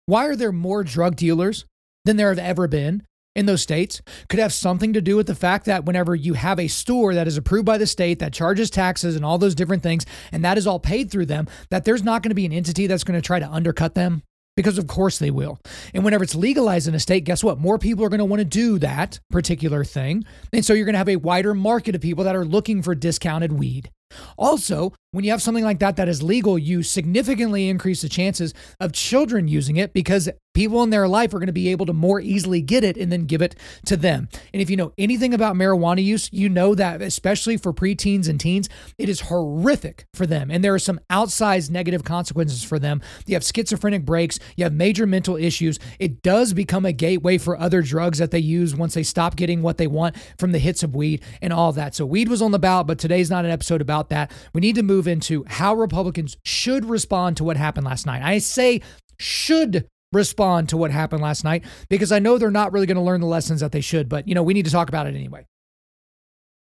Why 0.06 0.26
are 0.26 0.34
there 0.34 0.50
more 0.50 0.82
drug 0.82 1.14
dealers 1.14 1.66
than 2.04 2.16
there 2.16 2.30
have 2.30 2.40
ever 2.40 2.66
been 2.66 3.04
in 3.36 3.46
those 3.46 3.62
states? 3.62 4.02
Could 4.28 4.40
have 4.40 4.52
something 4.52 4.92
to 4.92 5.00
do 5.00 5.14
with 5.14 5.28
the 5.28 5.36
fact 5.36 5.66
that 5.66 5.84
whenever 5.84 6.16
you 6.16 6.34
have 6.34 6.58
a 6.58 6.66
store 6.66 7.14
that 7.14 7.28
is 7.28 7.36
approved 7.36 7.64
by 7.64 7.78
the 7.78 7.86
state 7.86 8.18
that 8.18 8.32
charges 8.32 8.68
taxes 8.68 9.14
and 9.14 9.24
all 9.24 9.38
those 9.38 9.54
different 9.54 9.84
things, 9.84 10.04
and 10.32 10.44
that 10.44 10.58
is 10.58 10.66
all 10.66 10.80
paid 10.80 11.12
through 11.12 11.26
them, 11.26 11.46
that 11.70 11.84
there's 11.84 12.02
not 12.02 12.24
going 12.24 12.30
to 12.30 12.34
be 12.34 12.46
an 12.46 12.52
entity 12.52 12.88
that's 12.88 13.04
going 13.04 13.16
to 13.18 13.24
try 13.24 13.38
to 13.38 13.48
undercut 13.48 13.94
them 13.94 14.24
because 14.56 14.78
of 14.78 14.86
course 14.86 15.18
they 15.18 15.30
will. 15.30 15.58
And 15.94 16.04
whenever 16.04 16.24
it's 16.24 16.34
legalized 16.34 16.88
in 16.88 16.94
a 16.94 17.00
state, 17.00 17.24
guess 17.24 17.42
what? 17.44 17.58
More 17.58 17.78
people 17.78 18.04
are 18.04 18.08
going 18.08 18.18
to 18.18 18.24
want 18.24 18.40
to 18.40 18.44
do 18.44 18.78
that 18.78 19.20
particular 19.30 19.84
thing. 19.84 20.24
And 20.52 20.64
so 20.64 20.72
you're 20.72 20.84
going 20.84 20.94
to 20.94 20.98
have 20.98 21.08
a 21.08 21.16
wider 21.16 21.54
market 21.54 21.94
of 21.94 22.00
people 22.00 22.24
that 22.24 22.36
are 22.36 22.44
looking 22.44 22.82
for 22.82 22.94
discounted 22.94 23.52
weed. 23.52 23.90
Also, 24.36 24.92
when 25.12 25.24
you 25.24 25.30
have 25.32 25.42
something 25.42 25.64
like 25.64 25.80
that 25.80 25.96
that 25.96 26.08
is 26.08 26.22
legal, 26.22 26.58
you 26.58 26.82
significantly 26.82 27.68
increase 27.68 28.02
the 28.02 28.08
chances 28.08 28.54
of 28.78 28.92
children 28.92 29.48
using 29.48 29.76
it 29.76 29.92
because 29.92 30.28
people 30.54 30.82
in 30.82 30.90
their 30.90 31.08
life 31.08 31.32
are 31.32 31.38
going 31.38 31.46
to 31.46 31.52
be 31.52 31.68
able 31.68 31.86
to 31.86 31.92
more 31.92 32.20
easily 32.20 32.60
get 32.60 32.84
it 32.84 32.96
and 32.96 33.10
then 33.10 33.24
give 33.24 33.42
it 33.42 33.56
to 33.86 33.96
them. 33.96 34.28
And 34.52 34.60
if 34.62 34.70
you 34.70 34.76
know 34.76 34.92
anything 34.98 35.34
about 35.34 35.56
marijuana 35.56 36.02
use, 36.02 36.28
you 36.32 36.48
know 36.48 36.74
that 36.74 37.02
especially 37.02 37.56
for 37.56 37.72
preteens 37.72 38.28
and 38.28 38.38
teens, 38.38 38.68
it 38.98 39.08
is 39.08 39.22
horrific 39.22 40.06
for 40.14 40.26
them. 40.26 40.50
And 40.50 40.62
there 40.62 40.74
are 40.74 40.78
some 40.78 41.00
outsized 41.10 41.70
negative 41.70 42.04
consequences 42.04 42.62
for 42.62 42.78
them. 42.78 43.00
You 43.26 43.34
have 43.34 43.44
schizophrenic 43.44 44.04
breaks, 44.04 44.38
you 44.56 44.64
have 44.64 44.72
major 44.72 45.06
mental 45.06 45.36
issues. 45.36 45.78
It 45.98 46.22
does 46.22 46.52
become 46.52 46.84
a 46.84 46.92
gateway 46.92 47.38
for 47.38 47.58
other 47.58 47.82
drugs 47.82 48.18
that 48.18 48.30
they 48.30 48.38
use 48.38 48.74
once 48.76 48.94
they 48.94 49.02
stop 49.02 49.36
getting 49.36 49.62
what 49.62 49.76
they 49.76 49.86
want 49.86 50.16
from 50.38 50.52
the 50.52 50.58
hits 50.58 50.82
of 50.82 50.94
weed 50.94 51.22
and 51.42 51.52
all 51.52 51.72
that. 51.72 51.94
So 51.94 52.06
weed 52.06 52.28
was 52.28 52.42
on 52.42 52.52
the 52.52 52.58
ballot, 52.58 52.86
but 52.86 52.98
today's 52.98 53.30
not 53.30 53.44
an 53.44 53.50
episode 53.50 53.80
about 53.80 53.99
that. 54.08 54.32
We 54.54 54.60
need 54.60 54.76
to 54.76 54.82
move 54.82 55.06
into 55.06 55.44
how 55.46 55.74
Republicans 55.74 56.36
should 56.44 56.84
respond 56.86 57.36
to 57.36 57.44
what 57.44 57.56
happened 57.56 57.86
last 57.86 58.06
night. 58.06 58.22
I 58.22 58.38
say 58.38 58.80
should 59.18 59.86
respond 60.12 60.68
to 60.70 60.76
what 60.76 60.90
happened 60.90 61.22
last 61.22 61.44
night 61.44 61.64
because 61.88 62.10
I 62.10 62.18
know 62.18 62.38
they're 62.38 62.50
not 62.50 62.72
really 62.72 62.86
going 62.86 62.96
to 62.96 63.02
learn 63.02 63.20
the 63.20 63.26
lessons 63.26 63.60
that 63.60 63.70
they 63.70 63.80
should, 63.80 64.08
but 64.08 64.26
you 64.26 64.34
know, 64.34 64.42
we 64.42 64.54
need 64.54 64.64
to 64.64 64.70
talk 64.72 64.88
about 64.88 65.06
it 65.06 65.14
anyway. 65.14 65.44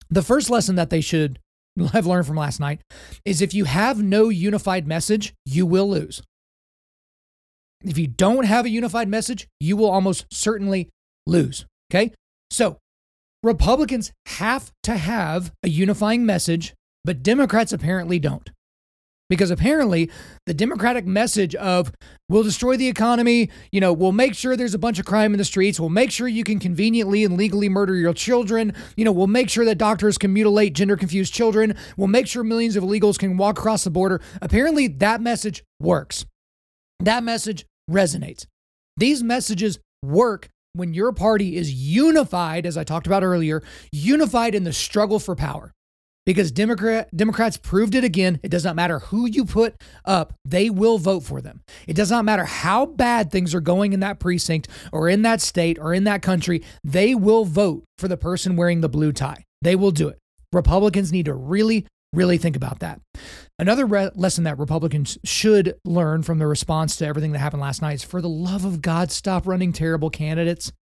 The 0.09 0.23
first 0.23 0.49
lesson 0.49 0.77
that 0.77 0.91
they 0.91 1.01
should 1.01 1.41
I've 1.93 2.07
learned 2.07 2.27
from 2.27 2.37
last 2.37 2.61
night 2.61 2.81
is 3.25 3.43
if 3.43 3.55
you 3.55 3.65
have 3.65 4.03
no 4.03 4.29
unified 4.29 4.87
message, 4.87 5.35
you 5.45 5.67
will 5.67 5.89
lose. 5.89 6.23
If 7.85 7.99
you 7.99 8.07
don't 8.07 8.45
have 8.45 8.65
a 8.65 8.71
unified 8.71 9.09
message, 9.09 9.47
you 9.61 9.77
will 9.77 9.91
almost 9.91 10.27
certainly 10.33 10.89
lose. 11.27 11.67
Okay. 11.91 12.13
So 12.51 12.79
Republicans 13.43 14.13
have 14.27 14.73
to 14.85 14.97
have 14.97 15.53
a 15.63 15.69
unifying 15.69 16.25
message, 16.27 16.75
but 17.07 17.23
Democrats 17.23 17.73
apparently 17.73 18.19
don't. 18.19 18.51
Because 19.29 19.51
apparently, 19.51 20.11
the 20.47 20.55
Democratic 20.55 21.05
message 21.05 21.55
of 21.57 21.91
we'll 22.29 22.45
destroy 22.45 22.77
the 22.77 22.87
economy, 22.87 23.51
you 23.73 23.81
know, 23.81 23.93
we'll 23.93 24.13
make 24.13 24.35
sure 24.35 24.57
there's 24.57 24.75
a 24.75 24.79
bunch 24.79 25.01
of 25.01 25.07
crime 25.07 25.33
in 25.35 25.39
the 25.39 25.45
streets, 25.45 25.81
we'll 25.81 25.89
make 25.89 26.13
sure 26.13 26.29
you 26.29 26.45
can 26.45 26.61
conveniently 26.61 27.25
and 27.25 27.37
legally 27.37 27.69
murder 27.69 27.97
your 27.97 28.13
children, 28.13 28.73
you 28.97 29.05
know, 29.05 29.11
we'll 29.11 29.27
make 29.27 29.49
sure 29.49 29.65
that 29.65 29.79
doctors 29.79 30.17
can 30.17 30.33
mutilate 30.33 30.75
gender 30.75 30.97
confused 30.97 31.35
children, 31.35 31.77
we'll 31.97 32.07
make 32.07 32.29
sure 32.29 32.45
millions 32.45 32.77
of 32.77 32.85
illegals 32.85 33.19
can 33.19 33.37
walk 33.37 33.59
across 33.59 33.83
the 33.83 33.91
border. 33.91 34.21
Apparently, 34.41 34.87
that 34.87 35.21
message 35.21 35.65
works. 35.81 36.25
That 37.01 37.25
message 37.25 37.67
resonates. 37.91 38.47
These 38.97 39.25
messages 39.25 39.81
work 40.05 40.49
when 40.73 40.95
your 40.95 41.13
party 41.13 41.57
is 41.57 41.73
unified, 41.73 42.65
as 42.65 42.77
I 42.77 42.85
talked 42.85 43.09
about 43.09 43.25
earlier, 43.25 43.63
unified 43.91 44.55
in 44.55 44.63
the 44.63 44.73
struggle 44.73 45.19
for 45.19 45.35
power. 45.35 45.73
Because 46.27 46.51
Democrat, 46.51 47.09
Democrats 47.17 47.57
proved 47.57 47.95
it 47.95 48.03
again. 48.03 48.41
It 48.43 48.51
does 48.51 48.65
not 48.65 48.75
matter 48.75 48.99
who 48.99 49.27
you 49.27 49.45
put 49.45 49.77
up, 50.05 50.35
they 50.45 50.69
will 50.69 50.99
vote 50.99 51.23
for 51.23 51.41
them. 51.41 51.63
It 51.87 51.95
does 51.95 52.11
not 52.11 52.25
matter 52.25 52.45
how 52.45 52.85
bad 52.85 53.31
things 53.31 53.55
are 53.55 53.61
going 53.61 53.93
in 53.93 54.01
that 54.01 54.19
precinct 54.19 54.69
or 54.93 55.09
in 55.09 55.23
that 55.23 55.41
state 55.41 55.79
or 55.81 55.95
in 55.95 56.05
that 56.05 56.23
country, 56.23 56.65
they 56.83 57.15
will 57.15 57.45
vote 57.45 57.85
for 57.97 58.09
the 58.09 58.17
person 58.17 58.57
wearing 58.57 58.81
the 58.81 58.89
blue 58.89 59.13
tie. 59.13 59.45
They 59.63 59.77
will 59.77 59.93
do 59.93 60.09
it. 60.09 60.19
Republicans 60.53 61.13
need 61.13 61.27
to 61.27 61.35
really, 61.35 61.87
really 62.13 62.39
think 62.39 62.57
about 62.57 62.81
that. 62.81 63.01
Another 63.59 63.87
re- 63.87 64.11
lesson 64.17 64.45
that 64.45 64.59
Republicans 64.59 65.19
should 65.25 65.77
learn 65.85 66.25
from 66.25 66.39
the 66.39 66.47
response 66.47 66.97
to 66.97 67.07
everything 67.07 67.33
that 67.33 67.39
happened 67.39 67.63
last 67.63 67.83
night 67.83 67.95
is 67.95 68.05
for 68.05 68.21
the 68.21 68.29
love 68.29 68.65
of 68.65 68.83
God, 68.83 69.13
stop 69.13 69.47
running 69.47 69.73
terrible 69.73 70.11
candidates. 70.11 70.73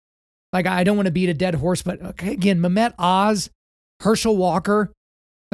Like, 0.55 0.67
I 0.67 0.85
don't 0.85 0.97
want 0.97 1.07
to 1.07 1.13
beat 1.13 1.29
a 1.29 1.35
dead 1.35 1.57
horse, 1.57 1.83
but 1.83 2.23
again, 2.23 2.61
Mehmet 2.61 2.95
Oz, 2.99 3.51
Herschel 4.01 4.37
Walker, 4.37 4.93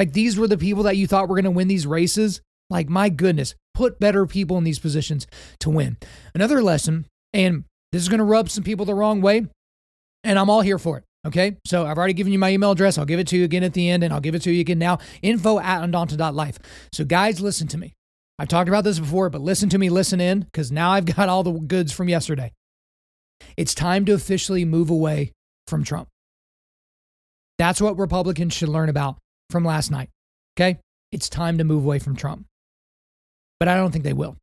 like 0.00 0.14
these 0.14 0.38
were 0.38 0.48
the 0.48 0.56
people 0.56 0.84
that 0.84 0.96
you 0.96 1.06
thought 1.06 1.28
were 1.28 1.34
going 1.34 1.44
to 1.44 1.50
win 1.50 1.68
these 1.68 1.86
races. 1.86 2.40
Like, 2.70 2.88
my 2.88 3.10
goodness, 3.10 3.54
put 3.74 4.00
better 4.00 4.24
people 4.24 4.56
in 4.56 4.64
these 4.64 4.78
positions 4.78 5.26
to 5.58 5.68
win. 5.68 5.98
Another 6.34 6.62
lesson, 6.62 7.04
and 7.34 7.64
this 7.92 8.00
is 8.00 8.08
going 8.08 8.16
to 8.16 8.24
rub 8.24 8.48
some 8.48 8.64
people 8.64 8.86
the 8.86 8.94
wrong 8.94 9.20
way, 9.20 9.46
and 10.24 10.38
I'm 10.38 10.48
all 10.48 10.62
here 10.62 10.78
for 10.78 10.96
it. 10.96 11.04
Okay. 11.26 11.58
So 11.66 11.84
I've 11.84 11.98
already 11.98 12.14
given 12.14 12.32
you 12.32 12.38
my 12.38 12.50
email 12.50 12.70
address. 12.70 12.96
I'll 12.96 13.04
give 13.04 13.20
it 13.20 13.26
to 13.26 13.36
you 13.36 13.44
again 13.44 13.62
at 13.62 13.74
the 13.74 13.90
end 13.90 14.02
and 14.02 14.10
I'll 14.10 14.20
give 14.20 14.34
it 14.34 14.40
to 14.44 14.50
you 14.50 14.62
again 14.62 14.78
now. 14.78 15.00
Info 15.20 15.58
at 15.58 15.82
undaunted.life. 15.82 16.58
So, 16.94 17.04
guys, 17.04 17.42
listen 17.42 17.68
to 17.68 17.76
me. 17.76 17.92
I've 18.38 18.48
talked 18.48 18.70
about 18.70 18.84
this 18.84 18.98
before, 18.98 19.28
but 19.28 19.42
listen 19.42 19.68
to 19.68 19.76
me, 19.76 19.90
listen 19.90 20.18
in, 20.18 20.40
because 20.40 20.72
now 20.72 20.92
I've 20.92 21.04
got 21.16 21.28
all 21.28 21.42
the 21.42 21.52
goods 21.52 21.92
from 21.92 22.08
yesterday. 22.08 22.52
It's 23.58 23.74
time 23.74 24.06
to 24.06 24.14
officially 24.14 24.64
move 24.64 24.88
away 24.88 25.32
from 25.66 25.84
Trump. 25.84 26.08
That's 27.58 27.82
what 27.82 27.98
Republicans 27.98 28.54
should 28.54 28.70
learn 28.70 28.88
about 28.88 29.18
from 29.50 29.64
last 29.64 29.90
night. 29.90 30.10
Okay. 30.56 30.78
It's 31.12 31.28
time 31.28 31.58
to 31.58 31.64
move 31.64 31.84
away 31.84 31.98
from 31.98 32.16
Trump. 32.16 32.46
But 33.58 33.68
I 33.68 33.76
don't 33.76 33.90
think 33.90 34.04
they 34.04 34.12
will. 34.12 34.36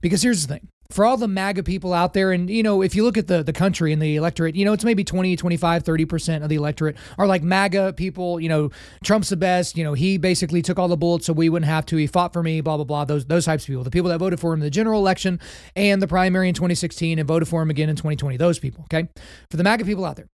Because 0.00 0.22
here's 0.22 0.46
the 0.46 0.54
thing 0.54 0.68
for 0.90 1.04
all 1.04 1.16
the 1.16 1.28
MAGA 1.28 1.62
people 1.62 1.92
out 1.92 2.12
there, 2.12 2.32
and 2.32 2.48
you 2.48 2.62
know, 2.62 2.82
if 2.82 2.94
you 2.94 3.02
look 3.02 3.16
at 3.16 3.26
the, 3.26 3.42
the 3.42 3.52
country 3.52 3.92
and 3.92 4.00
the 4.00 4.16
electorate, 4.16 4.54
you 4.54 4.64
know, 4.64 4.72
it's 4.72 4.84
maybe 4.84 5.04
20, 5.04 5.36
25, 5.36 5.82
30% 5.82 6.42
of 6.42 6.48
the 6.48 6.56
electorate 6.56 6.96
are 7.18 7.26
like 7.26 7.42
MAGA 7.42 7.94
people, 7.94 8.38
you 8.40 8.48
know, 8.48 8.70
Trump's 9.02 9.28
the 9.28 9.36
best, 9.36 9.76
you 9.76 9.84
know, 9.84 9.94
he 9.94 10.18
basically 10.18 10.62
took 10.62 10.78
all 10.78 10.88
the 10.88 10.96
bullets 10.96 11.26
so 11.26 11.32
we 11.32 11.48
wouldn't 11.48 11.68
have 11.68 11.86
to, 11.86 11.96
he 11.96 12.06
fought 12.06 12.32
for 12.32 12.42
me, 12.42 12.60
blah, 12.60 12.76
blah, 12.76 12.84
blah, 12.84 13.04
those, 13.04 13.24
those 13.26 13.44
types 13.44 13.64
of 13.64 13.68
people. 13.68 13.84
The 13.84 13.90
people 13.90 14.10
that 14.10 14.18
voted 14.18 14.40
for 14.40 14.52
him 14.52 14.60
in 14.60 14.64
the 14.64 14.70
general 14.70 15.00
election 15.00 15.40
and 15.74 16.00
the 16.00 16.08
primary 16.08 16.48
in 16.48 16.54
2016 16.54 17.18
and 17.18 17.26
voted 17.26 17.48
for 17.48 17.62
him 17.62 17.70
again 17.70 17.88
in 17.88 17.96
2020, 17.96 18.36
those 18.36 18.58
people, 18.58 18.84
okay? 18.84 19.08
For 19.50 19.56
the 19.56 19.64
MAGA 19.64 19.84
people 19.84 20.04
out 20.04 20.16
there, 20.16 20.28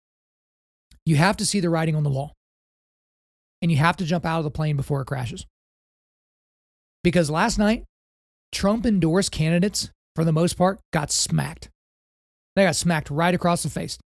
you 1.06 1.16
have 1.16 1.36
to 1.38 1.46
see 1.46 1.60
the 1.60 1.70
writing 1.70 1.96
on 1.96 2.02
the 2.02 2.10
wall. 2.10 2.34
And 3.62 3.70
you 3.70 3.78
have 3.78 3.96
to 3.98 4.04
jump 4.04 4.26
out 4.26 4.38
of 4.38 4.44
the 4.44 4.50
plane 4.50 4.76
before 4.76 5.00
it 5.00 5.06
crashes. 5.06 5.46
Because 7.02 7.30
last 7.30 7.58
night, 7.58 7.84
Trump 8.52 8.84
endorsed 8.84 9.32
candidates 9.32 9.90
for 10.14 10.24
the 10.24 10.32
most 10.32 10.54
part, 10.54 10.80
got 10.92 11.10
smacked. 11.10 11.70
They 12.54 12.64
got 12.64 12.76
smacked 12.76 13.10
right 13.10 13.34
across 13.34 13.62
the 13.62 13.70
face. 13.70 13.98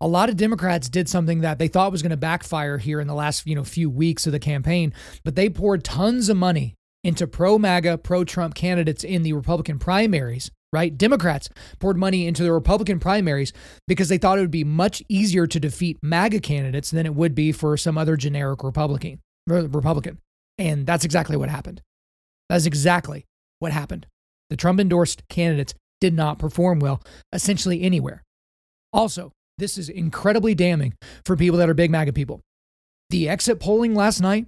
A 0.00 0.06
lot 0.06 0.28
of 0.28 0.36
Democrats 0.36 0.88
did 0.88 1.08
something 1.08 1.40
that 1.40 1.58
they 1.58 1.68
thought 1.68 1.90
was 1.90 2.02
going 2.02 2.10
to 2.10 2.16
backfire 2.16 2.78
here 2.78 3.00
in 3.00 3.08
the 3.08 3.14
last, 3.14 3.46
you 3.46 3.54
know, 3.54 3.64
few 3.64 3.90
weeks 3.90 4.26
of 4.26 4.32
the 4.32 4.38
campaign, 4.38 4.92
but 5.24 5.34
they 5.34 5.48
poured 5.48 5.82
tons 5.82 6.28
of 6.28 6.36
money 6.36 6.74
into 7.02 7.26
pro 7.26 7.58
MAGA, 7.58 7.98
pro 7.98 8.24
Trump 8.24 8.54
candidates 8.54 9.02
in 9.02 9.22
the 9.22 9.32
Republican 9.32 9.78
primaries, 9.78 10.50
right? 10.76 10.98
Democrats 10.98 11.48
poured 11.78 11.96
money 11.96 12.26
into 12.26 12.42
the 12.42 12.52
Republican 12.52 13.00
primaries 13.00 13.54
because 13.88 14.10
they 14.10 14.18
thought 14.18 14.36
it 14.36 14.42
would 14.42 14.50
be 14.50 14.62
much 14.62 15.02
easier 15.08 15.46
to 15.46 15.58
defeat 15.58 15.96
MAGA 16.02 16.40
candidates 16.40 16.90
than 16.90 17.06
it 17.06 17.14
would 17.14 17.34
be 17.34 17.50
for 17.50 17.78
some 17.78 17.96
other 17.96 18.14
generic 18.14 18.62
Republican. 18.62 19.20
Republican. 19.46 20.18
And 20.58 20.86
that's 20.86 21.06
exactly 21.06 21.34
what 21.34 21.48
happened. 21.48 21.80
That's 22.50 22.66
exactly 22.66 23.24
what 23.58 23.72
happened. 23.72 24.06
The 24.50 24.56
Trump 24.56 24.78
endorsed 24.78 25.26
candidates 25.30 25.72
did 26.02 26.12
not 26.12 26.38
perform 26.38 26.78
well, 26.78 27.00
essentially 27.32 27.80
anywhere. 27.80 28.22
Also, 28.92 29.32
this 29.56 29.78
is 29.78 29.88
incredibly 29.88 30.54
damning 30.54 30.92
for 31.24 31.36
people 31.36 31.56
that 31.56 31.70
are 31.70 31.74
big 31.74 31.90
MAGA 31.90 32.12
people. 32.12 32.42
The 33.08 33.30
exit 33.30 33.60
polling 33.60 33.94
last 33.94 34.20
night 34.20 34.46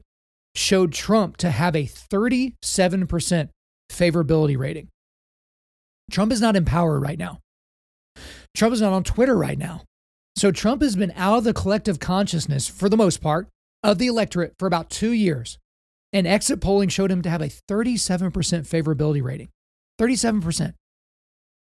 showed 0.55 0.93
Trump 0.93 1.39
to 1.39 1.51
have 1.51 1.75
a 1.75 1.85
37% 1.85 3.49
favorability 3.91 4.59
rating. 4.59 4.89
Trump 6.11 6.33
is 6.33 6.41
not 6.41 6.57
in 6.57 6.65
power 6.65 6.99
right 6.99 7.19
now. 7.19 7.39
Trump 8.57 8.75
is 8.75 8.81
not 8.81 8.93
on 8.93 9.05
Twitter 9.05 9.37
right 9.37 9.59
now. 9.59 9.83
So 10.37 10.51
Trump 10.53 10.83
has 10.83 10.97
been 10.97 11.13
out 11.17 11.39
of 11.39 11.45
the 11.45 11.53
collective 11.53 11.99
consciousness, 11.99 12.69
for 12.69 12.89
the 12.89 12.97
most 12.97 13.21
part, 13.21 13.49
of 13.83 13.99
the 13.99 14.07
electorate 14.07 14.55
for 14.59 14.67
about 14.67 14.91
two 14.91 15.13
years. 15.13 15.59
And 16.13 16.27
exit 16.27 16.61
polling 16.61 16.89
showed 16.89 17.11
him 17.11 17.23
to 17.23 17.31
have 17.31 17.43
a 17.43 17.49
37% 17.49 18.33
favorability 18.33 19.23
rating. 19.23 19.49
37%. 20.01 20.75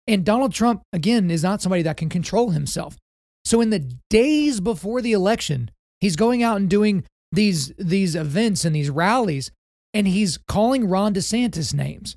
And 0.07 0.25
Donald 0.25 0.53
Trump, 0.53 0.83
again, 0.93 1.29
is 1.29 1.43
not 1.43 1.61
somebody 1.61 1.81
that 1.83 1.97
can 1.97 2.09
control 2.09 2.51
himself. 2.51 2.97
So 3.45 3.61
in 3.61 3.69
the 3.69 3.91
days 4.09 4.59
before 4.59 5.01
the 5.01 5.13
election, 5.13 5.71
he's 5.99 6.15
going 6.15 6.43
out 6.43 6.57
and 6.57 6.69
doing 6.69 7.03
these, 7.31 7.73
these 7.77 8.15
events 8.15 8.65
and 8.65 8.75
these 8.75 8.89
rallies, 8.89 9.51
and 9.93 10.07
he's 10.07 10.37
calling 10.47 10.87
Ron 10.87 11.13
DeSantis 11.13 11.73
names. 11.73 12.15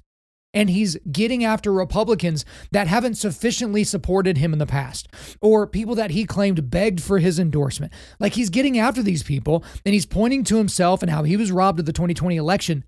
And 0.55 0.71
he's 0.71 0.97
getting 1.13 1.45
after 1.45 1.71
Republicans 1.71 2.47
that 2.71 2.87
haven't 2.87 3.17
sufficiently 3.17 3.85
supported 3.85 4.39
him 4.39 4.55
in 4.55 4.59
the 4.59 4.67
past, 4.67 5.09
or 5.43 5.67
people 5.67 5.95
that 5.97 6.13
he 6.13 6.25
claimed 6.25 6.71
begged 6.71 7.03
for 7.03 7.19
his 7.19 7.39
endorsement. 7.39 7.93
Like 8.19 8.33
he's 8.33 8.49
getting 8.49 8.79
after 8.79 9.03
these 9.03 9.23
people, 9.23 9.63
and 9.85 9.93
he's 9.93 10.07
pointing 10.07 10.45
to 10.45 10.57
himself 10.57 11.03
and 11.03 11.11
how 11.11 11.25
he 11.25 11.37
was 11.37 11.53
robbed 11.53 11.81
of 11.81 11.87
the 11.87 11.93
2020 11.93 12.37
election 12.37 12.85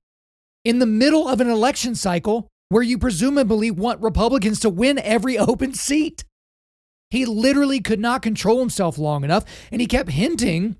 in 0.64 0.78
the 0.78 0.86
middle 0.86 1.28
of 1.28 1.40
an 1.40 1.50
election 1.50 1.94
cycle 1.94 2.48
where 2.70 2.82
you 2.82 2.98
presumably 2.98 3.70
want 3.70 4.00
Republicans 4.00 4.58
to 4.60 4.70
win 4.70 4.98
every 4.98 5.38
open 5.38 5.74
seat. 5.74 6.24
He 7.10 7.24
literally 7.24 7.80
could 7.80 8.00
not 8.00 8.22
control 8.22 8.58
himself 8.58 8.98
long 8.98 9.22
enough, 9.22 9.44
and 9.70 9.80
he 9.80 9.86
kept 9.86 10.10
hinting 10.10 10.76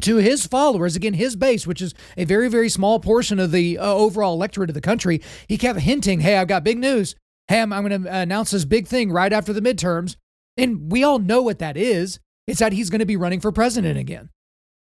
to 0.00 0.16
his 0.16 0.46
followers, 0.46 0.96
again, 0.96 1.14
his 1.14 1.36
base, 1.36 1.66
which 1.66 1.80
is 1.80 1.94
a 2.16 2.24
very, 2.24 2.48
very 2.48 2.68
small 2.68 3.00
portion 3.00 3.38
of 3.38 3.52
the 3.52 3.78
uh, 3.78 3.86
overall 3.86 4.34
electorate 4.34 4.70
of 4.70 4.74
the 4.74 4.80
country. 4.80 5.20
He 5.48 5.56
kept 5.56 5.80
hinting, 5.80 6.20
hey, 6.20 6.36
I've 6.36 6.48
got 6.48 6.64
big 6.64 6.78
news. 6.78 7.14
Hey, 7.48 7.60
I'm, 7.60 7.72
I'm 7.72 7.86
going 7.86 8.02
to 8.02 8.14
announce 8.14 8.50
this 8.50 8.64
big 8.64 8.86
thing 8.86 9.12
right 9.12 9.32
after 9.32 9.52
the 9.52 9.60
midterms. 9.60 10.16
And 10.56 10.90
we 10.90 11.02
all 11.02 11.18
know 11.18 11.42
what 11.42 11.58
that 11.58 11.76
is. 11.76 12.18
It's 12.46 12.60
that 12.60 12.72
he's 12.72 12.90
going 12.90 13.00
to 13.00 13.06
be 13.06 13.16
running 13.16 13.40
for 13.40 13.52
president 13.52 13.98
again. 13.98 14.30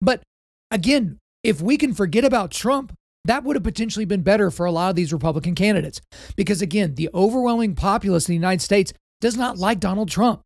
But 0.00 0.22
again, 0.70 1.18
if 1.42 1.60
we 1.60 1.76
can 1.76 1.92
forget 1.94 2.24
about 2.24 2.50
Trump, 2.50 2.94
that 3.24 3.44
would 3.44 3.56
have 3.56 3.62
potentially 3.62 4.04
been 4.04 4.22
better 4.22 4.50
for 4.50 4.66
a 4.66 4.72
lot 4.72 4.90
of 4.90 4.96
these 4.96 5.12
Republican 5.12 5.54
candidates. 5.54 6.00
Because 6.36 6.62
again, 6.62 6.94
the 6.94 7.10
overwhelming 7.14 7.74
populace 7.74 8.28
in 8.28 8.32
the 8.32 8.36
United 8.36 8.62
States 8.62 8.92
does 9.20 9.36
not 9.36 9.58
like 9.58 9.78
Donald 9.78 10.10
Trump. 10.10 10.42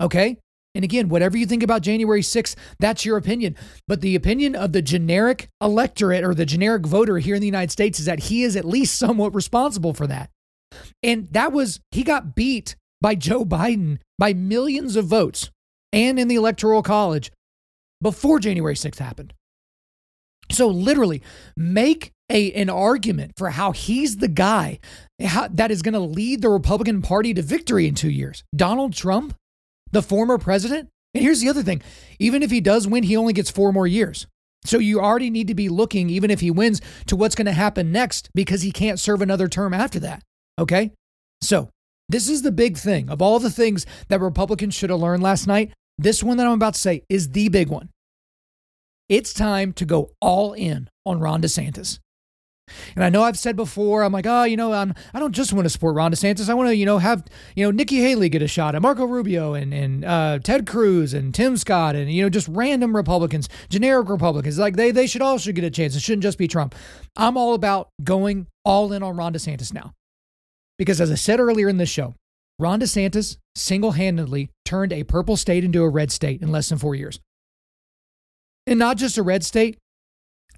Okay? 0.00 0.38
And 0.78 0.84
again, 0.84 1.08
whatever 1.08 1.36
you 1.36 1.44
think 1.44 1.64
about 1.64 1.82
January 1.82 2.20
6th, 2.20 2.54
that's 2.78 3.04
your 3.04 3.16
opinion. 3.16 3.56
But 3.88 4.00
the 4.00 4.14
opinion 4.14 4.54
of 4.54 4.72
the 4.72 4.80
generic 4.80 5.48
electorate 5.60 6.22
or 6.22 6.36
the 6.36 6.46
generic 6.46 6.86
voter 6.86 7.18
here 7.18 7.34
in 7.34 7.40
the 7.40 7.48
United 7.48 7.72
States 7.72 7.98
is 7.98 8.04
that 8.04 8.20
he 8.20 8.44
is 8.44 8.54
at 8.54 8.64
least 8.64 8.96
somewhat 8.96 9.34
responsible 9.34 9.92
for 9.92 10.06
that. 10.06 10.30
And 11.02 11.26
that 11.30 11.50
was, 11.50 11.80
he 11.90 12.04
got 12.04 12.36
beat 12.36 12.76
by 13.00 13.16
Joe 13.16 13.44
Biden 13.44 13.98
by 14.20 14.34
millions 14.34 14.94
of 14.94 15.06
votes 15.06 15.50
and 15.92 16.16
in 16.16 16.28
the 16.28 16.36
Electoral 16.36 16.84
College 16.84 17.32
before 18.00 18.38
January 18.38 18.76
6th 18.76 19.00
happened. 19.00 19.34
So 20.52 20.68
literally, 20.68 21.22
make 21.56 22.12
a 22.30 22.52
an 22.52 22.70
argument 22.70 23.32
for 23.36 23.50
how 23.50 23.72
he's 23.72 24.18
the 24.18 24.28
guy 24.28 24.78
how, 25.20 25.48
that 25.48 25.72
is 25.72 25.82
going 25.82 25.94
to 25.94 25.98
lead 25.98 26.40
the 26.40 26.50
Republican 26.50 27.02
Party 27.02 27.34
to 27.34 27.42
victory 27.42 27.88
in 27.88 27.96
two 27.96 28.10
years. 28.10 28.44
Donald 28.54 28.92
Trump, 28.92 29.34
the 29.92 30.02
former 30.02 30.38
president. 30.38 30.88
And 31.14 31.24
here's 31.24 31.40
the 31.40 31.48
other 31.48 31.62
thing: 31.62 31.82
even 32.18 32.42
if 32.42 32.50
he 32.50 32.60
does 32.60 32.86
win, 32.86 33.04
he 33.04 33.16
only 33.16 33.32
gets 33.32 33.50
four 33.50 33.72
more 33.72 33.86
years. 33.86 34.26
So 34.64 34.78
you 34.78 35.00
already 35.00 35.30
need 35.30 35.48
to 35.48 35.54
be 35.54 35.68
looking, 35.68 36.10
even 36.10 36.30
if 36.30 36.40
he 36.40 36.50
wins, 36.50 36.80
to 37.06 37.16
what's 37.16 37.34
going 37.34 37.46
to 37.46 37.52
happen 37.52 37.92
next 37.92 38.28
because 38.34 38.62
he 38.62 38.72
can't 38.72 38.98
serve 38.98 39.22
another 39.22 39.48
term 39.48 39.72
after 39.72 40.00
that. 40.00 40.22
Okay? 40.58 40.92
So 41.40 41.70
this 42.08 42.28
is 42.28 42.42
the 42.42 42.52
big 42.52 42.76
thing. 42.76 43.08
Of 43.08 43.22
all 43.22 43.38
the 43.38 43.50
things 43.50 43.86
that 44.08 44.20
Republicans 44.20 44.74
should 44.74 44.90
have 44.90 44.98
learned 45.00 45.22
last 45.22 45.46
night, 45.46 45.72
this 45.96 46.22
one 46.22 46.36
that 46.38 46.46
I'm 46.46 46.54
about 46.54 46.74
to 46.74 46.80
say 46.80 47.02
is 47.08 47.30
the 47.30 47.48
big 47.48 47.68
one. 47.68 47.90
It's 49.08 49.32
time 49.32 49.72
to 49.74 49.84
go 49.84 50.10
all 50.20 50.52
in 50.52 50.90
on 51.06 51.20
Ron 51.20 51.40
DeSantis. 51.40 51.98
And 52.94 53.04
I 53.04 53.08
know 53.08 53.22
I've 53.22 53.38
said 53.38 53.56
before, 53.56 54.02
I'm 54.02 54.12
like, 54.12 54.26
oh, 54.26 54.44
you 54.44 54.56
know, 54.56 54.72
I'm, 54.72 54.94
I 55.14 55.18
don't 55.18 55.32
just 55.32 55.52
want 55.52 55.64
to 55.64 55.70
support 55.70 55.94
Ron 55.94 56.12
DeSantis. 56.12 56.48
I 56.48 56.54
want 56.54 56.68
to, 56.68 56.76
you 56.76 56.86
know, 56.86 56.98
have, 56.98 57.24
you 57.54 57.64
know, 57.64 57.70
Nikki 57.70 58.00
Haley 58.00 58.28
get 58.28 58.42
a 58.42 58.48
shot 58.48 58.74
at 58.74 58.82
Marco 58.82 59.04
Rubio 59.04 59.54
and, 59.54 59.72
and 59.72 60.04
uh, 60.04 60.38
Ted 60.42 60.66
Cruz 60.66 61.14
and 61.14 61.34
Tim 61.34 61.56
Scott 61.56 61.96
and, 61.96 62.10
you 62.10 62.22
know, 62.22 62.28
just 62.28 62.48
random 62.48 62.94
Republicans, 62.94 63.48
generic 63.68 64.08
Republicans. 64.08 64.58
Like 64.58 64.76
they, 64.76 64.90
they 64.90 65.06
should 65.06 65.22
all 65.22 65.38
should 65.38 65.54
get 65.54 65.64
a 65.64 65.70
chance. 65.70 65.96
It 65.96 66.02
shouldn't 66.02 66.22
just 66.22 66.38
be 66.38 66.48
Trump. 66.48 66.74
I'm 67.16 67.36
all 67.36 67.54
about 67.54 67.88
going 68.02 68.46
all 68.64 68.92
in 68.92 69.02
on 69.02 69.16
Ron 69.16 69.32
DeSantis 69.32 69.72
now. 69.72 69.92
Because 70.78 71.00
as 71.00 71.10
I 71.10 71.16
said 71.16 71.40
earlier 71.40 71.68
in 71.68 71.76
this 71.76 71.88
show, 71.88 72.14
Ron 72.58 72.80
DeSantis 72.80 73.36
single 73.54 73.92
handedly 73.92 74.50
turned 74.64 74.92
a 74.92 75.04
purple 75.04 75.36
state 75.36 75.64
into 75.64 75.82
a 75.82 75.88
red 75.88 76.10
state 76.10 76.42
in 76.42 76.50
less 76.50 76.68
than 76.68 76.78
four 76.78 76.94
years. 76.94 77.20
And 78.66 78.78
not 78.78 78.96
just 78.96 79.16
a 79.16 79.22
red 79.22 79.44
state, 79.44 79.78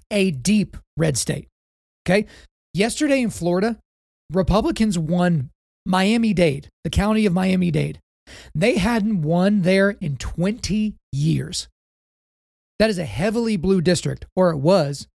a 0.09 0.31
deep 0.31 0.77
red 0.97 1.17
state. 1.17 1.47
Okay. 2.11 2.27
Yesterday 2.73 3.21
in 3.21 3.29
Florida, 3.29 3.77
Republicans 4.31 4.99
won 4.99 5.49
Miami 5.85 6.33
Dade, 6.33 6.69
the 6.83 6.89
county 6.89 7.25
of 7.25 7.33
Miami 7.33 7.71
Dade. 7.71 7.99
They 8.53 8.77
hadn't 8.77 9.21
won 9.21 9.61
there 9.61 9.91
in 10.01 10.17
20 10.17 10.95
years. 11.11 11.67
That 12.79 12.89
is 12.89 12.97
a 12.97 13.05
heavily 13.05 13.57
blue 13.57 13.81
district, 13.81 14.25
or 14.35 14.51
it 14.51 14.57
was. 14.57 15.07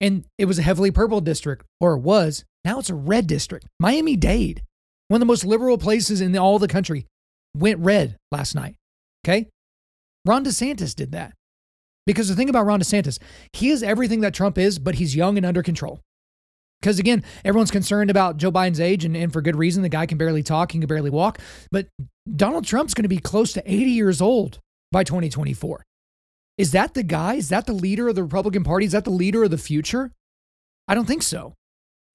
And 0.00 0.24
it 0.38 0.46
was 0.46 0.58
a 0.58 0.62
heavily 0.62 0.90
purple 0.90 1.20
district, 1.20 1.64
or 1.80 1.94
it 1.94 2.00
was. 2.00 2.44
Now 2.64 2.78
it's 2.78 2.90
a 2.90 2.94
red 2.94 3.26
district. 3.26 3.66
Miami 3.78 4.16
Dade, 4.16 4.62
one 5.08 5.18
of 5.18 5.20
the 5.20 5.30
most 5.30 5.44
liberal 5.44 5.78
places 5.78 6.20
in 6.20 6.36
all 6.36 6.58
the 6.58 6.68
country, 6.68 7.06
went 7.56 7.78
red 7.80 8.16
last 8.32 8.54
night. 8.54 8.76
Okay. 9.24 9.48
Ron 10.24 10.44
DeSantis 10.44 10.94
did 10.94 11.12
that. 11.12 11.34
Because 12.06 12.28
the 12.28 12.34
thing 12.34 12.48
about 12.48 12.66
Ron 12.66 12.80
DeSantis, 12.80 13.18
he 13.52 13.70
is 13.70 13.82
everything 13.82 14.20
that 14.20 14.34
Trump 14.34 14.58
is, 14.58 14.78
but 14.78 14.96
he's 14.96 15.14
young 15.14 15.36
and 15.36 15.46
under 15.46 15.62
control. 15.62 16.00
Because 16.80 16.98
again, 16.98 17.22
everyone's 17.44 17.70
concerned 17.70 18.10
about 18.10 18.38
Joe 18.38 18.50
Biden's 18.50 18.80
age, 18.80 19.04
and, 19.04 19.16
and 19.16 19.32
for 19.32 19.42
good 19.42 19.56
reason. 19.56 19.82
The 19.82 19.88
guy 19.88 20.06
can 20.06 20.16
barely 20.18 20.42
talk, 20.42 20.72
he 20.72 20.78
can 20.78 20.88
barely 20.88 21.10
walk. 21.10 21.38
But 21.70 21.88
Donald 22.36 22.64
Trump's 22.64 22.94
going 22.94 23.04
to 23.04 23.08
be 23.08 23.18
close 23.18 23.52
to 23.52 23.62
80 23.70 23.90
years 23.90 24.20
old 24.20 24.58
by 24.90 25.04
2024. 25.04 25.82
Is 26.56 26.72
that 26.72 26.94
the 26.94 27.02
guy? 27.02 27.34
Is 27.34 27.50
that 27.50 27.66
the 27.66 27.72
leader 27.72 28.08
of 28.08 28.14
the 28.14 28.22
Republican 28.22 28.64
Party? 28.64 28.86
Is 28.86 28.92
that 28.92 29.04
the 29.04 29.10
leader 29.10 29.44
of 29.44 29.50
the 29.50 29.58
future? 29.58 30.12
I 30.88 30.94
don't 30.94 31.06
think 31.06 31.22
so. 31.22 31.54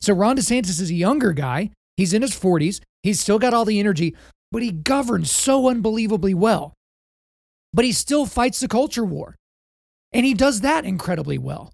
So 0.01 0.13
Ron 0.13 0.37
DeSantis 0.37 0.81
is 0.81 0.89
a 0.89 0.95
younger 0.95 1.31
guy. 1.31 1.71
He's 1.97 2.13
in 2.13 2.21
his 2.21 2.31
40s. 2.31 2.81
He's 3.03 3.19
still 3.19 3.39
got 3.39 3.53
all 3.53 3.65
the 3.65 3.79
energy, 3.79 4.15
but 4.51 4.61
he 4.61 4.71
governs 4.71 5.31
so 5.31 5.69
unbelievably 5.69 6.33
well. 6.33 6.73
But 7.73 7.85
he 7.85 7.91
still 7.91 8.25
fights 8.25 8.59
the 8.59 8.67
culture 8.67 9.05
war. 9.05 9.35
And 10.15 10.25
he 10.25 10.33
does 10.33 10.61
that 10.61 10.85
incredibly 10.85 11.37
well. 11.37 11.73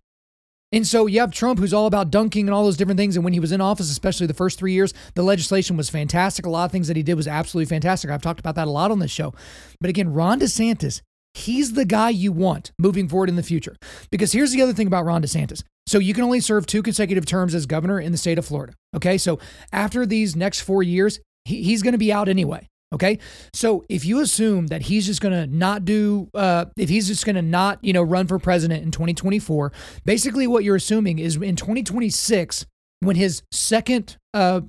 And 0.71 0.87
so 0.87 1.05
you 1.05 1.19
have 1.19 1.31
Trump, 1.31 1.59
who's 1.59 1.75
all 1.75 1.85
about 1.85 2.09
dunking 2.09 2.47
and 2.47 2.55
all 2.55 2.63
those 2.63 2.75
different 2.75 2.97
things. 2.97 3.15
And 3.15 3.23
when 3.23 3.33
he 3.33 3.39
was 3.39 3.51
in 3.51 3.61
office, 3.61 3.91
especially 3.91 4.25
the 4.25 4.33
first 4.33 4.57
three 4.57 4.73
years, 4.73 4.95
the 5.13 5.21
legislation 5.21 5.77
was 5.77 5.91
fantastic. 5.91 6.47
A 6.47 6.49
lot 6.49 6.65
of 6.65 6.71
things 6.71 6.87
that 6.87 6.97
he 6.97 7.03
did 7.03 7.13
was 7.13 7.27
absolutely 7.27 7.69
fantastic. 7.69 8.09
I've 8.09 8.23
talked 8.23 8.39
about 8.39 8.55
that 8.55 8.67
a 8.67 8.71
lot 8.71 8.89
on 8.89 8.97
this 8.97 9.11
show. 9.11 9.35
But 9.79 9.91
again, 9.91 10.11
Ron 10.11 10.39
DeSantis, 10.39 11.01
he's 11.35 11.73
the 11.73 11.85
guy 11.85 12.09
you 12.09 12.31
want 12.31 12.71
moving 12.79 13.07
forward 13.07 13.29
in 13.29 13.35
the 13.35 13.43
future. 13.43 13.75
Because 14.09 14.31
here's 14.31 14.53
the 14.53 14.63
other 14.63 14.73
thing 14.73 14.87
about 14.87 15.05
Ron 15.05 15.21
DeSantis. 15.21 15.61
So 15.85 15.99
you 15.99 16.15
can 16.15 16.23
only 16.23 16.39
serve 16.39 16.65
two 16.65 16.81
consecutive 16.81 17.27
terms 17.27 17.53
as 17.53 17.67
governor 17.67 17.99
in 17.99 18.11
the 18.11 18.17
state 18.17 18.39
of 18.39 18.45
Florida. 18.45 18.73
Okay. 18.95 19.19
So 19.19 19.37
after 19.71 20.03
these 20.03 20.35
next 20.35 20.61
four 20.61 20.81
years, 20.81 21.19
he, 21.45 21.61
he's 21.61 21.83
going 21.83 21.93
to 21.93 21.99
be 21.99 22.11
out 22.11 22.27
anyway. 22.27 22.67
Okay. 22.93 23.19
So 23.53 23.85
if 23.87 24.03
you 24.03 24.19
assume 24.19 24.67
that 24.67 24.83
he's 24.83 25.05
just 25.05 25.21
going 25.21 25.33
to 25.33 25.47
not 25.47 25.85
do, 25.85 26.29
uh, 26.33 26.65
if 26.77 26.89
he's 26.89 27.07
just 27.07 27.25
going 27.25 27.37
to 27.37 27.41
not, 27.41 27.79
you 27.81 27.93
know, 27.93 28.03
run 28.03 28.27
for 28.27 28.37
president 28.37 28.83
in 28.83 28.91
2024, 28.91 29.71
basically 30.03 30.45
what 30.45 30.63
you're 30.63 30.75
assuming 30.75 31.19
is 31.19 31.37
in 31.37 31.55
2026, 31.55 32.65
when 33.03 33.15
his 33.15 33.41
second 33.51 34.17
uh, 34.33 34.61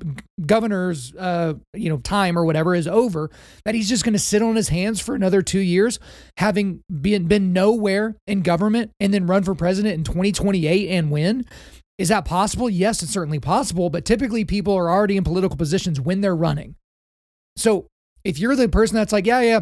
governor's, 0.46 1.14
uh, 1.16 1.52
you 1.74 1.90
know, 1.90 1.98
time 1.98 2.38
or 2.38 2.46
whatever 2.46 2.74
is 2.74 2.88
over, 2.88 3.30
that 3.64 3.74
he's 3.74 3.88
just 3.88 4.04
going 4.04 4.14
to 4.14 4.18
sit 4.18 4.40
on 4.40 4.56
his 4.56 4.70
hands 4.70 5.00
for 5.00 5.14
another 5.14 5.42
two 5.42 5.60
years, 5.60 5.98
having 6.38 6.82
been, 6.88 7.26
been 7.26 7.52
nowhere 7.52 8.16
in 8.26 8.40
government 8.40 8.90
and 9.00 9.12
then 9.12 9.26
run 9.26 9.42
for 9.42 9.54
president 9.54 9.94
in 9.94 10.04
2028 10.04 10.88
and 10.88 11.10
win. 11.10 11.44
Is 11.98 12.08
that 12.08 12.24
possible? 12.24 12.70
Yes, 12.70 13.02
it's 13.02 13.12
certainly 13.12 13.38
possible, 13.38 13.90
but 13.90 14.06
typically 14.06 14.46
people 14.46 14.74
are 14.74 14.90
already 14.90 15.18
in 15.18 15.24
political 15.24 15.58
positions 15.58 16.00
when 16.00 16.22
they're 16.22 16.34
running. 16.34 16.74
So 17.56 17.86
if 18.24 18.38
you're 18.38 18.56
the 18.56 18.68
person 18.68 18.96
that's 18.96 19.12
like, 19.12 19.26
yeah, 19.26 19.40
yeah, 19.40 19.60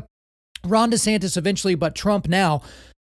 Ron 0.64 0.90
DeSantis 0.90 1.36
eventually, 1.36 1.74
but 1.74 1.94
Trump 1.94 2.28
now, 2.28 2.62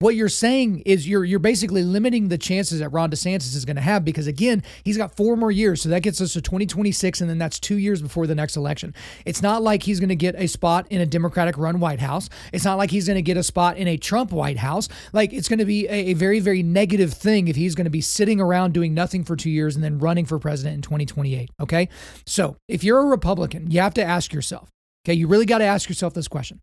what 0.02 0.16
you're 0.16 0.30
saying 0.30 0.80
is 0.86 1.10
you're 1.10 1.26
you're 1.26 1.40
basically 1.40 1.84
limiting 1.84 2.30
the 2.30 2.38
chances 2.38 2.80
that 2.80 2.88
Ron 2.88 3.12
DeSantis 3.12 3.54
is 3.54 3.66
going 3.66 3.76
to 3.76 3.82
have 3.82 4.06
because 4.06 4.28
again, 4.28 4.64
he's 4.86 4.96
got 4.96 5.18
four 5.18 5.36
more 5.36 5.52
years, 5.52 5.82
so 5.82 5.90
that 5.90 6.04
gets 6.04 6.22
us 6.22 6.32
to 6.34 6.42
2026, 6.42 7.20
and 7.20 7.30
then 7.30 7.38
that's 7.38 7.60
two 7.60 7.78
years 7.78 8.02
before 8.02 8.26
the 8.26 8.34
next 8.34 8.56
election. 8.56 8.96
It's 9.26 9.42
not 9.42 9.62
like 9.62 9.84
he's 9.84 10.00
going 10.00 10.08
to 10.08 10.16
get 10.16 10.36
a 10.36 10.48
spot 10.48 10.88
in 10.90 11.02
a 11.02 11.06
Democratic-run 11.06 11.82
White 11.82 12.00
House. 12.00 12.30
It's 12.54 12.64
not 12.64 12.78
like 12.78 12.92
he's 12.92 13.08
going 13.08 13.16
to 13.16 13.22
get 13.22 13.36
a 13.36 13.44
spot 13.44 13.76
in 13.76 13.90
a 13.90 13.98
Trump 13.98 14.32
White 14.32 14.58
House. 14.58 14.88
Like 15.12 15.34
it's 15.34 15.50
going 15.50 15.60
to 15.60 15.66
be 15.66 15.86
a, 15.88 16.12
a 16.12 16.14
very 16.14 16.40
very 16.40 16.64
negative 16.64 17.14
thing 17.14 17.50
if 17.50 17.58
he's 17.58 17.76
going 17.76 17.84
to 17.84 17.92
be 17.92 18.02
sitting 18.02 18.40
around 18.40 18.74
doing 18.74 18.94
nothing 18.94 19.26
for 19.26 19.36
two 19.36 19.50
years 19.50 19.76
and 19.76 19.84
then 19.84 20.00
running 20.00 20.26
for 20.26 20.40
president 20.40 20.76
in 20.76 20.82
2028. 20.82 21.50
Okay, 21.60 21.90
so 22.26 22.56
if 22.70 22.86
you're 22.86 23.00
a 23.00 23.06
Republican, 23.06 23.70
you 23.70 23.82
have 23.82 23.96
to 23.96 24.04
ask 24.04 24.32
yourself, 24.32 24.70
Okay, 25.06 25.14
you 25.14 25.28
really 25.28 25.46
got 25.46 25.60
to 25.60 25.66
ask 25.66 25.90
yourself 25.90 26.14
this 26.14 26.28
question. 26.28 26.60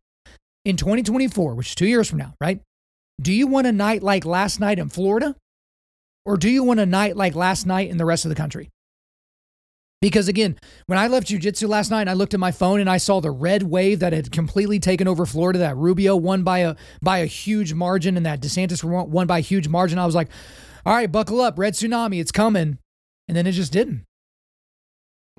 In 0.65 0.77
2024, 0.77 1.55
which 1.55 1.69
is 1.69 1.75
two 1.75 1.87
years 1.87 2.09
from 2.09 2.19
now, 2.19 2.35
right? 2.41 2.61
Do 3.21 3.33
you 3.33 3.47
want 3.47 3.67
a 3.67 3.73
night 3.73 4.03
like 4.03 4.25
last 4.25 4.61
night 4.61 4.79
in 4.79 4.89
Florida? 4.89 5.35
Or 6.25 6.37
do 6.37 6.51
you 6.51 6.65
want 6.65 6.81
a 6.81 6.87
night 6.87 7.17
like 7.17 7.35
last 7.35 7.67
night 7.67 7.89
in 7.89 7.99
the 7.99 8.05
rest 8.05 8.25
of 8.25 8.29
the 8.31 8.35
country? 8.35 8.69
Because 10.03 10.29
again, 10.29 10.59
when 10.87 10.99
I 10.99 11.07
left 11.07 11.29
jujitsu 11.29 11.69
last 11.69 11.91
night, 11.91 12.09
I 12.09 12.13
looked 12.13 12.35
at 12.35 12.41
my 12.41 12.53
phone 12.53 12.81
and 12.81 12.91
I 12.91 12.99
saw 12.99 13.21
the 13.21 13.31
red 13.31 13.63
wave 13.63 14.01
that 14.01 14.13
had 14.13 14.31
completely 14.31 14.79
taken 14.79 15.09
over 15.09 15.25
Florida. 15.25 15.61
That 15.61 15.77
Rubio 15.77 16.17
won 16.17 16.43
by 16.43 16.59
a 16.59 16.77
by 17.01 17.19
a 17.19 17.27
huge 17.27 17.73
margin, 17.73 18.17
and 18.17 18.27
that 18.27 18.41
DeSantis 18.41 18.85
won 18.85 19.27
by 19.27 19.39
a 19.39 19.43
huge 19.43 19.69
margin. 19.69 19.99
I 19.99 20.05
was 20.05 20.15
like, 20.15 20.29
"All 20.85 20.93
right, 20.93 21.11
buckle 21.11 21.41
up, 21.41 21.59
red 21.59 21.75
tsunami, 21.75 22.21
it's 22.21 22.31
coming," 22.31 22.79
and 23.27 23.37
then 23.37 23.47
it 23.47 23.53
just 23.53 23.73
didn't. 23.73 24.05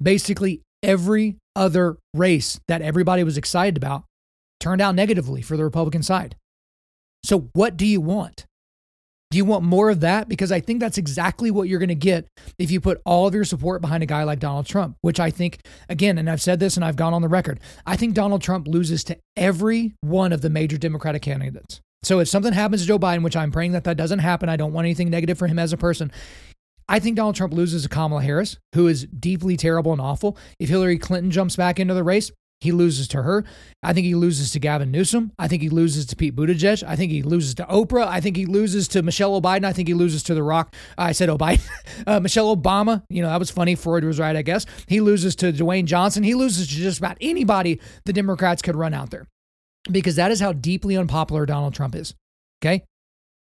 Basically, 0.02 0.62
every 0.82 1.38
other 1.58 1.98
race 2.14 2.60
that 2.68 2.82
everybody 2.82 3.24
was 3.24 3.38
excited 3.38 3.76
about 3.76 4.04
turned 4.60 4.82
out 4.82 4.96
negatively 4.96 5.42
for 5.42 5.58
the 5.58 5.64
Republican 5.64 6.04
side. 6.04 6.36
So, 7.24 7.50
what 7.54 7.78
do 7.78 7.86
you 7.86 8.00
want? 8.00 8.46
Do 9.30 9.38
you 9.38 9.44
want 9.44 9.66
more 9.66 9.90
of 9.90 10.00
that? 10.00 10.30
Because 10.30 10.54
I 10.54 10.62
think 10.62 10.80
that's 10.80 10.98
exactly 10.98 11.52
what 11.52 11.68
you're 11.68 11.80
going 11.80 11.90
to 11.90 11.96
get 11.96 12.28
if 12.58 12.72
you 12.72 12.80
put 12.80 13.02
all 13.06 13.28
of 13.28 13.34
your 13.34 13.44
support 13.44 13.82
behind 13.82 14.02
a 14.02 14.06
guy 14.06 14.24
like 14.24 14.40
Donald 14.40 14.68
Trump, 14.68 14.96
which 15.02 15.20
I 15.20 15.32
think, 15.32 15.60
again, 15.90 16.18
and 16.18 16.30
I've 16.30 16.42
said 16.42 16.62
this 16.62 16.78
and 16.78 16.86
I've 16.86 16.96
gone 16.96 17.14
on 17.14 17.22
the 17.22 17.28
record, 17.28 17.60
I 17.86 17.98
think 17.98 18.14
Donald 18.14 18.42
Trump 18.42 18.70
loses 18.70 19.04
to 19.06 19.18
every 19.36 19.96
one 20.00 20.32
of 20.32 20.42
the 20.42 20.50
major 20.50 20.78
Democratic 20.78 21.24
candidates. 21.24 21.82
So 22.04 22.20
if 22.20 22.30
something 22.30 22.54
happens 22.54 22.82
to 22.82 22.88
Joe 22.88 23.00
Biden, 23.00 23.24
which 23.24 23.36
I'm 23.36 23.52
praying 23.52 23.74
that 23.74 23.84
that 23.84 23.98
doesn't 23.98 24.20
happen, 24.20 24.48
I 24.48 24.56
don't 24.56 24.72
want 24.72 24.86
anything 24.86 25.10
negative 25.10 25.38
for 25.38 25.48
him 25.48 25.60
as 25.60 25.74
a 25.74 25.78
person. 25.78 26.10
I 26.90 27.00
think 27.00 27.18
Donald 27.18 27.36
Trump 27.36 27.54
loses 27.54 27.84
to 27.84 27.90
Kamala 27.90 28.22
Harris, 28.22 28.58
who 28.74 28.88
is 28.88 29.06
deeply 29.06 29.58
terrible 29.58 29.92
and 29.92 30.02
awful. 30.02 30.38
If 30.60 30.70
Hillary 30.70 30.98
Clinton 30.98 31.32
jumps 31.32 31.56
back 31.56 31.80
into 31.80 31.94
the 31.94 32.04
race, 32.04 32.32
he 32.60 32.72
loses 32.72 33.08
to 33.10 33.22
her. 33.22 33.44
I 33.84 33.94
think 33.94 34.06
he 34.06 34.16
loses 34.16 34.52
to 34.52 34.60
Gavin 34.60 34.90
Newsom. 34.90 35.32
I 35.38 35.48
think 35.48 35.62
he 35.62 35.70
loses 35.70 36.08
to 36.08 36.16
Pete 36.16 36.36
Buttigieg. 36.36 36.84
I 36.88 36.96
think 36.96 37.12
he 37.12 37.22
loses 37.22 37.54
to 37.56 37.66
Oprah. 37.66 38.08
I 38.08 38.20
think 38.20 38.36
he 38.36 38.46
loses 38.46 38.88
to 38.90 39.04
Michelle 39.04 39.40
Biden. 39.42 39.64
I 39.64 39.74
think 39.74 39.88
he 39.88 39.94
loses 39.94 40.24
to 40.24 40.34
The 40.34 40.42
Rock. 40.42 40.74
I 40.98 41.12
said 41.12 41.30
O'Biden. 41.30 41.68
Uh, 42.06 42.20
Michelle 42.20 42.56
Obama. 42.56 43.04
You 43.10 43.24
know, 43.24 43.30
that 43.30 43.40
was 43.40 43.50
funny. 43.50 43.74
Freud 43.74 44.04
was 44.04 44.20
right, 44.20 44.36
I 44.36 44.44
guess. 44.44 44.68
He 44.88 45.02
loses 45.02 45.36
to 45.38 45.52
Dwayne 45.52 45.86
Johnson. 45.86 46.24
He 46.24 46.36
loses 46.36 46.68
to 46.68 46.76
just 46.76 47.00
about 47.00 47.18
anybody 47.20 47.82
the 48.06 48.14
Democrats 48.14 48.62
could 48.62 48.76
run 48.76 48.94
out 48.94 49.10
there 49.10 49.26
because 49.92 50.16
that 50.16 50.32
is 50.32 50.40
how 50.40 50.54
deeply 50.54 50.96
unpopular 50.96 51.46
Donald 51.48 51.74
Trump 51.74 51.96
is. 51.96 52.14
Okay. 52.62 52.84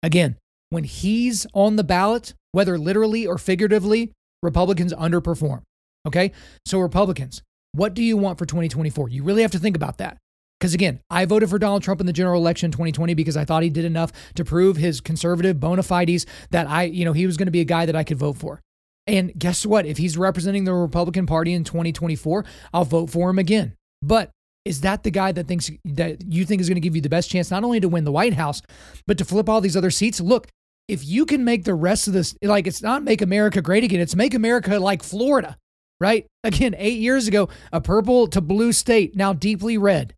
Again, 0.03 0.37
when 0.73 0.83
he's 0.83 1.45
on 1.53 1.75
the 1.75 1.83
ballot, 1.83 2.33
whether 2.51 2.77
literally 2.77 3.25
or 3.25 3.37
figuratively, 3.37 4.11
Republicans 4.41 4.93
underperform. 4.93 5.61
Okay. 6.05 6.31
So, 6.65 6.79
Republicans, 6.79 7.41
what 7.71 7.93
do 7.93 8.03
you 8.03 8.17
want 8.17 8.37
for 8.37 8.45
2024? 8.45 9.09
You 9.09 9.23
really 9.23 9.41
have 9.41 9.51
to 9.51 9.59
think 9.59 9.75
about 9.75 9.99
that. 9.99 10.17
Because 10.59 10.73
again, 10.73 11.01
I 11.09 11.25
voted 11.25 11.49
for 11.49 11.59
Donald 11.59 11.83
Trump 11.83 11.99
in 11.99 12.07
the 12.07 12.13
general 12.13 12.39
election 12.39 12.71
2020 12.71 13.13
because 13.15 13.35
I 13.35 13.43
thought 13.43 13.63
he 13.63 13.69
did 13.69 13.83
enough 13.83 14.11
to 14.35 14.45
prove 14.45 14.77
his 14.77 15.01
conservative 15.01 15.59
bona 15.59 15.83
fides 15.83 16.25
that 16.51 16.69
I, 16.69 16.83
you 16.83 17.03
know, 17.03 17.11
he 17.11 17.25
was 17.25 17.35
going 17.35 17.47
to 17.47 17.51
be 17.51 17.59
a 17.59 17.65
guy 17.65 17.85
that 17.85 17.95
I 17.95 18.03
could 18.03 18.17
vote 18.17 18.37
for. 18.37 18.61
And 19.05 19.37
guess 19.37 19.65
what? 19.65 19.85
If 19.85 19.97
he's 19.97 20.17
representing 20.17 20.63
the 20.63 20.73
Republican 20.73 21.25
Party 21.25 21.53
in 21.53 21.65
2024, 21.65 22.45
I'll 22.73 22.85
vote 22.85 23.09
for 23.09 23.29
him 23.29 23.39
again. 23.39 23.73
But 24.01 24.31
is 24.63 24.81
that 24.81 25.03
the 25.03 25.11
guy 25.11 25.33
that 25.33 25.47
thinks 25.47 25.69
that 25.83 26.23
you 26.25 26.45
think 26.45 26.61
is 26.61 26.69
going 26.69 26.75
to 26.75 26.81
give 26.81 26.95
you 26.95 27.01
the 27.01 27.09
best 27.09 27.29
chance 27.29 27.51
not 27.51 27.65
only 27.65 27.81
to 27.81 27.89
win 27.89 28.05
the 28.05 28.11
White 28.11 28.35
House, 28.35 28.61
but 29.05 29.17
to 29.17 29.25
flip 29.25 29.49
all 29.49 29.59
these 29.59 29.75
other 29.75 29.91
seats? 29.91 30.21
Look, 30.21 30.47
if 30.87 31.05
you 31.05 31.25
can 31.25 31.43
make 31.43 31.63
the 31.63 31.73
rest 31.73 32.07
of 32.07 32.13
this, 32.13 32.35
like 32.41 32.67
it's 32.67 32.81
not 32.81 33.03
make 33.03 33.21
America 33.21 33.61
great 33.61 33.83
again, 33.83 34.01
it's 34.01 34.15
make 34.15 34.33
America 34.33 34.79
like 34.79 35.03
Florida, 35.03 35.57
right? 35.99 36.25
Again, 36.43 36.75
eight 36.77 36.99
years 36.99 37.27
ago, 37.27 37.49
a 37.71 37.79
purple 37.79 38.27
to 38.27 38.41
blue 38.41 38.73
state, 38.73 39.15
now 39.15 39.31
deeply 39.31 39.77
red. 39.77 40.13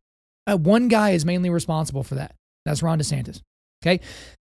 Uh, 0.48 0.58
one 0.58 0.88
guy 0.88 1.12
is 1.12 1.26
mainly 1.26 1.50
responsible 1.50 2.04
for 2.04 2.16
that. 2.16 2.36
That's 2.66 2.82
Ron 2.82 3.00
DeSantis. 3.00 3.42
Okay. 3.86 4.00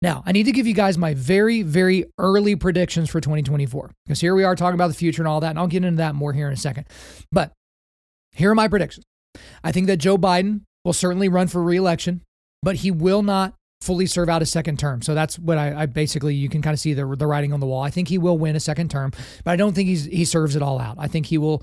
Now, 0.02 0.22
I 0.24 0.32
need 0.32 0.44
to 0.44 0.52
give 0.52 0.66
you 0.66 0.74
guys 0.74 0.96
my 0.96 1.14
very, 1.14 1.62
very 1.62 2.06
early 2.18 2.56
predictions 2.56 3.10
for 3.10 3.20
2024 3.20 3.90
because 4.04 4.20
here 4.20 4.34
we 4.34 4.44
are 4.44 4.56
talking 4.56 4.74
about 4.74 4.88
the 4.88 4.94
future 4.94 5.22
and 5.22 5.28
all 5.28 5.40
that. 5.40 5.50
And 5.50 5.58
I'll 5.58 5.66
get 5.66 5.84
into 5.84 5.98
that 5.98 6.14
more 6.14 6.32
here 6.32 6.46
in 6.46 6.52
a 6.52 6.56
second. 6.56 6.86
But 7.32 7.52
here 8.32 8.50
are 8.50 8.54
my 8.54 8.68
predictions. 8.68 9.04
I 9.62 9.72
think 9.72 9.86
that 9.88 9.98
Joe 9.98 10.16
Biden 10.16 10.62
will 10.84 10.92
certainly 10.92 11.28
run 11.28 11.48
for 11.48 11.62
reelection, 11.62 12.22
but 12.62 12.76
he 12.76 12.90
will 12.90 13.22
not 13.22 13.54
fully 13.80 14.06
serve 14.06 14.28
out 14.28 14.42
a 14.42 14.46
second 14.46 14.78
term. 14.78 15.02
So 15.02 15.14
that's 15.14 15.38
what 15.38 15.58
I, 15.58 15.82
I, 15.82 15.86
basically 15.86 16.34
you 16.34 16.48
can 16.48 16.62
kind 16.62 16.74
of 16.74 16.80
see 16.80 16.94
the 16.94 17.06
the 17.16 17.26
writing 17.26 17.52
on 17.52 17.60
the 17.60 17.66
wall. 17.66 17.82
I 17.82 17.90
think 17.90 18.08
he 18.08 18.18
will 18.18 18.38
win 18.38 18.56
a 18.56 18.60
second 18.60 18.90
term, 18.90 19.12
but 19.44 19.50
I 19.50 19.56
don't 19.56 19.74
think 19.74 19.88
he's 19.88 20.04
he 20.06 20.24
serves 20.24 20.56
it 20.56 20.62
all 20.62 20.80
out. 20.80 20.96
I 20.98 21.08
think 21.08 21.26
he 21.26 21.38
will 21.38 21.62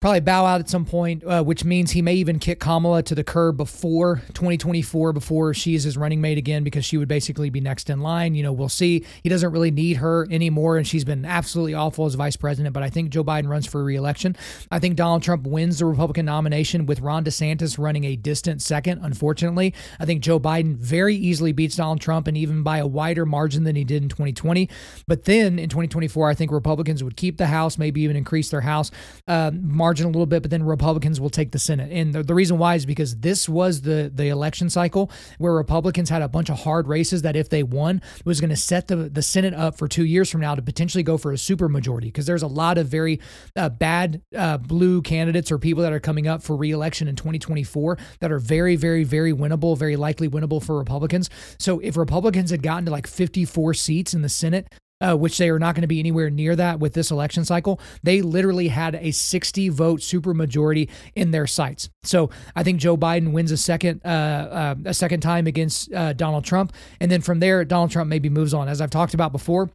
probably 0.00 0.20
bow 0.20 0.46
out 0.46 0.60
at 0.60 0.68
some 0.68 0.84
point, 0.84 1.24
uh, 1.24 1.42
which 1.42 1.64
means 1.64 1.90
he 1.90 2.02
may 2.02 2.14
even 2.14 2.38
kick 2.38 2.60
Kamala 2.60 3.02
to 3.02 3.16
the 3.16 3.24
curb 3.24 3.56
before 3.56 4.22
2024, 4.34 5.12
before 5.12 5.52
she 5.52 5.74
is 5.74 5.82
his 5.82 5.96
running 5.96 6.20
mate 6.20 6.38
again, 6.38 6.62
because 6.62 6.84
she 6.84 6.96
would 6.96 7.08
basically 7.08 7.50
be 7.50 7.60
next 7.60 7.90
in 7.90 8.00
line. 8.00 8.36
You 8.36 8.44
know, 8.44 8.52
we'll 8.52 8.68
see. 8.68 9.04
He 9.24 9.28
doesn't 9.28 9.50
really 9.50 9.72
need 9.72 9.96
her 9.96 10.28
anymore, 10.30 10.76
and 10.76 10.86
she's 10.86 11.04
been 11.04 11.24
absolutely 11.24 11.74
awful 11.74 12.06
as 12.06 12.14
vice 12.14 12.36
president. 12.36 12.74
But 12.74 12.84
I 12.84 12.90
think 12.90 13.10
Joe 13.10 13.24
Biden 13.24 13.48
runs 13.48 13.66
for 13.66 13.82
reelection. 13.82 14.36
I 14.70 14.78
think 14.78 14.94
Donald 14.94 15.24
Trump 15.24 15.44
wins 15.48 15.80
the 15.80 15.86
Republican 15.86 16.26
nomination 16.26 16.86
with 16.86 17.00
Ron 17.00 17.24
DeSantis 17.24 17.76
running 17.76 18.04
a 18.04 18.14
distant 18.14 18.62
second. 18.62 19.00
Unfortunately, 19.02 19.74
I 19.98 20.04
think 20.04 20.22
Joe 20.22 20.38
Biden 20.38 20.76
very 20.76 21.16
easily 21.16 21.50
beats 21.50 21.74
Donald 21.74 22.00
Trump, 22.00 22.28
and 22.28 22.36
even 22.36 22.62
by 22.62 22.78
a 22.78 22.86
wider 22.86 23.26
margin 23.26 23.64
than 23.64 23.74
he 23.74 23.82
did 23.82 24.04
in 24.04 24.08
2020. 24.08 24.68
But 25.08 25.24
then 25.24 25.58
in 25.58 25.68
2024, 25.68 26.30
I 26.30 26.34
think 26.34 26.52
Republicans 26.52 27.02
would 27.02 27.16
keep 27.16 27.36
the 27.36 27.48
House, 27.48 27.78
maybe 27.78 28.02
even 28.02 28.14
increase 28.14 28.50
their 28.50 28.60
House. 28.60 28.92
Uh, 29.26 29.50
margin 29.88 30.04
a 30.04 30.10
little 30.10 30.26
bit, 30.26 30.42
but 30.42 30.50
then 30.50 30.62
Republicans 30.62 31.18
will 31.18 31.30
take 31.30 31.50
the 31.52 31.58
Senate. 31.58 31.90
And 31.90 32.12
the, 32.12 32.22
the 32.22 32.34
reason 32.34 32.58
why 32.58 32.74
is 32.74 32.84
because 32.84 33.16
this 33.20 33.48
was 33.48 33.80
the 33.80 34.12
the 34.14 34.28
election 34.28 34.68
cycle 34.68 35.10
where 35.38 35.54
Republicans 35.54 36.10
had 36.10 36.20
a 36.20 36.28
bunch 36.28 36.50
of 36.50 36.58
hard 36.58 36.86
races 36.86 37.22
that 37.22 37.36
if 37.36 37.48
they 37.48 37.62
won 37.62 38.02
was 38.26 38.38
going 38.38 38.50
to 38.50 38.56
set 38.56 38.88
the 38.88 38.96
the 38.96 39.22
Senate 39.22 39.54
up 39.54 39.78
for 39.78 39.88
two 39.88 40.04
years 40.04 40.30
from 40.30 40.42
now 40.42 40.54
to 40.54 40.60
potentially 40.60 41.02
go 41.02 41.16
for 41.16 41.32
a 41.32 41.38
super 41.38 41.70
majority 41.70 42.08
because 42.08 42.26
there's 42.26 42.42
a 42.42 42.46
lot 42.46 42.76
of 42.76 42.86
very 42.86 43.18
uh, 43.56 43.70
bad 43.70 44.20
uh, 44.36 44.58
blue 44.58 45.00
candidates 45.00 45.50
or 45.50 45.58
people 45.58 45.82
that 45.82 45.92
are 45.94 46.00
coming 46.00 46.28
up 46.28 46.42
for 46.42 46.54
reelection 46.54 47.08
in 47.08 47.16
2024 47.16 47.96
that 48.20 48.30
are 48.30 48.38
very 48.38 48.76
very 48.76 49.04
very 49.04 49.32
winnable, 49.32 49.78
very 49.78 49.96
likely 49.96 50.28
winnable 50.28 50.62
for 50.62 50.76
Republicans. 50.76 51.30
So 51.58 51.78
if 51.78 51.96
Republicans 51.96 52.50
had 52.50 52.62
gotten 52.62 52.84
to 52.84 52.90
like 52.90 53.06
54 53.06 53.72
seats 53.72 54.12
in 54.12 54.20
the 54.20 54.28
Senate 54.28 54.68
uh, 55.00 55.16
which 55.16 55.38
they 55.38 55.48
are 55.48 55.58
not 55.58 55.74
going 55.74 55.82
to 55.82 55.88
be 55.88 55.98
anywhere 55.98 56.30
near 56.30 56.56
that 56.56 56.80
with 56.80 56.94
this 56.94 57.10
election 57.10 57.44
cycle. 57.44 57.80
They 58.02 58.22
literally 58.22 58.68
had 58.68 58.94
a 58.96 59.10
60 59.10 59.68
vote 59.68 60.00
supermajority 60.00 60.88
in 61.14 61.30
their 61.30 61.46
sights. 61.46 61.88
So 62.02 62.30
I 62.56 62.62
think 62.62 62.80
Joe 62.80 62.96
Biden 62.96 63.32
wins 63.32 63.50
a 63.50 63.56
second 63.56 64.00
uh, 64.04 64.08
uh, 64.08 64.74
a 64.86 64.94
second 64.94 65.20
time 65.20 65.46
against 65.46 65.92
uh, 65.92 66.12
Donald 66.12 66.44
Trump, 66.44 66.72
and 67.00 67.10
then 67.10 67.20
from 67.20 67.40
there 67.40 67.64
Donald 67.64 67.90
Trump 67.90 68.08
maybe 68.08 68.28
moves 68.28 68.54
on. 68.54 68.68
As 68.68 68.80
I've 68.80 68.90
talked 68.90 69.14
about 69.14 69.32
before, 69.32 69.70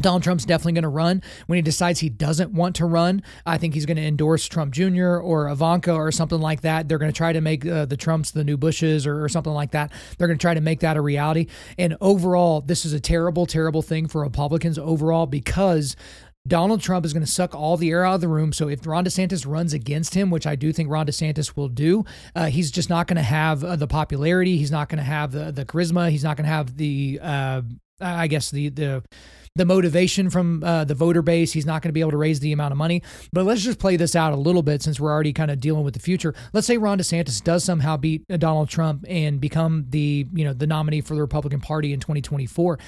Donald 0.00 0.22
Trump's 0.22 0.44
definitely 0.44 0.72
going 0.72 0.82
to 0.82 0.88
run. 0.88 1.22
When 1.46 1.56
he 1.56 1.62
decides 1.62 2.00
he 2.00 2.08
doesn't 2.08 2.52
want 2.52 2.76
to 2.76 2.86
run, 2.86 3.22
I 3.44 3.58
think 3.58 3.74
he's 3.74 3.86
going 3.86 3.96
to 3.96 4.02
endorse 4.02 4.46
Trump 4.46 4.72
Jr. 4.72 5.16
or 5.16 5.48
Ivanka 5.48 5.92
or 5.92 6.12
something 6.12 6.40
like 6.40 6.62
that. 6.62 6.88
They're 6.88 6.98
going 6.98 7.12
to 7.12 7.16
try 7.16 7.32
to 7.32 7.40
make 7.40 7.66
uh, 7.66 7.86
the 7.86 7.96
Trumps 7.96 8.30
the 8.30 8.44
new 8.44 8.56
Bushes 8.56 9.06
or, 9.06 9.24
or 9.24 9.28
something 9.28 9.52
like 9.52 9.72
that. 9.72 9.92
They're 10.18 10.28
going 10.28 10.38
to 10.38 10.42
try 10.42 10.54
to 10.54 10.60
make 10.60 10.80
that 10.80 10.96
a 10.96 11.00
reality. 11.00 11.46
And 11.78 11.96
overall, 12.00 12.60
this 12.60 12.84
is 12.84 12.92
a 12.92 13.00
terrible, 13.00 13.46
terrible 13.46 13.82
thing 13.82 14.06
for 14.06 14.20
Republicans 14.20 14.78
overall 14.78 15.26
because 15.26 15.96
Donald 16.46 16.80
Trump 16.80 17.04
is 17.04 17.12
going 17.12 17.24
to 17.24 17.30
suck 17.30 17.54
all 17.54 17.76
the 17.76 17.90
air 17.90 18.04
out 18.04 18.16
of 18.16 18.20
the 18.20 18.28
room. 18.28 18.52
So 18.52 18.68
if 18.68 18.86
Ron 18.86 19.04
DeSantis 19.04 19.46
runs 19.46 19.72
against 19.72 20.14
him, 20.14 20.30
which 20.30 20.46
I 20.46 20.54
do 20.54 20.72
think 20.72 20.90
Ron 20.90 21.06
DeSantis 21.06 21.56
will 21.56 21.68
do, 21.68 22.04
uh, 22.34 22.46
he's 22.46 22.70
just 22.70 22.88
not 22.88 23.06
going 23.06 23.16
to 23.16 23.22
have 23.22 23.64
uh, 23.64 23.76
the 23.76 23.88
popularity. 23.88 24.56
He's 24.56 24.70
not 24.70 24.88
going 24.88 24.98
to 24.98 25.04
have 25.04 25.32
the 25.32 25.50
the 25.50 25.64
charisma. 25.64 26.10
He's 26.10 26.24
not 26.24 26.36
going 26.36 26.44
to 26.44 26.52
have 26.52 26.76
the 26.76 27.18
uh, 27.20 27.62
I 28.00 28.26
guess 28.28 28.50
the 28.50 28.68
the 28.68 29.02
the 29.56 29.64
motivation 29.64 30.30
from 30.30 30.62
uh, 30.62 30.84
the 30.84 30.94
voter 30.94 31.22
base. 31.22 31.52
He's 31.52 31.66
not 31.66 31.82
going 31.82 31.88
to 31.88 31.92
be 31.92 32.00
able 32.00 32.12
to 32.12 32.16
raise 32.16 32.40
the 32.40 32.52
amount 32.52 32.72
of 32.72 32.78
money. 32.78 33.02
But 33.32 33.44
let's 33.44 33.62
just 33.62 33.78
play 33.78 33.96
this 33.96 34.14
out 34.14 34.32
a 34.32 34.36
little 34.36 34.62
bit 34.62 34.82
since 34.82 35.00
we're 35.00 35.10
already 35.10 35.32
kind 35.32 35.50
of 35.50 35.60
dealing 35.60 35.84
with 35.84 35.94
the 35.94 36.00
future. 36.00 36.34
Let's 36.52 36.66
say 36.66 36.76
Ron 36.76 36.98
DeSantis 36.98 37.42
does 37.42 37.64
somehow 37.64 37.96
beat 37.96 38.24
uh, 38.30 38.36
Donald 38.36 38.68
Trump 38.68 39.04
and 39.08 39.40
become 39.40 39.86
the 39.88 40.26
you 40.32 40.44
know 40.44 40.52
the 40.52 40.66
nominee 40.66 41.00
for 41.00 41.14
the 41.14 41.20
Republican 41.20 41.60
Party 41.60 41.92
in 41.92 42.00
2024. 42.00 42.78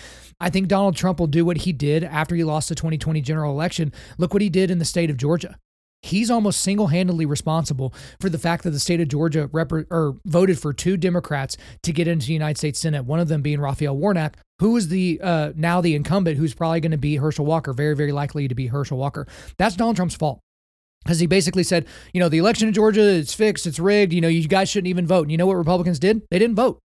I 0.41 0.51
think 0.51 0.69
Donald 0.69 0.97
Trump 0.97 1.19
will 1.19 1.27
do 1.27 1.45
what 1.45 1.59
he 1.59 1.73
did 1.73 2.05
after 2.05 2.35
he 2.37 2.45
lost 2.45 2.69
the 2.69 2.75
2020 2.75 3.21
general 3.23 3.53
election. 3.53 3.93
Look 4.19 4.33
what 4.33 4.43
he 4.43 4.51
did 4.51 4.71
in 4.71 4.79
the 4.79 4.85
state 4.85 5.11
of 5.11 5.17
Georgia. 5.17 5.57
He's 6.03 6.31
almost 6.31 6.61
single-handedly 6.61 7.27
responsible 7.27 7.93
for 8.21 8.29
the 8.29 8.39
fact 8.39 8.63
that 8.65 8.71
the 8.71 8.79
state 8.79 9.01
of 9.01 9.09
Georgia 9.09 9.49
rep- 9.53 9.73
or 9.73 10.17
voted 10.25 10.59
for 10.59 10.73
two 10.73 10.97
Democrats 10.97 11.57
to 11.83 11.93
get 11.93 12.07
into 12.07 12.27
the 12.27 12.33
United 12.33 12.57
States 12.57 12.79
Senate. 12.79 13.05
One 13.05 13.19
of 13.19 13.29
them 13.29 13.43
being 13.43 13.61
Raphael 13.61 13.97
Warnock, 13.97 14.37
who 14.61 14.77
is 14.77 14.89
the 14.89 15.21
uh, 15.23 15.53
now 15.57 15.81
the 15.81 15.95
incumbent, 15.97 16.39
who's 16.39 16.55
probably 16.55 16.81
going 16.81 16.93
to 16.93 16.99
be 16.99 17.17
Herschel 17.17 17.45
Walker, 17.45 17.73
very 17.73 17.97
very 17.97 18.13
likely 18.13 18.47
to 18.47 18.55
be 18.55 18.69
Herschel 18.69 18.97
Walker. 18.97 19.27
That's 19.57 19.75
Donald 19.75 19.97
Trump's 19.97 20.15
fault. 20.15 20.41
Because 21.05 21.21
he 21.21 21.27
basically 21.27 21.63
said, 21.63 21.87
you 22.13 22.21
know, 22.21 22.29
the 22.29 22.39
election 22.39 22.69
in 22.69 22.75
Georgia, 22.75 23.01
it's 23.01 23.33
fixed, 23.33 23.67
it's 23.67 23.79
rigged, 23.79 24.13
you 24.13 24.21
know, 24.21 24.29
you 24.29 24.47
guys 24.47 24.69
shouldn't 24.69 24.89
even 24.89 25.07
vote. 25.07 25.23
And 25.23 25.31
you 25.31 25.39
know 25.39 25.47
what 25.47 25.57
Republicans 25.57 25.99
did? 25.99 26.23
They 26.31 26.39
didn't 26.39 26.57
vote. 26.57 26.81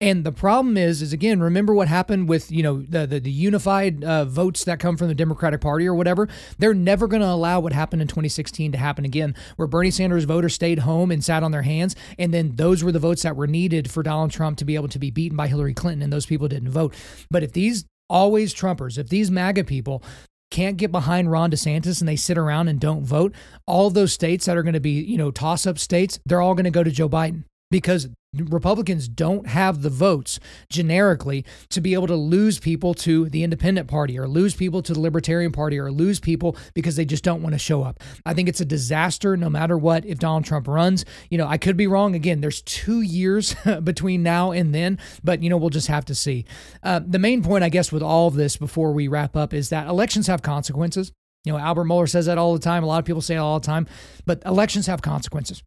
And 0.00 0.22
the 0.22 0.30
problem 0.30 0.76
is, 0.76 1.02
is 1.02 1.12
again, 1.12 1.40
remember 1.40 1.74
what 1.74 1.88
happened 1.88 2.28
with 2.28 2.52
you 2.52 2.62
know 2.62 2.82
the 2.82 3.04
the, 3.04 3.18
the 3.18 3.30
unified 3.30 4.04
uh, 4.04 4.24
votes 4.24 4.62
that 4.64 4.78
come 4.78 4.96
from 4.96 5.08
the 5.08 5.14
Democratic 5.14 5.60
Party 5.60 5.86
or 5.86 5.94
whatever. 5.94 6.28
They're 6.58 6.72
never 6.74 7.08
going 7.08 7.22
to 7.22 7.28
allow 7.28 7.58
what 7.58 7.72
happened 7.72 8.02
in 8.02 8.08
2016 8.08 8.72
to 8.72 8.78
happen 8.78 9.04
again, 9.04 9.34
where 9.56 9.66
Bernie 9.66 9.90
Sanders 9.90 10.24
voters 10.24 10.54
stayed 10.54 10.80
home 10.80 11.10
and 11.10 11.24
sat 11.24 11.42
on 11.42 11.50
their 11.50 11.62
hands, 11.62 11.96
and 12.16 12.32
then 12.32 12.54
those 12.54 12.84
were 12.84 12.92
the 12.92 13.00
votes 13.00 13.22
that 13.22 13.34
were 13.34 13.48
needed 13.48 13.90
for 13.90 14.04
Donald 14.04 14.30
Trump 14.30 14.58
to 14.58 14.64
be 14.64 14.76
able 14.76 14.88
to 14.88 15.00
be 15.00 15.10
beaten 15.10 15.36
by 15.36 15.48
Hillary 15.48 15.74
Clinton, 15.74 16.02
and 16.02 16.12
those 16.12 16.26
people 16.26 16.46
didn't 16.46 16.70
vote. 16.70 16.94
But 17.28 17.42
if 17.42 17.52
these 17.52 17.84
always 18.08 18.54
Trumpers, 18.54 18.98
if 18.98 19.08
these 19.08 19.32
MAGA 19.32 19.64
people 19.64 20.04
can't 20.50 20.76
get 20.76 20.92
behind 20.92 21.30
Ron 21.30 21.50
DeSantis 21.50 22.00
and 22.00 22.08
they 22.08 22.16
sit 22.16 22.38
around 22.38 22.68
and 22.68 22.80
don't 22.80 23.04
vote, 23.04 23.34
all 23.66 23.90
those 23.90 24.12
states 24.12 24.46
that 24.46 24.56
are 24.56 24.62
going 24.62 24.74
to 24.74 24.80
be, 24.80 25.02
you 25.02 25.18
know, 25.18 25.30
toss 25.30 25.66
up 25.66 25.78
states, 25.78 26.20
they're 26.24 26.40
all 26.40 26.54
going 26.54 26.64
to 26.64 26.70
go 26.70 26.84
to 26.84 26.90
Joe 26.90 27.08
Biden 27.08 27.44
because 27.70 28.08
Republicans 28.34 29.08
don't 29.08 29.46
have 29.46 29.80
the 29.80 29.88
votes 29.88 30.38
generically 30.68 31.46
to 31.70 31.80
be 31.80 31.94
able 31.94 32.06
to 32.06 32.14
lose 32.14 32.58
people 32.58 32.92
to 32.92 33.28
the 33.30 33.42
independent 33.42 33.88
party 33.88 34.18
or 34.18 34.28
lose 34.28 34.54
people 34.54 34.82
to 34.82 34.92
the 34.92 35.00
libertarian 35.00 35.50
party 35.50 35.78
or 35.78 35.90
lose 35.90 36.20
people 36.20 36.54
because 36.74 36.96
they 36.96 37.06
just 37.06 37.24
don't 37.24 37.42
want 37.42 37.54
to 37.54 37.58
show 37.58 37.82
up. 37.82 38.00
I 38.26 38.34
think 38.34 38.50
it's 38.50 38.60
a 38.60 38.66
disaster 38.66 39.34
no 39.34 39.48
matter 39.48 39.78
what 39.78 40.04
if 40.04 40.18
Donald 40.18 40.44
Trump 40.44 40.68
runs. 40.68 41.06
You 41.30 41.38
know, 41.38 41.46
I 41.46 41.56
could 41.56 41.78
be 41.78 41.86
wrong. 41.86 42.14
Again, 42.14 42.42
there's 42.42 42.60
two 42.60 43.00
years 43.00 43.56
between 43.82 44.22
now 44.22 44.50
and 44.50 44.74
then, 44.74 44.98
but, 45.24 45.42
you 45.42 45.48
know, 45.48 45.56
we'll 45.56 45.70
just 45.70 45.88
have 45.88 46.04
to 46.06 46.14
see. 46.14 46.44
Uh, 46.82 47.00
the 47.04 47.18
main 47.18 47.42
point, 47.42 47.64
I 47.64 47.70
guess, 47.70 47.90
with 47.90 48.02
all 48.02 48.28
of 48.28 48.34
this 48.34 48.58
before 48.58 48.92
we 48.92 49.08
wrap 49.08 49.36
up 49.36 49.54
is 49.54 49.70
that 49.70 49.86
elections 49.86 50.26
have 50.26 50.42
consequences. 50.42 51.12
You 51.44 51.52
know, 51.52 51.58
Albert 51.58 51.84
Mohler 51.84 52.08
says 52.10 52.26
that 52.26 52.36
all 52.36 52.52
the 52.52 52.58
time. 52.58 52.84
A 52.84 52.86
lot 52.86 52.98
of 52.98 53.06
people 53.06 53.22
say 53.22 53.36
it 53.36 53.38
all 53.38 53.58
the 53.58 53.66
time, 53.66 53.86
but 54.26 54.42
elections 54.44 54.86
have 54.86 55.00
consequences. 55.00 55.62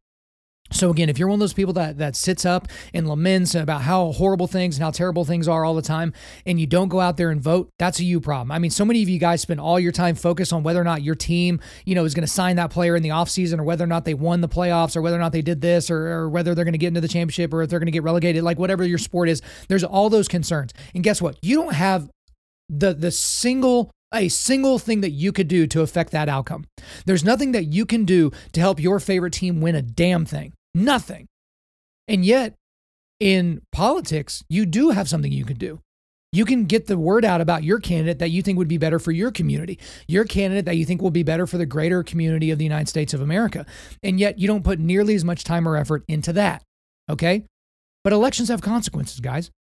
So 0.72 0.90
again, 0.90 1.10
if 1.10 1.20
you're 1.20 1.28
one 1.28 1.36
of 1.36 1.40
those 1.40 1.54
people 1.54 1.74
that 1.74 1.98
that 1.98 2.16
sits 2.16 2.46
up 2.46 2.68
and 2.94 3.08
laments 3.08 3.56
about 3.56 3.82
how 3.82 4.12
horrible 4.14 4.48
things 4.48 4.78
and 4.78 4.84
how 4.84 4.92
terrible 4.92 5.26
things 5.26 5.48
are 5.48 5.66
all 5.66 5.76
the 5.76 5.82
time, 5.82 6.14
and 6.46 6.60
you 6.60 6.68
don't 6.68 6.88
go 6.88 7.00
out 7.00 7.18
there 7.18 7.30
and 7.30 7.42
vote, 7.42 7.70
that's 7.78 8.00
a 8.00 8.04
you 8.04 8.20
problem. 8.20 8.52
I 8.52 8.60
mean, 8.60 8.72
so 8.72 8.86
many 8.86 9.04
of 9.04 9.10
you 9.10 9.20
guys 9.20 9.42
spend 9.42 9.60
all 9.60 9.80
your 9.80 9.92
time 9.92 10.16
focused 10.16 10.54
on 10.54 10.64
whether 10.64 10.80
or 10.80 10.86
not 10.86 11.02
your 11.02 11.16
team, 11.16 11.60
you 11.86 11.96
know, 11.96 12.06
is 12.06 12.14
going 12.14 12.26
to 12.26 12.32
sign 12.32 12.56
that 12.56 12.72
player 12.72 12.96
in 12.96 13.04
the 13.04 13.10
offseason 13.10 13.60
or 13.60 13.64
whether 13.64 13.84
or 13.84 13.88
not 13.88 14.06
they 14.06 14.14
won 14.14 14.42
the 14.42 14.50
playoffs 14.50 14.96
or 14.96 15.02
whether 15.02 15.16
or 15.16 15.20
not 15.20 15.32
they 15.32 15.42
did 15.42 15.62
this 15.62 15.92
or, 15.92 16.08
or 16.08 16.30
whether 16.30 16.56
they're 16.56 16.66
going 16.66 16.74
to 16.74 16.78
get 16.78 16.88
into 16.88 17.02
the 17.02 17.08
championship 17.08 17.54
or 17.54 17.62
if 17.62 17.70
they're 17.70 17.80
going 17.80 17.86
to 17.88 17.92
get 17.92 18.04
relegated, 18.04 18.44
like 18.44 18.60
whatever 18.60 18.86
your 18.86 18.98
sport 18.98 19.30
is. 19.30 19.42
There's 19.68 19.84
all 19.84 20.10
those 20.10 20.28
concerns. 20.28 20.74
And 20.96 21.04
guess 21.04 21.22
what? 21.22 21.38
You 21.42 21.56
don't 21.56 21.74
have 21.74 22.10
the 22.70 22.94
the 22.94 23.12
single 23.12 23.92
a 24.14 24.28
single 24.28 24.78
thing 24.78 25.02
that 25.02 25.12
you 25.12 25.32
could 25.32 25.48
do 25.48 25.68
to 25.68 25.82
affect 25.82 26.12
that 26.12 26.28
outcome. 26.28 26.66
There's 27.06 27.24
nothing 27.24 27.54
that 27.54 27.66
you 27.66 27.86
can 27.86 28.04
do 28.06 28.32
to 28.54 28.60
help 28.60 28.80
your 28.80 29.00
favorite 29.00 29.34
team 29.34 29.62
win 29.62 29.76
a 29.76 29.82
damn 29.82 30.26
thing. 30.26 30.54
Nothing. 30.74 31.28
And 32.08 32.26
yet, 32.26 32.56
in 33.20 33.62
politics, 33.72 34.44
you 34.50 34.66
do 34.66 34.90
have 34.90 35.08
something 35.08 35.32
you 35.32 35.46
can 35.46 35.58
do. 35.58 35.80
You 36.34 36.46
can 36.46 36.64
get 36.64 36.88
the 36.88 36.98
word 36.98 37.26
out 37.26 37.42
about 37.42 37.64
your 37.64 37.80
candidate 37.80 38.20
that 38.20 38.32
you 38.32 38.42
think 38.42 38.58
would 38.58 38.70
be 38.70 38.78
better 38.78 39.00
for 39.00 39.12
your 39.12 39.32
community, 39.32 39.80
your 40.08 40.24
candidate 40.24 40.66
that 40.66 40.78
you 40.78 40.86
think 40.86 41.02
will 41.02 41.12
be 41.12 41.24
better 41.24 41.46
for 41.46 41.58
the 41.58 41.66
greater 41.66 42.04
community 42.04 42.52
of 42.52 42.58
the 42.58 42.64
United 42.64 42.88
States 42.88 43.14
of 43.14 43.22
America. 43.22 43.66
And 44.02 44.20
yet, 44.20 44.40
you 44.40 44.48
don't 44.48 44.64
put 44.64 44.80
nearly 44.80 45.14
as 45.14 45.26
much 45.26 45.44
time 45.44 45.68
or 45.68 45.76
effort 45.76 46.04
into 46.08 46.32
that. 46.34 46.64
Okay? 47.10 47.44
But 48.04 48.14
elections 48.14 48.48
have 48.48 48.62
consequences, 48.62 49.20
guys. 49.20 49.52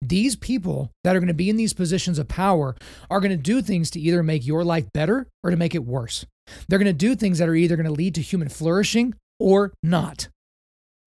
These 0.00 0.36
people 0.36 0.90
that 1.04 1.14
are 1.14 1.20
going 1.20 1.28
to 1.28 1.34
be 1.34 1.50
in 1.50 1.56
these 1.56 1.74
positions 1.74 2.18
of 2.18 2.28
power 2.28 2.76
are 3.10 3.20
going 3.20 3.30
to 3.30 3.36
do 3.36 3.60
things 3.60 3.90
to 3.90 4.00
either 4.00 4.22
make 4.22 4.46
your 4.46 4.64
life 4.64 4.86
better 4.94 5.26
or 5.42 5.50
to 5.50 5.56
make 5.56 5.74
it 5.74 5.84
worse. 5.84 6.24
They're 6.68 6.78
going 6.78 6.86
to 6.86 6.92
do 6.92 7.14
things 7.14 7.38
that 7.38 7.48
are 7.48 7.54
either 7.54 7.76
going 7.76 7.86
to 7.86 7.92
lead 7.92 8.14
to 8.14 8.22
human 8.22 8.48
flourishing 8.48 9.14
or 9.38 9.72
not. 9.82 10.28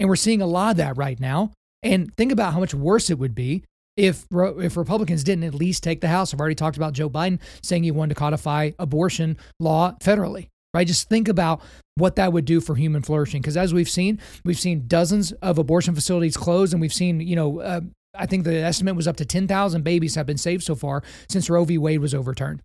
And 0.02 0.10
we're 0.10 0.16
seeing 0.16 0.42
a 0.42 0.48
lot 0.48 0.72
of 0.72 0.78
that 0.78 0.98
right 0.98 1.20
now. 1.20 1.52
And 1.84 2.12
think 2.16 2.32
about 2.32 2.54
how 2.54 2.60
much 2.60 2.74
worse 2.74 3.12
it 3.12 3.20
would 3.20 3.36
be 3.36 3.64
if 3.96 4.26
if 4.32 4.76
Republicans 4.76 5.24
didn't 5.24 5.44
at 5.44 5.54
least 5.54 5.84
take 5.84 6.02
the 6.02 6.08
House. 6.08 6.34
I've 6.34 6.40
already 6.40 6.56
talked 6.56 6.76
about 6.76 6.94
Joe 6.94 7.08
Biden 7.08 7.40
saying 7.62 7.84
he 7.84 7.92
wanted 7.92 8.16
to 8.16 8.20
codify 8.20 8.72
abortion 8.80 9.38
law 9.60 9.96
federally. 10.04 10.48
Right? 10.74 10.88
Just 10.88 11.08
think 11.08 11.28
about 11.28 11.62
what 11.96 12.16
that 12.16 12.34
would 12.34 12.46
do 12.46 12.62
for 12.62 12.76
human 12.76 13.04
flourishing. 13.04 13.44
Because 13.44 13.58
as 13.58 13.76
we've 13.76 13.90
seen, 13.90 14.20
we've 14.44 14.60
seen 14.60 14.88
dozens 14.88 15.34
of 15.34 15.60
abortion 15.60 15.94
facilities 15.94 16.36
close, 16.36 16.72
and 16.72 16.82
we've 16.82 16.94
seen, 16.94 17.20
you 17.20 17.36
know, 17.36 17.60
uh, 17.60 17.82
I 18.16 18.26
think 18.26 18.44
the 18.44 18.56
estimate 18.56 18.96
was 18.96 19.08
up 19.08 19.18
to 19.18 19.26
10,000 19.26 19.84
babies 19.84 20.16
have 20.16 20.26
been 20.26 20.38
saved 20.38 20.64
so 20.64 20.74
far 20.74 21.04
since 21.30 21.50
Roe 21.50 21.66
v. 21.66 21.78
Wade 21.78 22.00
was 22.00 22.16
overturned. 22.16 22.62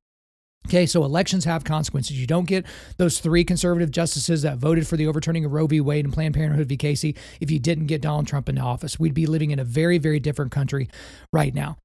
Okay, 0.67 0.85
so 0.85 1.05
elections 1.05 1.45
have 1.45 1.63
consequences. 1.63 2.21
You 2.21 2.27
don't 2.27 2.47
get 2.47 2.67
those 2.97 3.21
three 3.21 3.45
conservative 3.45 3.93
justices 3.93 4.43
that 4.43 4.59
voted 4.59 4.85
for 4.89 4.97
the 4.97 5.07
overturning 5.07 5.45
of 5.45 5.53
Roe 5.53 5.69
v. 5.69 5.81
Wade 5.81 6.05
and 6.05 6.13
Planned 6.13 6.35
Parenthood 6.35 6.67
v. 6.67 6.77
Casey 6.77 7.15
if 7.41 7.53
you 7.53 7.61
didn't 7.61 7.87
get 7.87 8.03
Donald 8.03 8.27
Trump 8.27 8.49
into 8.49 8.63
office. 8.63 8.99
We'd 8.99 9.15
be 9.15 9.27
living 9.27 9.53
in 9.53 9.61
a 9.61 9.65
very, 9.65 9.99
very 9.99 10.19
different 10.19 10.51
country 10.51 10.89
right 11.33 11.55
now. 11.55 11.77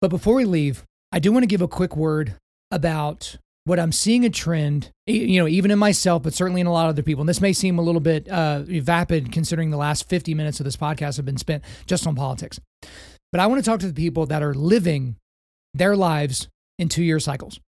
But 0.00 0.08
before 0.08 0.34
we 0.34 0.44
leave, 0.44 0.82
I 1.12 1.20
do 1.20 1.30
want 1.30 1.44
to 1.44 1.46
give 1.46 1.62
a 1.62 1.68
quick 1.68 1.96
word 1.96 2.34
about 2.72 3.36
what 3.62 3.78
I'm 3.78 3.92
seeing 3.92 4.24
a 4.24 4.30
trend, 4.30 4.90
you 5.06 5.40
know, 5.40 5.46
even 5.46 5.70
in 5.70 5.78
myself, 5.78 6.24
but 6.24 6.34
certainly 6.34 6.60
in 6.60 6.66
a 6.66 6.72
lot 6.72 6.86
of 6.86 6.90
other 6.90 7.04
people. 7.04 7.22
And 7.22 7.28
this 7.28 7.40
may 7.40 7.52
seem 7.52 7.78
a 7.78 7.82
little 7.82 8.00
bit 8.00 8.28
uh, 8.28 8.62
vapid 8.62 9.30
considering 9.30 9.70
the 9.70 9.76
last 9.76 10.08
50 10.08 10.34
minutes 10.34 10.58
of 10.58 10.64
this 10.64 10.76
podcast 10.76 11.16
have 11.16 11.26
been 11.26 11.36
spent 11.36 11.62
just 11.86 12.04
on 12.08 12.16
politics. 12.16 12.58
But 13.30 13.40
I 13.40 13.46
want 13.46 13.64
to 13.64 13.70
talk 13.70 13.78
to 13.80 13.86
the 13.86 13.94
people 13.94 14.26
that 14.26 14.42
are 14.42 14.54
living 14.54 15.14
their 15.74 15.94
lives 15.94 16.48
in 16.76 16.88
two 16.88 17.04
year 17.04 17.20
cycles. 17.20 17.60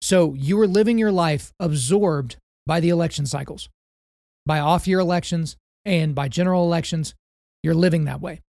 So 0.00 0.34
you 0.34 0.60
are 0.60 0.66
living 0.66 0.98
your 0.98 1.12
life 1.12 1.52
absorbed 1.58 2.36
by 2.66 2.80
the 2.80 2.88
election 2.88 3.26
cycles, 3.26 3.68
by 4.46 4.60
off 4.60 4.86
year 4.86 4.98
elections 5.00 5.56
and 5.84 6.14
by 6.14 6.28
general 6.28 6.64
elections. 6.64 7.14
You're 7.62 7.74
living 7.74 8.04
that 8.04 8.20
way 8.20 8.40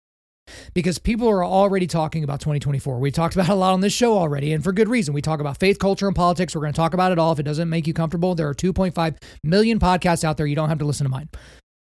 because 0.74 1.00
people 1.00 1.28
are 1.30 1.44
already 1.44 1.88
talking 1.88 2.24
about 2.24 2.40
2024. 2.40 3.00
We 3.00 3.12
talked 3.12 3.36
about 3.36 3.50
a 3.50 3.56
lot 3.56 3.74
on 3.74 3.82
this 3.82 3.94
show 3.94 4.18
already, 4.18 4.54
and 4.54 4.64
for 4.64 4.72
good 4.72 4.90
reason. 4.90 5.14
We 5.14 5.22
talk 5.22 5.40
about 5.40 5.60
faith, 5.60 5.80
culture, 5.80 6.08
and 6.08 6.16
politics. 6.16 6.56
We're 6.56 6.62
going 6.62 6.74
to 6.74 6.78
talk 6.78 6.94
about 6.94 7.12
it 7.12 7.20
all. 7.20 7.32
If 7.32 7.40
it 7.40 7.44
doesn't 7.44 7.70
make 7.70 7.88
you 7.88 7.94
comfortable, 7.94 8.36
there 8.36 8.48
are 8.48 8.54
2.5 8.54 9.18
million 9.44 9.80
podcasts 9.80 10.24
out 10.24 10.38
there. 10.38 10.46
You 10.46 10.56
don't 10.56 10.70
have 10.70 10.80
to 10.80 10.86
listen 10.86 11.06
to 11.06 11.10
mine. 11.10 11.30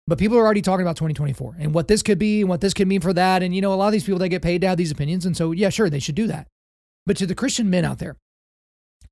But 0.08 0.18
people 0.18 0.38
are 0.38 0.44
already 0.44 0.62
talking 0.62 0.86
about 0.86 0.96
2024 0.96 1.56
and 1.58 1.74
what 1.74 1.88
this 1.88 2.02
could 2.02 2.18
be 2.18 2.42
and 2.42 2.48
what 2.48 2.60
this 2.60 2.74
could 2.74 2.86
mean 2.86 3.00
for 3.00 3.12
that. 3.12 3.42
And, 3.42 3.54
you 3.54 3.60
know, 3.60 3.72
a 3.72 3.76
lot 3.76 3.88
of 3.88 3.92
these 3.92 4.04
people, 4.04 4.20
they 4.20 4.28
get 4.28 4.42
paid 4.42 4.60
to 4.60 4.68
have 4.68 4.78
these 4.78 4.92
opinions. 4.92 5.26
And 5.26 5.36
so, 5.36 5.50
yeah, 5.50 5.68
sure, 5.68 5.90
they 5.90 5.98
should 5.98 6.14
do 6.14 6.28
that. 6.28 6.46
But 7.06 7.16
to 7.16 7.26
the 7.26 7.34
Christian 7.34 7.68
men 7.70 7.84
out 7.84 7.98
there, 7.98 8.16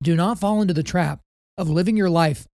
do 0.01 0.15
not 0.15 0.39
fall 0.39 0.61
into 0.61 0.73
the 0.73 0.83
trap 0.83 1.21
of 1.57 1.69
living 1.69 1.97
your 1.97 2.09
life 2.09 2.47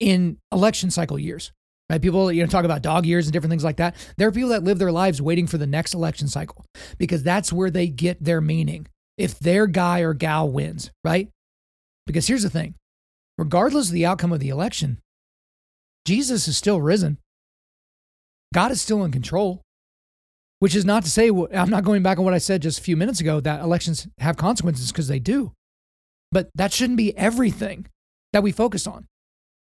in 0.00 0.38
election 0.50 0.90
cycle 0.90 1.18
years. 1.18 1.52
Right? 1.90 2.00
People, 2.00 2.32
you 2.32 2.42
know, 2.42 2.48
talk 2.48 2.64
about 2.64 2.82
dog 2.82 3.04
years 3.06 3.26
and 3.26 3.32
different 3.32 3.50
things 3.50 3.64
like 3.64 3.76
that. 3.76 3.94
There 4.16 4.28
are 4.28 4.32
people 4.32 4.50
that 4.50 4.64
live 4.64 4.78
their 4.78 4.92
lives 4.92 5.20
waiting 5.20 5.46
for 5.46 5.58
the 5.58 5.66
next 5.66 5.94
election 5.94 6.26
cycle 6.28 6.64
because 6.98 7.22
that's 7.22 7.52
where 7.52 7.70
they 7.70 7.86
get 7.88 8.22
their 8.22 8.40
meaning. 8.40 8.86
If 9.18 9.38
their 9.38 9.66
guy 9.66 10.00
or 10.00 10.14
gal 10.14 10.50
wins, 10.50 10.90
right? 11.04 11.28
Because 12.06 12.26
here's 12.26 12.42
the 12.42 12.50
thing 12.50 12.74
regardless 13.38 13.88
of 13.88 13.92
the 13.92 14.06
outcome 14.06 14.32
of 14.32 14.40
the 14.40 14.48
election, 14.48 14.98
Jesus 16.06 16.48
is 16.48 16.56
still 16.56 16.80
risen. 16.80 17.18
God 18.54 18.70
is 18.70 18.80
still 18.80 19.04
in 19.04 19.12
control, 19.12 19.62
which 20.58 20.74
is 20.74 20.84
not 20.84 21.04
to 21.04 21.10
say, 21.10 21.28
I'm 21.28 21.70
not 21.70 21.84
going 21.84 22.02
back 22.02 22.18
on 22.18 22.24
what 22.24 22.34
I 22.34 22.38
said 22.38 22.62
just 22.62 22.78
a 22.78 22.82
few 22.82 22.96
minutes 22.96 23.20
ago 23.20 23.40
that 23.40 23.60
elections 23.60 24.08
have 24.18 24.36
consequences 24.36 24.90
because 24.90 25.08
they 25.08 25.18
do. 25.18 25.52
But 26.32 26.48
that 26.54 26.72
shouldn't 26.72 26.96
be 26.96 27.16
everything 27.16 27.86
that 28.32 28.42
we 28.42 28.50
focus 28.50 28.86
on. 28.86 29.06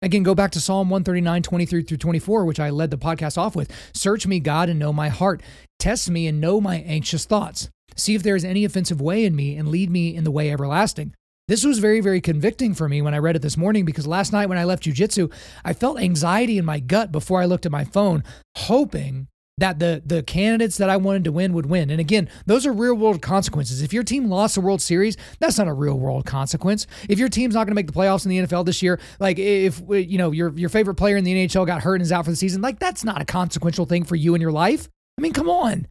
Again, 0.04 0.22
go 0.22 0.36
back 0.36 0.52
to 0.52 0.62
Psalm 0.62 0.90
139, 0.92 1.42
23 1.42 1.82
through 1.82 1.98
24, 1.98 2.46
which 2.46 2.60
I 2.60 2.70
led 2.70 2.92
the 2.92 2.98
podcast 2.98 3.38
off 3.38 3.56
with. 3.56 3.72
Search 3.96 4.28
me, 4.28 4.40
God, 4.40 4.70
and 4.70 4.78
know 4.78 4.94
my 4.94 5.10
heart. 5.10 5.42
Test 5.80 6.12
me 6.12 6.28
and 6.28 6.40
know 6.40 6.62
my 6.62 6.78
anxious 6.82 7.26
thoughts. 7.26 7.70
See 7.96 8.14
if 8.14 8.22
there 8.22 8.36
is 8.36 8.46
any 8.46 8.64
offensive 8.64 9.02
way 9.02 9.26
in 9.26 9.36
me 9.36 9.56
and 9.56 9.70
lead 9.70 9.90
me 9.90 10.16
in 10.16 10.24
the 10.24 10.30
way 10.30 10.52
everlasting. 10.52 11.16
This 11.48 11.64
was 11.64 11.80
very, 11.80 12.02
very 12.02 12.22
convicting 12.22 12.76
for 12.76 12.88
me 12.88 13.02
when 13.02 13.14
I 13.14 13.20
read 13.20 13.38
it 13.38 13.42
this 13.42 13.58
morning 13.58 13.86
because 13.86 14.06
last 14.06 14.34
night 14.34 14.50
when 14.50 14.58
I 14.58 14.66
left 14.66 14.84
jujitsu, 14.84 15.32
I 15.64 15.74
felt 15.74 16.00
anxiety 16.00 16.58
in 16.58 16.66
my 16.66 16.80
gut 16.80 17.12
before 17.12 17.42
I 17.42 17.46
looked 17.46 17.66
at 17.66 17.72
my 17.72 17.86
phone, 17.86 18.24
hoping 18.58 19.30
that 19.58 19.80
the 19.80 20.02
the 20.06 20.22
candidates 20.24 20.78
that 20.78 20.90
I 20.90 20.98
wanted 20.98 21.24
to 21.26 21.32
win 21.32 21.54
would 21.54 21.66
win. 21.66 21.90
And 21.90 22.00
again, 22.00 22.30
those 22.46 22.66
are 22.66 22.74
real 22.74 22.94
world 22.94 23.22
consequences. 23.22 23.82
If 23.82 23.92
your 23.92 24.04
team 24.04 24.30
lost 24.30 24.56
the 24.56 24.62
World 24.62 24.82
Series, 24.82 25.18
that's 25.40 25.58
not 25.58 25.68
a 25.68 25.74
real 25.74 25.98
world 25.98 26.26
consequence. 26.26 26.86
If 27.10 27.18
your 27.18 27.30
team's 27.30 27.56
not 27.56 27.62
going 27.62 27.72
to 27.72 27.76
make 27.76 27.88
the 27.88 27.94
playoffs 27.94 28.26
in 28.26 28.30
the 28.30 28.40
NFL 28.40 28.66
this 28.66 28.84
year, 28.84 29.00
like 29.20 29.40
if 29.40 29.82
uh, 29.90 29.96
you 29.96 30.18
know 30.18 30.32
your 30.32 30.52
your 30.58 30.70
favorite 30.70 30.96
player 30.96 31.18
in 31.18 31.24
the 31.24 31.34
NHL 31.34 31.66
got 31.66 31.82
hurt 31.82 31.96
and 31.96 32.04
is 32.04 32.12
out 32.12 32.26
for 32.26 32.32
the 32.32 32.38
season, 32.38 32.62
like 32.62 32.80
that's 32.80 33.04
not 33.04 33.22
a 33.22 33.26
consequential 33.26 33.86
thing 33.86 34.04
for 34.04 34.16
you 34.16 34.36
in 34.36 34.42
your 34.42 34.52
life. 34.52 34.90
I 35.18 35.22
mean, 35.22 35.34
come 35.34 35.50
on. 35.50 35.88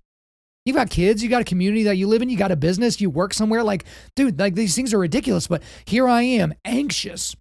You've 0.65 0.77
got 0.77 0.91
kids, 0.91 1.23
you 1.23 1.29
got 1.29 1.43
a 1.43 1.45
community 1.45 1.85
that 1.85 1.97
you 1.97 2.09
live 2.09 2.23
in, 2.23 2.29
you 2.29 2.37
got 2.37 2.51
a 2.51 2.57
business, 2.57 3.01
you 3.01 3.09
work 3.09 3.33
somewhere. 3.33 3.63
Like, 3.63 3.85
dude, 4.17 4.39
like 4.39 4.57
these 4.57 4.75
things 4.75 4.93
are 4.93 4.99
ridiculous. 4.99 5.47
But 5.47 5.63
here 5.85 6.09
I 6.09 6.23
am, 6.23 6.55
anxious 6.65 7.37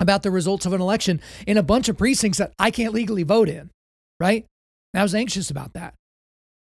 about 0.00 0.22
the 0.22 0.30
results 0.30 0.64
of 0.64 0.72
an 0.72 0.80
election 0.80 1.20
in 1.46 1.58
a 1.58 1.62
bunch 1.62 1.90
of 1.90 1.98
precincts 1.98 2.38
that 2.38 2.54
I 2.58 2.70
can't 2.70 2.94
legally 2.94 3.24
vote 3.24 3.50
in, 3.50 3.70
right? 4.18 4.46
And 4.96 5.02
I 5.02 5.04
was 5.04 5.14
anxious 5.14 5.50
about 5.50 5.74
that. 5.74 5.92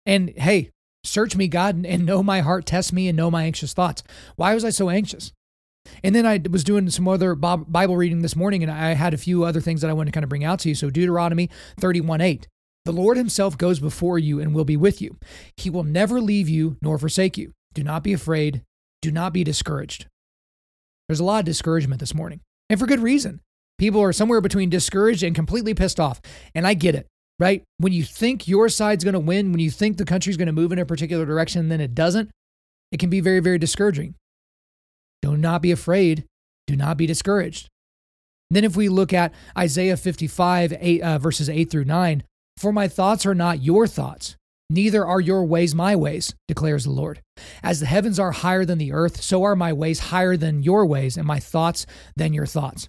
And 0.06 0.30
hey, 0.38 0.70
search 1.04 1.36
me, 1.36 1.48
God, 1.48 1.84
and 1.88 2.06
know 2.06 2.22
my 2.22 2.42
heart, 2.42 2.68
test 2.68 2.94
me, 2.94 3.08
and 3.08 3.18
know 3.18 3.32
my 3.32 3.46
anxious 3.46 3.74
thoughts. 3.74 4.04
Why 4.36 4.54
was 4.54 4.64
I 4.64 4.70
so 4.70 4.92
anxious? 4.92 5.32
And 6.04 6.14
then 6.14 6.28
I 6.28 6.40
was 6.48 6.64
doing 6.64 6.88
some 6.92 7.08
other 7.08 7.34
Bible 7.34 7.98
reading 7.98 8.22
this 8.22 8.36
morning, 8.36 8.62
and 8.62 8.72
I 8.72 8.94
had 8.94 9.16
a 9.16 9.18
few 9.18 9.44
other 9.44 9.60
things 9.60 9.82
that 9.82 9.90
I 9.90 9.94
wanted 9.94 10.12
to 10.12 10.14
kind 10.14 10.24
of 10.24 10.30
bring 10.30 10.44
out 10.44 10.60
to 10.60 10.70
you. 10.70 10.76
So, 10.76 10.92
Deuteronomy 10.92 11.50
31 11.80 12.22
8. 12.22 12.48
The 12.86 12.92
Lord 12.92 13.18
himself 13.18 13.58
goes 13.58 13.80
before 13.80 14.20
you 14.20 14.40
and 14.40 14.54
will 14.54 14.66
be 14.66 14.78
with 14.78 15.02
you. 15.02 15.18
He 15.58 15.72
will 15.72 15.84
never 15.84 16.22
leave 16.22 16.48
you 16.48 16.78
nor 16.80 17.00
forsake 17.00 17.40
you. 17.40 17.54
Do 17.74 17.84
not 17.84 18.04
be 18.04 18.14
afraid. 18.14 18.62
Do 19.02 19.10
not 19.10 19.34
be 19.34 19.44
discouraged. 19.44 20.06
There's 21.08 21.20
a 21.20 21.24
lot 21.24 21.40
of 21.40 21.46
discouragement 21.46 22.00
this 22.00 22.14
morning, 22.14 22.42
and 22.70 22.80
for 22.80 22.86
good 22.86 23.00
reason. 23.00 23.42
People 23.80 24.02
are 24.04 24.14
somewhere 24.14 24.42
between 24.42 24.70
discouraged 24.70 25.24
and 25.24 25.34
completely 25.34 25.74
pissed 25.74 26.00
off. 26.00 26.22
And 26.54 26.68
I 26.68 26.76
get 26.76 26.94
it 26.94 27.08
right? 27.42 27.64
When 27.80 27.92
you 27.92 28.04
think 28.04 28.48
your 28.48 28.70
side's 28.70 29.04
going 29.04 29.16
to 29.16 29.20
win, 29.20 29.52
when 29.52 29.60
you 29.60 29.72
think 29.72 29.98
the 29.98 30.06
country's 30.06 30.38
going 30.38 30.46
to 30.46 30.54
move 30.54 30.72
in 30.72 30.78
a 30.78 30.86
particular 30.86 31.26
direction, 31.26 31.70
then 31.70 31.82
it 31.82 31.96
doesn't, 31.96 32.30
it 32.92 33.00
can 33.00 33.10
be 33.10 33.20
very, 33.20 33.40
very 33.40 33.58
discouraging. 33.58 34.14
Do 35.24 35.36
not 35.36 35.64
be 35.64 35.72
afraid. 35.72 36.26
Do 36.68 36.76
not 36.76 36.98
be 36.98 37.08
discouraged. 37.08 37.68
Then, 38.52 38.64
if 38.64 38.76
we 38.76 38.90
look 38.90 39.12
at 39.12 39.34
Isaiah 39.58 39.98
55, 39.98 40.74
8, 40.80 41.02
uh, 41.02 41.18
verses 41.18 41.50
8 41.50 41.72
through 41.72 41.86
9, 41.86 42.24
for 42.58 42.72
my 42.72 42.88
thoughts 42.88 43.26
are 43.26 43.34
not 43.34 43.64
your 43.64 43.88
thoughts, 43.88 44.36
neither 44.70 45.04
are 45.04 45.22
your 45.22 45.44
ways 45.44 45.74
my 45.74 45.96
ways, 45.96 46.36
declares 46.48 46.84
the 46.84 46.92
Lord. 46.92 47.22
As 47.64 47.80
the 47.80 47.86
heavens 47.88 48.20
are 48.20 48.34
higher 48.34 48.66
than 48.66 48.78
the 48.78 48.92
earth, 48.92 49.24
so 49.24 49.44
are 49.44 49.56
my 49.56 49.74
ways 49.74 50.00
higher 50.00 50.38
than 50.38 50.62
your 50.62 50.86
ways, 50.86 51.18
and 51.18 51.26
my 51.26 51.40
thoughts 51.40 51.88
than 52.16 52.34
your 52.34 52.46
thoughts. 52.46 52.88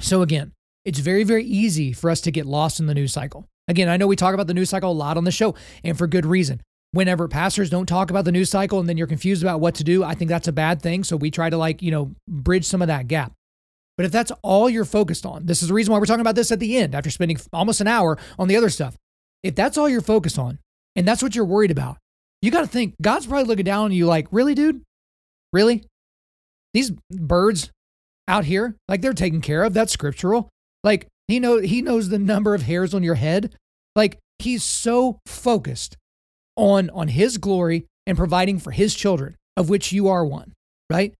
So, 0.00 0.22
again, 0.22 0.52
it's 0.84 0.98
very, 0.98 1.22
very 1.22 1.44
easy 1.44 1.92
for 1.92 2.10
us 2.10 2.20
to 2.22 2.32
get 2.32 2.46
lost 2.46 2.80
in 2.80 2.86
the 2.86 2.94
news 2.94 3.12
cycle. 3.12 3.46
Again, 3.70 3.88
I 3.88 3.96
know 3.96 4.08
we 4.08 4.16
talk 4.16 4.34
about 4.34 4.48
the 4.48 4.54
news 4.54 4.68
cycle 4.68 4.90
a 4.90 4.92
lot 4.92 5.16
on 5.16 5.22
the 5.22 5.30
show, 5.30 5.54
and 5.84 5.96
for 5.96 6.08
good 6.08 6.26
reason. 6.26 6.60
Whenever 6.90 7.28
pastors 7.28 7.70
don't 7.70 7.86
talk 7.86 8.10
about 8.10 8.24
the 8.24 8.32
news 8.32 8.50
cycle 8.50 8.80
and 8.80 8.88
then 8.88 8.96
you're 8.96 9.06
confused 9.06 9.44
about 9.44 9.60
what 9.60 9.76
to 9.76 9.84
do, 9.84 10.02
I 10.02 10.14
think 10.14 10.28
that's 10.28 10.48
a 10.48 10.52
bad 10.52 10.82
thing. 10.82 11.04
So 11.04 11.16
we 11.16 11.30
try 11.30 11.48
to, 11.48 11.56
like, 11.56 11.80
you 11.80 11.92
know, 11.92 12.10
bridge 12.28 12.64
some 12.64 12.82
of 12.82 12.88
that 12.88 13.06
gap. 13.06 13.32
But 13.96 14.06
if 14.06 14.12
that's 14.12 14.32
all 14.42 14.68
you're 14.68 14.84
focused 14.84 15.24
on, 15.24 15.46
this 15.46 15.62
is 15.62 15.68
the 15.68 15.74
reason 15.74 15.92
why 15.92 16.00
we're 16.00 16.06
talking 16.06 16.20
about 16.20 16.34
this 16.34 16.50
at 16.50 16.58
the 16.58 16.78
end 16.78 16.96
after 16.96 17.10
spending 17.10 17.38
almost 17.52 17.80
an 17.80 17.86
hour 17.86 18.18
on 18.40 18.48
the 18.48 18.56
other 18.56 18.70
stuff. 18.70 18.96
If 19.44 19.54
that's 19.54 19.78
all 19.78 19.88
you're 19.88 20.00
focused 20.00 20.38
on 20.38 20.58
and 20.96 21.06
that's 21.06 21.22
what 21.22 21.36
you're 21.36 21.44
worried 21.44 21.70
about, 21.70 21.98
you 22.42 22.50
got 22.50 22.62
to 22.62 22.66
think 22.66 22.94
God's 23.00 23.26
probably 23.26 23.44
looking 23.44 23.66
down 23.66 23.84
on 23.84 23.92
you 23.92 24.06
like, 24.06 24.26
really, 24.32 24.56
dude? 24.56 24.82
Really? 25.52 25.84
These 26.74 26.90
birds 27.10 27.70
out 28.26 28.44
here, 28.44 28.74
like 28.88 29.00
they're 29.00 29.12
taken 29.12 29.40
care 29.40 29.62
of. 29.62 29.74
That's 29.74 29.92
scriptural. 29.92 30.48
Like 30.82 31.06
he 31.30 31.40
know 31.40 31.58
he 31.58 31.82
knows 31.82 32.08
the 32.08 32.18
number 32.18 32.54
of 32.54 32.62
hairs 32.62 32.94
on 32.94 33.02
your 33.02 33.16
head. 33.16 33.54
Like 33.94 34.18
he's 34.38 34.64
so 34.64 35.20
focused 35.26 35.96
on 36.56 36.90
on 36.90 37.08
his 37.08 37.38
glory 37.38 37.86
and 38.06 38.16
providing 38.16 38.58
for 38.58 38.70
his 38.70 38.94
children, 38.94 39.36
of 39.56 39.68
which 39.68 39.92
you 39.92 40.08
are 40.08 40.24
one, 40.24 40.52
right? 40.90 41.14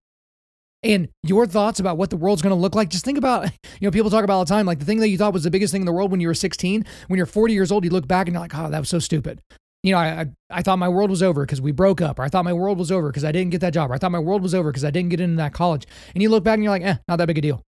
And 0.83 1.09
your 1.23 1.45
thoughts 1.45 1.79
about 1.79 1.97
what 1.97 2.09
the 2.09 2.17
world's 2.17 2.41
going 2.41 2.55
to 2.55 2.59
look 2.59 2.73
like, 2.73 2.89
just 2.89 3.05
think 3.05 3.17
about, 3.17 3.45
you 3.79 3.87
know, 3.87 3.91
people 3.91 4.09
talk 4.09 4.23
about 4.23 4.33
all 4.33 4.45
the 4.45 4.49
time, 4.49 4.65
like 4.65 4.79
the 4.79 4.85
thing 4.85 4.99
that 4.99 5.09
you 5.09 5.17
thought 5.17 5.33
was 5.33 5.43
the 5.43 5.51
biggest 5.51 5.71
thing 5.71 5.83
in 5.83 5.85
the 5.85 5.91
world 5.91 6.09
when 6.09 6.19
you 6.19 6.27
were 6.27 6.33
16, 6.33 6.85
when 7.07 7.17
you're 7.17 7.27
40 7.27 7.53
years 7.53 7.71
old, 7.71 7.83
you 7.83 7.91
look 7.91 8.07
back 8.07 8.27
and 8.27 8.33
you're 8.33 8.41
like, 8.41 8.57
oh, 8.57 8.69
that 8.69 8.79
was 8.79 8.89
so 8.89 8.97
stupid. 8.97 9.41
You 9.83 9.91
know, 9.91 9.99
I, 9.99 10.21
I, 10.21 10.25
I 10.49 10.61
thought 10.63 10.79
my 10.79 10.89
world 10.89 11.11
was 11.11 11.21
over 11.21 11.45
because 11.45 11.61
we 11.61 11.71
broke 11.71 12.01
up, 12.01 12.17
or 12.17 12.23
I 12.23 12.29
thought 12.29 12.45
my 12.45 12.53
world 12.53 12.79
was 12.79 12.91
over 12.91 13.09
because 13.09 13.23
I 13.23 13.31
didn't 13.31 13.51
get 13.51 13.61
that 13.61 13.73
job, 13.73 13.91
or 13.91 13.93
I 13.93 13.99
thought 13.99 14.11
my 14.11 14.19
world 14.19 14.41
was 14.41 14.55
over 14.55 14.71
because 14.71 14.83
I 14.83 14.91
didn't 14.91 15.09
get 15.09 15.21
into 15.21 15.37
that 15.37 15.53
college. 15.53 15.85
And 16.13 16.21
you 16.21 16.29
look 16.29 16.43
back 16.43 16.55
and 16.55 16.63
you're 16.63 16.71
like, 16.71 16.83
eh, 16.83 16.97
not 17.07 17.17
that 17.17 17.27
big 17.27 17.37
a 17.37 17.41
deal 17.41 17.61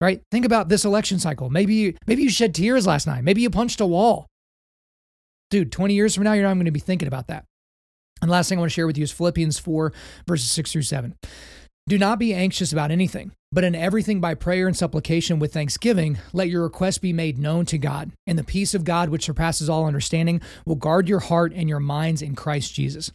right? 0.00 0.20
Think 0.30 0.44
about 0.44 0.68
this 0.68 0.84
election 0.84 1.18
cycle. 1.18 1.50
Maybe 1.50 1.96
maybe 2.06 2.22
you 2.22 2.30
shed 2.30 2.54
tears 2.54 2.86
last 2.86 3.06
night. 3.06 3.24
Maybe 3.24 3.42
you 3.42 3.50
punched 3.50 3.80
a 3.80 3.86
wall. 3.86 4.26
Dude, 5.50 5.72
20 5.72 5.94
years 5.94 6.14
from 6.14 6.24
now, 6.24 6.32
you're 6.32 6.44
not 6.44 6.54
going 6.54 6.64
to 6.66 6.70
be 6.70 6.78
thinking 6.80 7.08
about 7.08 7.26
that. 7.26 7.44
And 8.22 8.30
last 8.30 8.48
thing 8.48 8.58
I 8.58 8.60
want 8.60 8.70
to 8.70 8.74
share 8.74 8.86
with 8.86 8.98
you 8.98 9.04
is 9.04 9.10
Philippians 9.10 9.58
4, 9.58 9.92
verses 10.26 10.50
6 10.52 10.72
through 10.72 10.82
7. 10.82 11.14
Do 11.88 11.98
not 11.98 12.18
be 12.20 12.34
anxious 12.34 12.72
about 12.72 12.92
anything, 12.92 13.32
But 13.50 13.64
in 13.64 13.74
everything 13.74 14.20
by 14.20 14.34
prayer 14.34 14.68
and 14.68 14.76
supplication 14.76 15.40
with 15.40 15.52
thanksgiving, 15.52 16.18
let 16.32 16.48
your 16.48 16.62
requests 16.62 16.98
be 16.98 17.12
made 17.12 17.36
known 17.36 17.66
to 17.66 17.78
God. 17.78 18.12
And 18.28 18.38
the 18.38 18.44
peace 18.44 18.74
of 18.74 18.84
God, 18.84 19.08
which 19.08 19.24
surpasses 19.24 19.68
all 19.68 19.86
understanding, 19.86 20.40
will 20.64 20.76
guard 20.76 21.08
your 21.08 21.18
heart 21.18 21.52
and 21.52 21.68
your 21.68 21.80
minds 21.80 22.22
in 22.22 22.36
Christ 22.36 22.72
Jesus. 22.74 23.10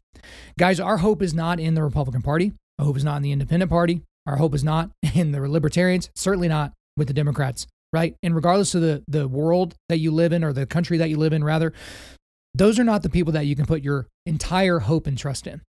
Guys, 0.59 0.81
our 0.81 0.97
hope 0.97 1.21
is 1.21 1.33
not 1.33 1.61
in 1.61 1.75
the 1.75 1.83
Republican 1.83 2.21
Party. 2.21 2.51
Our 2.77 2.85
hope 2.85 2.97
is 2.97 3.05
not 3.05 3.15
in 3.17 3.23
the 3.23 3.31
Independent 3.31 3.71
Party. 3.71 4.01
Our 4.25 4.37
hope 4.37 4.55
is 4.55 4.63
not 4.63 4.91
in 5.13 5.31
the 5.31 5.39
Libertarians, 5.47 6.09
certainly 6.15 6.47
not 6.47 6.73
with 6.97 7.07
the 7.07 7.13
Democrats, 7.13 7.67
right? 7.93 8.15
And 8.23 8.35
regardless 8.35 8.75
of 8.75 8.81
the, 8.81 9.03
the 9.07 9.27
world 9.27 9.75
that 9.89 9.97
you 9.97 10.11
live 10.11 10.33
in 10.33 10.43
or 10.43 10.53
the 10.53 10.65
country 10.65 10.97
that 10.97 11.09
you 11.09 11.17
live 11.17 11.33
in, 11.33 11.43
rather, 11.43 11.73
those 12.53 12.79
are 12.79 12.83
not 12.83 13.03
the 13.03 13.09
people 13.09 13.33
that 13.33 13.45
you 13.45 13.55
can 13.55 13.65
put 13.65 13.83
your 13.83 14.07
entire 14.25 14.79
hope 14.79 15.07
and 15.07 15.17
trust 15.17 15.45
in. 15.45 15.61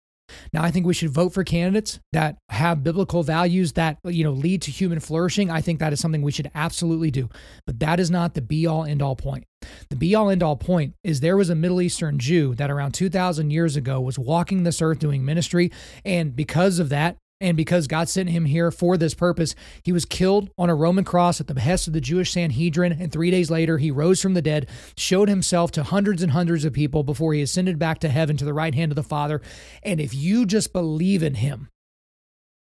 Now, 0.52 0.62
I 0.62 0.70
think 0.70 0.86
we 0.86 0.94
should 0.94 1.10
vote 1.10 1.30
for 1.30 1.44
candidates 1.44 2.00
that 2.12 2.36
have 2.48 2.82
biblical 2.82 3.22
values 3.22 3.72
that, 3.74 3.98
you 4.04 4.24
know, 4.24 4.32
lead 4.32 4.62
to 4.62 4.70
human 4.70 5.00
flourishing. 5.00 5.50
I 5.50 5.60
think 5.60 5.80
that 5.80 5.92
is 5.92 6.00
something 6.00 6.22
we 6.22 6.32
should 6.32 6.50
absolutely 6.54 7.10
do. 7.10 7.28
But 7.66 7.80
that 7.80 8.00
is 8.00 8.10
not 8.10 8.34
the 8.34 8.40
be 8.40 8.66
all 8.66 8.84
end 8.84 9.02
all 9.02 9.16
point. 9.16 9.44
The 9.90 9.96
be 9.96 10.14
all 10.14 10.30
end 10.30 10.42
all 10.42 10.56
point 10.56 10.94
is 11.02 11.20
there 11.20 11.36
was 11.36 11.50
a 11.50 11.54
Middle 11.54 11.80
Eastern 11.80 12.18
Jew 12.18 12.54
that 12.54 12.70
around 12.70 12.92
2,000 12.92 13.50
years 13.50 13.76
ago 13.76 14.00
was 14.00 14.18
walking 14.18 14.62
this 14.62 14.80
earth 14.82 14.98
doing 14.98 15.24
ministry. 15.24 15.70
And 16.04 16.34
because 16.34 16.78
of 16.78 16.88
that, 16.90 17.16
and 17.44 17.58
because 17.58 17.86
God 17.86 18.08
sent 18.08 18.30
him 18.30 18.46
here 18.46 18.70
for 18.70 18.96
this 18.96 19.12
purpose, 19.12 19.54
he 19.82 19.92
was 19.92 20.06
killed 20.06 20.48
on 20.56 20.70
a 20.70 20.74
Roman 20.74 21.04
cross 21.04 21.42
at 21.42 21.46
the 21.46 21.52
behest 21.52 21.86
of 21.86 21.92
the 21.92 22.00
Jewish 22.00 22.32
Sanhedrin. 22.32 22.92
And 22.92 23.12
three 23.12 23.30
days 23.30 23.50
later, 23.50 23.76
he 23.76 23.90
rose 23.90 24.22
from 24.22 24.32
the 24.32 24.40
dead, 24.40 24.66
showed 24.96 25.28
himself 25.28 25.70
to 25.72 25.82
hundreds 25.82 26.22
and 26.22 26.32
hundreds 26.32 26.64
of 26.64 26.72
people 26.72 27.02
before 27.02 27.34
he 27.34 27.42
ascended 27.42 27.78
back 27.78 27.98
to 27.98 28.08
heaven 28.08 28.38
to 28.38 28.46
the 28.46 28.54
right 28.54 28.74
hand 28.74 28.92
of 28.92 28.96
the 28.96 29.02
Father. 29.02 29.42
And 29.82 30.00
if 30.00 30.14
you 30.14 30.46
just 30.46 30.72
believe 30.72 31.22
in 31.22 31.34
him, 31.34 31.68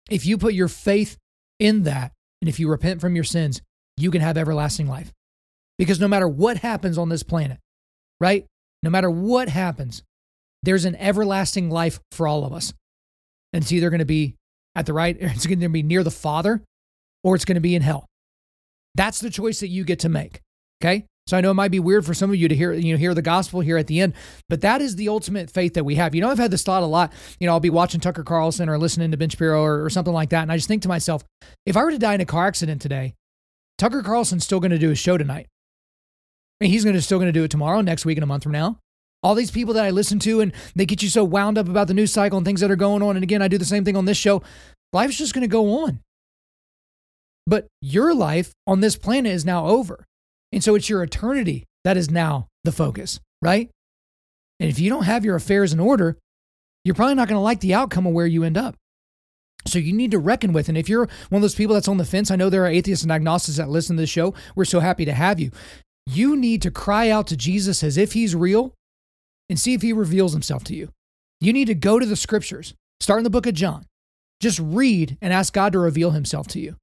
if 0.08 0.24
you 0.24 0.38
put 0.38 0.54
your 0.54 0.68
faith 0.68 1.16
in 1.58 1.82
that, 1.82 2.12
and 2.40 2.48
if 2.48 2.60
you 2.60 2.68
repent 2.68 3.00
from 3.00 3.16
your 3.16 3.24
sins, 3.24 3.62
you 3.96 4.12
can 4.12 4.20
have 4.20 4.38
everlasting 4.38 4.86
life. 4.86 5.10
Because 5.78 5.98
no 5.98 6.06
matter 6.06 6.28
what 6.28 6.58
happens 6.58 6.96
on 6.96 7.08
this 7.08 7.24
planet, 7.24 7.58
right? 8.20 8.46
No 8.84 8.90
matter 8.90 9.10
what 9.10 9.48
happens, 9.48 10.04
there's 10.62 10.84
an 10.84 10.94
everlasting 10.94 11.70
life 11.70 11.98
for 12.12 12.28
all 12.28 12.44
of 12.44 12.52
us. 12.52 12.72
And 13.52 13.64
it's 13.64 13.72
either 13.72 13.90
going 13.90 13.98
to 13.98 14.04
be 14.04 14.36
at 14.74 14.86
the 14.86 14.92
right, 14.92 15.16
it's 15.20 15.46
going 15.46 15.60
to 15.60 15.68
be 15.68 15.82
near 15.82 16.02
the 16.02 16.10
Father 16.10 16.62
or 17.22 17.34
it's 17.34 17.44
going 17.44 17.56
to 17.56 17.60
be 17.60 17.74
in 17.74 17.82
hell. 17.82 18.06
That's 18.94 19.20
the 19.20 19.30
choice 19.30 19.60
that 19.60 19.68
you 19.68 19.84
get 19.84 20.00
to 20.00 20.08
make. 20.08 20.40
Okay. 20.82 21.06
So 21.26 21.36
I 21.36 21.42
know 21.42 21.52
it 21.52 21.54
might 21.54 21.70
be 21.70 21.78
weird 21.78 22.04
for 22.04 22.12
some 22.12 22.30
of 22.30 22.36
you 22.36 22.48
to 22.48 22.56
hear, 22.56 22.72
you 22.72 22.92
know, 22.92 22.98
hear 22.98 23.14
the 23.14 23.22
gospel 23.22 23.60
here 23.60 23.76
at 23.76 23.86
the 23.86 24.00
end, 24.00 24.14
but 24.48 24.62
that 24.62 24.80
is 24.80 24.96
the 24.96 25.08
ultimate 25.08 25.48
faith 25.48 25.74
that 25.74 25.84
we 25.84 25.94
have. 25.94 26.12
You 26.12 26.22
know, 26.22 26.28
I've 26.28 26.38
had 26.38 26.50
this 26.50 26.64
thought 26.64 26.82
a 26.82 26.86
lot. 26.86 27.12
You 27.38 27.46
know, 27.46 27.52
I'll 27.52 27.60
be 27.60 27.70
watching 27.70 28.00
Tucker 28.00 28.24
Carlson 28.24 28.68
or 28.68 28.78
listening 28.78 29.12
to 29.12 29.16
Ben 29.16 29.28
Shapiro 29.28 29.62
or, 29.62 29.84
or 29.84 29.90
something 29.90 30.14
like 30.14 30.30
that. 30.30 30.42
And 30.42 30.50
I 30.50 30.56
just 30.56 30.66
think 30.66 30.82
to 30.82 30.88
myself, 30.88 31.22
if 31.66 31.76
I 31.76 31.84
were 31.84 31.92
to 31.92 31.98
die 31.98 32.14
in 32.14 32.20
a 32.20 32.26
car 32.26 32.48
accident 32.48 32.82
today, 32.82 33.14
Tucker 33.78 34.02
Carlson's 34.02 34.44
still 34.44 34.58
going 34.58 34.72
to 34.72 34.78
do 34.78 34.88
his 34.88 34.98
show 34.98 35.16
tonight. 35.16 35.46
I 36.60 36.64
mean, 36.64 36.72
he's 36.72 36.84
going 36.84 36.96
to 36.96 37.02
still 37.02 37.18
going 37.18 37.32
to 37.32 37.38
do 37.38 37.44
it 37.44 37.50
tomorrow, 37.50 37.80
next 37.80 38.04
week, 38.04 38.18
and 38.18 38.24
a 38.24 38.26
month 38.26 38.42
from 38.42 38.52
now. 38.52 38.78
All 39.22 39.34
these 39.34 39.50
people 39.50 39.74
that 39.74 39.84
I 39.84 39.90
listen 39.90 40.18
to 40.20 40.40
and 40.40 40.52
they 40.74 40.86
get 40.86 41.02
you 41.02 41.08
so 41.08 41.24
wound 41.24 41.58
up 41.58 41.68
about 41.68 41.88
the 41.88 41.94
news 41.94 42.12
cycle 42.12 42.38
and 42.38 42.46
things 42.46 42.60
that 42.60 42.70
are 42.70 42.76
going 42.76 43.02
on. 43.02 43.16
And 43.16 43.22
again, 43.22 43.42
I 43.42 43.48
do 43.48 43.58
the 43.58 43.64
same 43.64 43.84
thing 43.84 43.96
on 43.96 44.06
this 44.06 44.16
show. 44.16 44.42
Life's 44.92 45.18
just 45.18 45.34
going 45.34 45.42
to 45.42 45.48
go 45.48 45.84
on. 45.84 46.00
But 47.46 47.66
your 47.80 48.14
life 48.14 48.52
on 48.66 48.80
this 48.80 48.96
planet 48.96 49.32
is 49.32 49.44
now 49.44 49.66
over. 49.66 50.06
And 50.52 50.64
so 50.64 50.74
it's 50.74 50.88
your 50.88 51.02
eternity 51.02 51.64
that 51.84 51.96
is 51.96 52.10
now 52.10 52.48
the 52.64 52.72
focus, 52.72 53.20
right? 53.42 53.70
And 54.58 54.68
if 54.68 54.78
you 54.78 54.90
don't 54.90 55.04
have 55.04 55.24
your 55.24 55.36
affairs 55.36 55.72
in 55.72 55.80
order, 55.80 56.16
you're 56.84 56.94
probably 56.94 57.14
not 57.14 57.28
going 57.28 57.38
to 57.38 57.42
like 57.42 57.60
the 57.60 57.74
outcome 57.74 58.06
of 58.06 58.12
where 58.12 58.26
you 58.26 58.44
end 58.44 58.56
up. 58.56 58.76
So 59.66 59.78
you 59.78 59.92
need 59.92 60.10
to 60.12 60.18
reckon 60.18 60.52
with. 60.52 60.68
And 60.68 60.78
if 60.78 60.88
you're 60.88 61.08
one 61.28 61.38
of 61.38 61.42
those 61.42 61.54
people 61.54 61.74
that's 61.74 61.88
on 61.88 61.98
the 61.98 62.04
fence, 62.04 62.30
I 62.30 62.36
know 62.36 62.48
there 62.48 62.64
are 62.64 62.68
atheists 62.68 63.02
and 63.02 63.12
agnostics 63.12 63.58
that 63.58 63.68
listen 63.68 63.96
to 63.96 64.02
this 64.02 64.10
show. 64.10 64.34
We're 64.54 64.64
so 64.64 64.80
happy 64.80 65.04
to 65.04 65.12
have 65.12 65.38
you. 65.38 65.50
You 66.06 66.36
need 66.36 66.62
to 66.62 66.70
cry 66.70 67.10
out 67.10 67.26
to 67.28 67.36
Jesus 67.36 67.82
as 67.82 67.96
if 67.96 68.12
he's 68.12 68.34
real 68.34 68.74
and 69.50 69.58
see 69.58 69.74
if 69.74 69.82
he 69.82 69.92
reveals 69.92 70.32
himself 70.32 70.64
to 70.64 70.74
you. 70.74 70.90
You 71.40 71.52
need 71.52 71.66
to 71.66 71.74
go 71.74 71.98
to 71.98 72.06
the 72.06 72.16
scriptures, 72.16 72.72
start 73.00 73.18
in 73.18 73.24
the 73.24 73.30
book 73.30 73.46
of 73.46 73.54
John. 73.54 73.84
Just 74.40 74.60
read 74.62 75.18
and 75.20 75.32
ask 75.32 75.52
God 75.52 75.72
to 75.72 75.78
reveal 75.78 76.12
himself 76.12 76.46
to 76.48 76.60
you. 76.60 76.76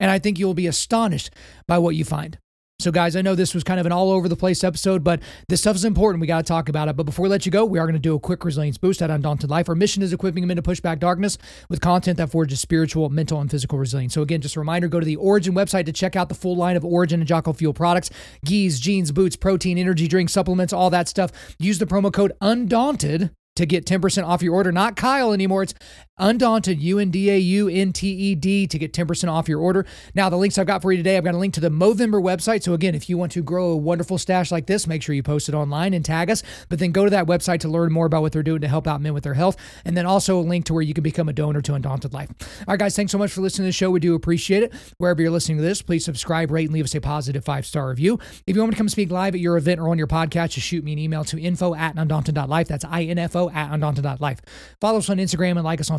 And 0.00 0.10
I 0.10 0.18
think 0.18 0.38
you'll 0.38 0.54
be 0.54 0.66
astonished 0.66 1.30
by 1.66 1.78
what 1.78 1.96
you 1.96 2.04
find. 2.04 2.38
So, 2.80 2.90
guys, 2.90 3.14
I 3.14 3.22
know 3.22 3.36
this 3.36 3.54
was 3.54 3.62
kind 3.62 3.78
of 3.78 3.86
an 3.86 3.92
all 3.92 4.10
over 4.10 4.28
the 4.28 4.34
place 4.34 4.64
episode, 4.64 5.04
but 5.04 5.22
this 5.48 5.60
stuff 5.60 5.76
is 5.76 5.84
important. 5.84 6.20
We 6.20 6.26
got 6.26 6.38
to 6.38 6.42
talk 6.42 6.68
about 6.68 6.88
it. 6.88 6.96
But 6.96 7.04
before 7.04 7.22
we 7.22 7.28
let 7.28 7.46
you 7.46 7.52
go, 7.52 7.64
we 7.64 7.78
are 7.78 7.86
going 7.86 7.94
to 7.94 8.00
do 8.00 8.16
a 8.16 8.20
quick 8.20 8.44
resilience 8.44 8.78
boost 8.78 9.00
at 9.00 9.10
Undaunted 9.10 9.48
Life. 9.48 9.68
Our 9.68 9.76
mission 9.76 10.02
is 10.02 10.12
equipping 10.12 10.44
men 10.44 10.56
to 10.56 10.62
push 10.62 10.80
back 10.80 10.98
darkness 10.98 11.38
with 11.68 11.80
content 11.80 12.18
that 12.18 12.30
forges 12.30 12.60
spiritual, 12.60 13.10
mental, 13.10 13.40
and 13.40 13.48
physical 13.48 13.78
resilience. 13.78 14.12
So, 14.12 14.22
again, 14.22 14.40
just 14.40 14.56
a 14.56 14.60
reminder 14.60 14.88
go 14.88 14.98
to 14.98 15.06
the 15.06 15.16
Origin 15.16 15.54
website 15.54 15.86
to 15.86 15.92
check 15.92 16.16
out 16.16 16.28
the 16.28 16.34
full 16.34 16.56
line 16.56 16.76
of 16.76 16.84
Origin 16.84 17.20
and 17.20 17.28
Jocko 17.28 17.52
Fuel 17.52 17.72
products 17.72 18.10
gis, 18.44 18.80
jeans, 18.80 19.12
boots, 19.12 19.36
protein, 19.36 19.78
energy 19.78 20.08
drinks, 20.08 20.32
supplements, 20.32 20.72
all 20.72 20.90
that 20.90 21.08
stuff. 21.08 21.30
Use 21.60 21.78
the 21.78 21.86
promo 21.86 22.12
code 22.12 22.32
Undaunted 22.40 23.30
to 23.56 23.66
get 23.66 23.86
10% 23.86 24.26
off 24.26 24.42
your 24.42 24.54
order. 24.54 24.72
Not 24.72 24.96
Kyle 24.96 25.32
anymore. 25.32 25.62
It's 25.62 25.74
Undaunted, 26.16 26.80
U 26.80 27.00
N 27.00 27.10
D 27.10 27.28
A 27.28 27.36
U 27.36 27.68
N 27.68 27.92
T 27.92 28.08
E 28.08 28.34
D, 28.36 28.68
to 28.68 28.78
get 28.78 28.92
10% 28.92 29.28
off 29.28 29.48
your 29.48 29.58
order. 29.58 29.84
Now, 30.14 30.28
the 30.28 30.36
links 30.36 30.56
I've 30.58 30.66
got 30.66 30.80
for 30.80 30.92
you 30.92 30.96
today, 30.98 31.16
I've 31.16 31.24
got 31.24 31.34
a 31.34 31.38
link 31.38 31.54
to 31.54 31.60
the 31.60 31.70
Movember 31.70 32.22
website. 32.22 32.62
So, 32.62 32.72
again, 32.72 32.94
if 32.94 33.08
you 33.08 33.18
want 33.18 33.32
to 33.32 33.42
grow 33.42 33.70
a 33.70 33.76
wonderful 33.76 34.16
stash 34.16 34.52
like 34.52 34.66
this, 34.66 34.86
make 34.86 35.02
sure 35.02 35.12
you 35.12 35.24
post 35.24 35.48
it 35.48 35.56
online 35.56 35.92
and 35.92 36.04
tag 36.04 36.30
us. 36.30 36.44
But 36.68 36.78
then 36.78 36.92
go 36.92 37.02
to 37.02 37.10
that 37.10 37.26
website 37.26 37.58
to 37.60 37.68
learn 37.68 37.92
more 37.92 38.06
about 38.06 38.22
what 38.22 38.30
they're 38.30 38.44
doing 38.44 38.60
to 38.60 38.68
help 38.68 38.86
out 38.86 39.00
men 39.00 39.12
with 39.12 39.24
their 39.24 39.34
health. 39.34 39.56
And 39.84 39.96
then 39.96 40.06
also 40.06 40.38
a 40.38 40.40
link 40.40 40.66
to 40.66 40.74
where 40.74 40.84
you 40.84 40.94
can 40.94 41.02
become 41.02 41.28
a 41.28 41.32
donor 41.32 41.60
to 41.62 41.74
Undaunted 41.74 42.14
Life. 42.14 42.30
All 42.60 42.64
right, 42.68 42.78
guys, 42.78 42.94
thanks 42.94 43.10
so 43.10 43.18
much 43.18 43.32
for 43.32 43.40
listening 43.40 43.64
to 43.64 43.70
the 43.70 43.72
show. 43.72 43.90
We 43.90 43.98
do 43.98 44.14
appreciate 44.14 44.62
it. 44.62 44.72
Wherever 44.98 45.20
you're 45.20 45.32
listening 45.32 45.58
to 45.58 45.64
this, 45.64 45.82
please 45.82 46.04
subscribe, 46.04 46.52
rate, 46.52 46.66
and 46.66 46.74
leave 46.74 46.84
us 46.84 46.94
a 46.94 47.00
positive 47.00 47.44
five 47.44 47.66
star 47.66 47.88
review. 47.88 48.20
If 48.46 48.54
you 48.54 48.62
want 48.62 48.70
me 48.70 48.74
to 48.74 48.78
come 48.78 48.88
speak 48.88 49.10
live 49.10 49.34
at 49.34 49.40
your 49.40 49.56
event 49.56 49.80
or 49.80 49.88
on 49.88 49.98
your 49.98 50.06
podcast, 50.06 50.50
just 50.50 50.68
shoot 50.68 50.84
me 50.84 50.92
an 50.92 51.00
email 51.00 51.24
to 51.24 51.40
info 51.40 51.74
at 51.74 51.96
undaunted.life. 51.96 52.68
That's 52.68 52.84
info 52.84 53.50
at 53.50 53.72
undaunted.life. 53.72 54.40
Follow 54.80 54.98
us 54.98 55.10
on 55.10 55.16
Instagram 55.16 55.56
and 55.56 55.64
like 55.64 55.80
us 55.80 55.90
on 55.90 55.98